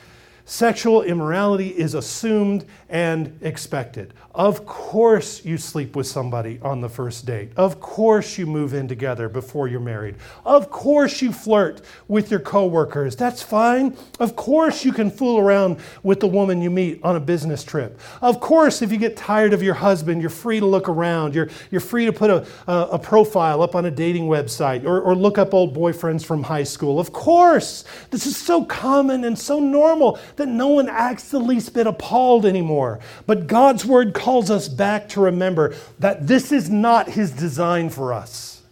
Sexual 0.44 1.02
immorality 1.02 1.68
is 1.68 1.94
assumed 1.94 2.64
and 2.90 3.38
expected. 3.40 4.12
Of 4.34 4.66
course, 4.66 5.44
you 5.44 5.58
sleep 5.58 5.94
with 5.94 6.06
somebody 6.06 6.58
on 6.62 6.80
the 6.80 6.88
first 6.88 7.24
date. 7.24 7.52
Of 7.56 7.80
course, 7.80 8.36
you 8.36 8.46
move 8.46 8.74
in 8.74 8.88
together 8.88 9.28
before 9.28 9.68
you're 9.68 9.80
married. 9.80 10.16
Of 10.44 10.70
course, 10.70 11.22
you 11.22 11.32
flirt 11.32 11.82
with 12.08 12.30
your 12.30 12.40
coworkers. 12.40 13.14
That's 13.14 13.42
fine. 13.42 13.96
Of 14.18 14.34
course, 14.34 14.84
you 14.84 14.92
can 14.92 15.10
fool 15.10 15.38
around 15.38 15.78
with 16.02 16.20
the 16.20 16.26
woman 16.26 16.62
you 16.62 16.70
meet 16.70 17.00
on 17.04 17.16
a 17.16 17.20
business 17.20 17.62
trip. 17.62 18.00
Of 18.22 18.40
course, 18.40 18.82
if 18.82 18.90
you 18.90 18.98
get 18.98 19.16
tired 19.16 19.52
of 19.52 19.62
your 19.62 19.74
husband, 19.74 20.20
you're 20.20 20.30
free 20.30 20.58
to 20.58 20.66
look 20.66 20.88
around. 20.88 21.34
You're, 21.34 21.48
you're 21.70 21.80
free 21.80 22.06
to 22.06 22.12
put 22.12 22.30
a, 22.30 22.46
a, 22.66 22.88
a 22.92 22.98
profile 22.98 23.62
up 23.62 23.74
on 23.76 23.84
a 23.84 23.90
dating 23.90 24.26
website 24.26 24.84
or, 24.84 25.00
or 25.00 25.14
look 25.14 25.38
up 25.38 25.54
old 25.54 25.76
boyfriends 25.76 26.24
from 26.24 26.42
high 26.42 26.64
school. 26.64 26.98
Of 26.98 27.12
course, 27.12 27.84
this 28.10 28.26
is 28.26 28.36
so 28.36 28.64
common 28.64 29.24
and 29.24 29.38
so 29.38 29.60
normal 29.60 30.18
that 30.36 30.48
no 30.48 30.68
one 30.68 30.88
acts 30.88 31.30
the 31.30 31.38
least 31.38 31.74
bit 31.74 31.86
appalled 31.86 32.46
anymore. 32.46 32.79
But 33.26 33.46
God's 33.46 33.84
word 33.84 34.14
calls 34.14 34.50
us 34.50 34.68
back 34.68 35.08
to 35.10 35.20
remember 35.20 35.74
that 35.98 36.26
this 36.26 36.52
is 36.52 36.68
not 36.68 37.10
his 37.10 37.30
design 37.30 37.90
for 37.90 38.12
us. 38.12 38.62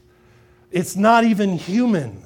It's 0.71 0.97
not 0.97 1.25
even 1.25 1.57
human. 1.57 2.23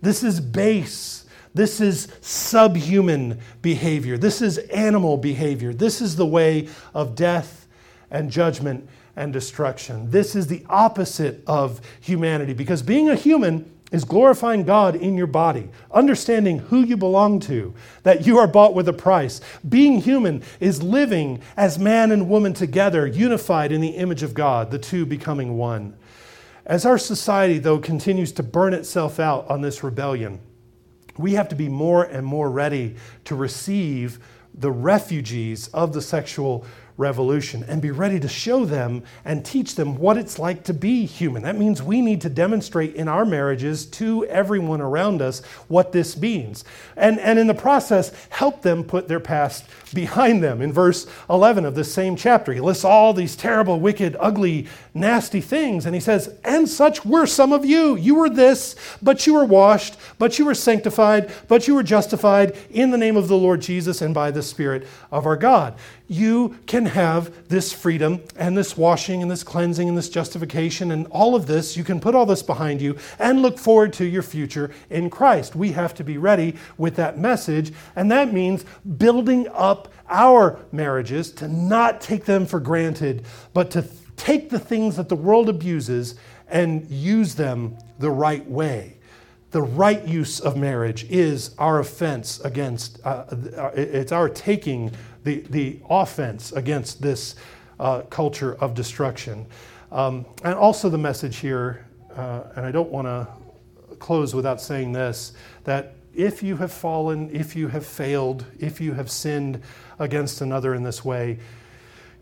This 0.00 0.22
is 0.22 0.40
base. 0.40 1.24
This 1.54 1.80
is 1.80 2.08
subhuman 2.20 3.40
behavior. 3.60 4.16
This 4.18 4.40
is 4.42 4.58
animal 4.58 5.16
behavior. 5.16 5.72
This 5.72 6.00
is 6.00 6.16
the 6.16 6.26
way 6.26 6.68
of 6.94 7.14
death 7.14 7.66
and 8.10 8.30
judgment 8.30 8.88
and 9.16 9.32
destruction. 9.32 10.10
This 10.10 10.34
is 10.34 10.46
the 10.46 10.64
opposite 10.68 11.42
of 11.46 11.80
humanity 12.00 12.54
because 12.54 12.82
being 12.82 13.08
a 13.08 13.14
human 13.14 13.71
is 13.92 14.04
glorifying 14.04 14.64
God 14.64 14.96
in 14.96 15.16
your 15.16 15.26
body, 15.26 15.68
understanding 15.92 16.58
who 16.58 16.80
you 16.80 16.96
belong 16.96 17.38
to, 17.40 17.74
that 18.02 18.26
you 18.26 18.38
are 18.38 18.48
bought 18.48 18.74
with 18.74 18.88
a 18.88 18.92
price. 18.92 19.40
Being 19.68 20.00
human 20.00 20.42
is 20.58 20.82
living 20.82 21.40
as 21.56 21.78
man 21.78 22.10
and 22.10 22.28
woman 22.28 22.54
together, 22.54 23.06
unified 23.06 23.70
in 23.70 23.80
the 23.80 23.90
image 23.90 24.22
of 24.22 24.34
God, 24.34 24.70
the 24.70 24.78
two 24.78 25.06
becoming 25.06 25.56
one. 25.56 25.94
As 26.64 26.86
our 26.86 26.98
society, 26.98 27.58
though, 27.58 27.78
continues 27.78 28.32
to 28.32 28.42
burn 28.42 28.72
itself 28.72 29.20
out 29.20 29.48
on 29.48 29.60
this 29.60 29.84
rebellion, 29.84 30.40
we 31.18 31.34
have 31.34 31.48
to 31.50 31.54
be 31.54 31.68
more 31.68 32.04
and 32.04 32.26
more 32.26 32.50
ready 32.50 32.96
to 33.24 33.34
receive 33.34 34.18
the 34.54 34.70
refugees 34.70 35.68
of 35.68 35.92
the 35.92 36.02
sexual 36.02 36.64
revolution 36.96 37.64
and 37.68 37.80
be 37.80 37.90
ready 37.90 38.20
to 38.20 38.28
show 38.28 38.64
them 38.64 39.02
and 39.24 39.44
teach 39.44 39.74
them 39.74 39.96
what 39.96 40.16
it's 40.16 40.38
like 40.38 40.64
to 40.64 40.74
be 40.74 41.06
human. 41.06 41.42
That 41.42 41.56
means 41.56 41.82
we 41.82 42.00
need 42.00 42.20
to 42.22 42.28
demonstrate 42.28 42.94
in 42.94 43.08
our 43.08 43.24
marriages 43.24 43.86
to 43.86 44.26
everyone 44.26 44.80
around 44.80 45.22
us 45.22 45.40
what 45.68 45.92
this 45.92 46.16
means. 46.16 46.64
And, 46.96 47.18
and 47.20 47.38
in 47.38 47.46
the 47.46 47.54
process, 47.54 48.12
help 48.30 48.62
them 48.62 48.84
put 48.84 49.08
their 49.08 49.20
past 49.20 49.64
behind 49.94 50.42
them. 50.42 50.60
In 50.60 50.72
verse 50.72 51.06
11 51.28 51.64
of 51.64 51.74
this 51.74 51.92
same 51.92 52.16
chapter, 52.16 52.52
he 52.52 52.60
lists 52.60 52.84
all 52.84 53.12
these 53.12 53.36
terrible, 53.36 53.80
wicked, 53.80 54.16
ugly, 54.20 54.68
nasty 54.94 55.40
things. 55.40 55.86
And 55.86 55.94
he 55.94 56.00
says, 56.00 56.34
And 56.44 56.68
such 56.68 57.04
were 57.04 57.26
some 57.26 57.52
of 57.52 57.64
you. 57.64 57.96
You 57.96 58.16
were 58.16 58.30
this, 58.30 58.76
but 59.00 59.26
you 59.26 59.34
were 59.34 59.44
washed, 59.44 59.96
but 60.18 60.38
you 60.38 60.44
were 60.44 60.54
sanctified, 60.54 61.32
but 61.48 61.66
you 61.66 61.74
were 61.74 61.82
justified 61.82 62.56
in 62.70 62.90
the 62.90 62.98
name 62.98 63.16
of 63.16 63.28
the 63.28 63.36
Lord 63.36 63.60
Jesus 63.60 64.02
and 64.02 64.14
by 64.14 64.30
the 64.30 64.42
Spirit 64.42 64.86
of 65.10 65.26
our 65.26 65.36
God 65.36 65.74
you 66.12 66.58
can 66.66 66.86
have 66.92 67.48
this 67.48 67.72
freedom 67.72 68.22
and 68.36 68.56
this 68.56 68.76
washing 68.76 69.22
and 69.22 69.30
this 69.30 69.42
cleansing 69.42 69.88
and 69.88 69.98
this 69.98 70.08
justification 70.08 70.90
and 70.92 71.06
all 71.08 71.34
of 71.34 71.46
this. 71.46 71.76
You 71.76 71.84
can 71.84 72.00
put 72.00 72.14
all 72.14 72.26
this 72.26 72.42
behind 72.42 72.80
you 72.80 72.96
and 73.18 73.42
look 73.42 73.58
forward 73.58 73.92
to 73.94 74.04
your 74.04 74.22
future 74.22 74.70
in 74.90 75.10
Christ. 75.10 75.56
We 75.56 75.72
have 75.72 75.94
to 75.94 76.04
be 76.04 76.18
ready 76.18 76.56
with 76.78 76.96
that 76.96 77.18
message, 77.18 77.72
and 77.96 78.10
that 78.10 78.32
means 78.32 78.64
building 78.96 79.48
up 79.52 79.92
our 80.08 80.58
marriages 80.70 81.32
to 81.32 81.48
not 81.48 82.00
take 82.00 82.24
them 82.24 82.46
for 82.46 82.60
granted, 82.60 83.24
but 83.52 83.70
to 83.72 83.84
take 84.16 84.50
the 84.50 84.58
things 84.58 84.96
that 84.96 85.08
the 85.08 85.16
world 85.16 85.48
abuses 85.48 86.14
and 86.48 86.88
use 86.90 87.34
them 87.34 87.76
the 87.98 88.10
right 88.10 88.46
way 88.48 88.98
the 89.52 89.62
right 89.62 90.08
use 90.08 90.40
of 90.40 90.56
marriage 90.56 91.04
is 91.10 91.54
our 91.58 91.78
offense 91.78 92.40
against, 92.40 92.98
uh, 93.04 93.24
it's 93.74 94.10
our 94.10 94.28
taking 94.28 94.90
the, 95.24 95.40
the 95.50 95.80
offense 95.88 96.52
against 96.52 97.02
this 97.02 97.36
uh, 97.78 98.02
culture 98.02 98.54
of 98.56 98.74
destruction. 98.74 99.46
Um, 99.90 100.24
and 100.42 100.54
also, 100.54 100.88
the 100.88 100.98
message 100.98 101.36
here, 101.36 101.86
uh, 102.16 102.44
and 102.56 102.64
I 102.64 102.70
don't 102.70 102.90
want 102.90 103.06
to 103.06 103.28
close 103.98 104.34
without 104.34 104.60
saying 104.60 104.92
this 104.92 105.32
that 105.64 105.94
if 106.14 106.42
you 106.42 106.56
have 106.56 106.72
fallen, 106.72 107.30
if 107.34 107.56
you 107.56 107.68
have 107.68 107.86
failed, 107.86 108.44
if 108.58 108.80
you 108.80 108.92
have 108.92 109.10
sinned 109.10 109.62
against 109.98 110.40
another 110.40 110.74
in 110.74 110.82
this 110.82 111.04
way, 111.04 111.38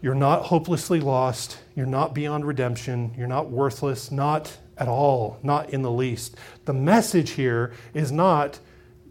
you're 0.02 0.14
not 0.14 0.44
hopelessly 0.44 1.00
lost. 1.00 1.58
You're 1.74 1.86
not 1.86 2.14
beyond 2.14 2.46
redemption. 2.46 3.12
You're 3.16 3.26
not 3.26 3.50
worthless, 3.50 4.10
not 4.10 4.56
at 4.78 4.88
all, 4.88 5.38
not 5.42 5.70
in 5.70 5.82
the 5.82 5.90
least. 5.90 6.36
The 6.64 6.72
message 6.72 7.30
here 7.30 7.72
is 7.92 8.10
not, 8.10 8.58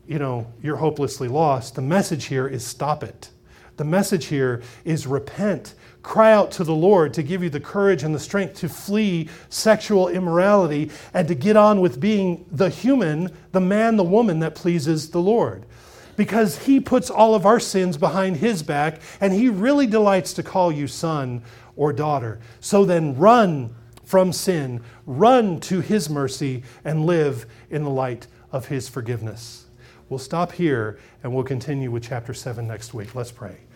you 0.07 0.17
know, 0.17 0.51
you're 0.63 0.77
hopelessly 0.77 1.27
lost. 1.27 1.75
The 1.75 1.81
message 1.81 2.25
here 2.25 2.47
is 2.47 2.65
stop 2.65 3.03
it. 3.03 3.29
The 3.79 3.85
message 3.85 4.25
here 4.25 4.61
is 4.83 5.07
repent. 5.07 5.73
Cry 6.03 6.33
out 6.33 6.51
to 6.51 6.65
the 6.65 6.75
Lord 6.75 7.13
to 7.13 7.23
give 7.23 7.41
you 7.41 7.49
the 7.49 7.61
courage 7.61 8.03
and 8.03 8.13
the 8.13 8.19
strength 8.19 8.55
to 8.55 8.67
flee 8.67 9.29
sexual 9.47 10.09
immorality 10.09 10.91
and 11.13 11.29
to 11.29 11.33
get 11.33 11.55
on 11.55 11.79
with 11.79 11.97
being 11.97 12.45
the 12.51 12.69
human, 12.69 13.31
the 13.53 13.61
man, 13.61 13.95
the 13.95 14.03
woman 14.03 14.39
that 14.39 14.53
pleases 14.53 15.11
the 15.11 15.21
Lord. 15.21 15.65
because 16.19 16.65
He 16.65 16.81
puts 16.81 17.09
all 17.09 17.33
of 17.33 17.45
our 17.45 17.61
sins 17.61 17.95
behind 17.95 18.35
His 18.35 18.61
back, 18.61 18.99
and 19.21 19.31
He 19.31 19.47
really 19.47 19.87
delights 19.87 20.33
to 20.33 20.43
call 20.43 20.69
you 20.69 20.85
son 20.85 21.41
or 21.77 21.93
daughter. 21.93 22.41
So 22.59 22.83
then 22.83 23.15
run 23.15 23.73
from 24.03 24.33
sin, 24.33 24.81
run 25.05 25.61
to 25.61 25.79
His 25.79 26.09
mercy, 26.09 26.63
and 26.83 27.05
live 27.05 27.45
in 27.69 27.85
the 27.85 27.89
light 27.89 28.27
of 28.51 28.65
His 28.67 28.89
forgiveness. 28.89 29.67
We'll 30.09 30.19
stop 30.19 30.51
here 30.51 30.99
and 31.23 31.33
we'll 31.33 31.45
continue 31.45 31.89
with 31.89 32.03
chapter 32.03 32.33
7 32.33 32.67
next 32.67 32.93
week. 32.93 33.15
Let's 33.15 33.31
pray. 33.31 33.68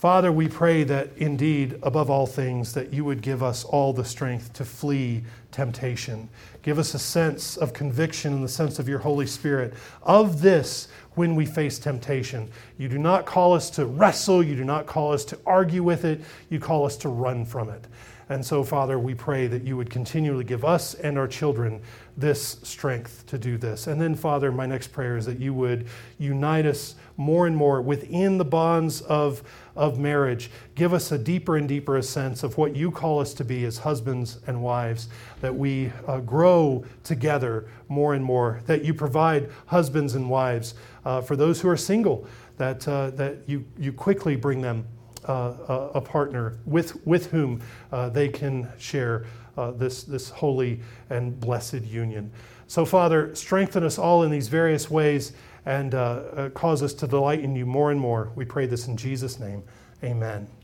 Father, 0.00 0.32
we 0.32 0.48
pray 0.48 0.82
that 0.84 1.10
indeed, 1.18 1.78
above 1.82 2.08
all 2.08 2.26
things, 2.26 2.72
that 2.72 2.90
you 2.90 3.04
would 3.04 3.20
give 3.20 3.42
us 3.42 3.64
all 3.64 3.92
the 3.92 4.02
strength 4.02 4.50
to 4.54 4.64
flee 4.64 5.22
temptation. 5.52 6.26
Give 6.62 6.78
us 6.78 6.94
a 6.94 6.98
sense 6.98 7.58
of 7.58 7.74
conviction 7.74 8.32
in 8.32 8.40
the 8.40 8.48
sense 8.48 8.78
of 8.78 8.88
your 8.88 9.00
Holy 9.00 9.26
Spirit 9.26 9.74
of 10.02 10.40
this 10.40 10.88
when 11.16 11.36
we 11.36 11.44
face 11.44 11.78
temptation. 11.78 12.48
You 12.78 12.88
do 12.88 12.96
not 12.96 13.26
call 13.26 13.52
us 13.52 13.68
to 13.72 13.84
wrestle, 13.84 14.42
you 14.42 14.56
do 14.56 14.64
not 14.64 14.86
call 14.86 15.12
us 15.12 15.22
to 15.26 15.38
argue 15.44 15.82
with 15.82 16.06
it, 16.06 16.22
you 16.48 16.60
call 16.60 16.86
us 16.86 16.96
to 16.96 17.10
run 17.10 17.44
from 17.44 17.68
it. 17.68 17.86
And 18.30 18.42
so, 18.46 18.64
Father, 18.64 18.98
we 18.98 19.14
pray 19.14 19.48
that 19.48 19.64
you 19.64 19.76
would 19.76 19.90
continually 19.90 20.44
give 20.44 20.64
us 20.64 20.94
and 20.94 21.18
our 21.18 21.28
children 21.28 21.82
this 22.16 22.58
strength 22.62 23.26
to 23.26 23.36
do 23.36 23.58
this. 23.58 23.86
And 23.86 24.00
then, 24.00 24.14
Father, 24.14 24.50
my 24.50 24.64
next 24.64 24.92
prayer 24.92 25.18
is 25.18 25.26
that 25.26 25.38
you 25.38 25.52
would 25.52 25.88
unite 26.18 26.64
us 26.64 26.94
more 27.20 27.46
and 27.46 27.54
more 27.54 27.82
within 27.82 28.38
the 28.38 28.44
bonds 28.44 29.02
of, 29.02 29.42
of 29.76 29.98
marriage. 29.98 30.50
Give 30.74 30.94
us 30.94 31.12
a 31.12 31.18
deeper 31.18 31.58
and 31.58 31.68
deeper 31.68 31.98
a 31.98 32.02
sense 32.02 32.42
of 32.42 32.56
what 32.56 32.74
you 32.74 32.90
call 32.90 33.20
us 33.20 33.34
to 33.34 33.44
be 33.44 33.66
as 33.66 33.76
husbands 33.76 34.38
and 34.46 34.62
wives, 34.62 35.10
that 35.42 35.54
we 35.54 35.92
uh, 36.08 36.20
grow 36.20 36.82
together 37.04 37.68
more 37.88 38.14
and 38.14 38.24
more, 38.24 38.62
that 38.64 38.86
you 38.86 38.94
provide 38.94 39.50
husbands 39.66 40.14
and 40.14 40.30
wives 40.30 40.74
uh, 41.04 41.20
for 41.20 41.36
those 41.36 41.60
who 41.60 41.68
are 41.68 41.76
single, 41.76 42.26
that, 42.56 42.88
uh, 42.88 43.10
that 43.10 43.36
you, 43.46 43.66
you 43.78 43.92
quickly 43.92 44.34
bring 44.34 44.62
them 44.62 44.86
uh, 45.28 45.90
a 45.92 46.00
partner 46.00 46.56
with, 46.64 47.06
with 47.06 47.30
whom 47.30 47.60
uh, 47.92 48.08
they 48.08 48.28
can 48.28 48.66
share 48.78 49.26
uh, 49.58 49.70
this, 49.72 50.04
this 50.04 50.30
holy 50.30 50.80
and 51.10 51.38
blessed 51.38 51.82
union. 51.82 52.32
So, 52.66 52.86
Father, 52.86 53.34
strengthen 53.34 53.84
us 53.84 53.98
all 53.98 54.22
in 54.22 54.30
these 54.30 54.48
various 54.48 54.88
ways 54.88 55.34
and 55.64 55.94
uh, 55.94 55.98
uh, 55.98 56.50
cause 56.50 56.82
us 56.82 56.94
to 56.94 57.06
delight 57.06 57.40
in 57.40 57.56
you 57.56 57.66
more 57.66 57.90
and 57.90 58.00
more. 58.00 58.32
We 58.34 58.44
pray 58.44 58.66
this 58.66 58.86
in 58.86 58.96
Jesus' 58.96 59.38
name. 59.38 59.62
Amen. 60.02 60.50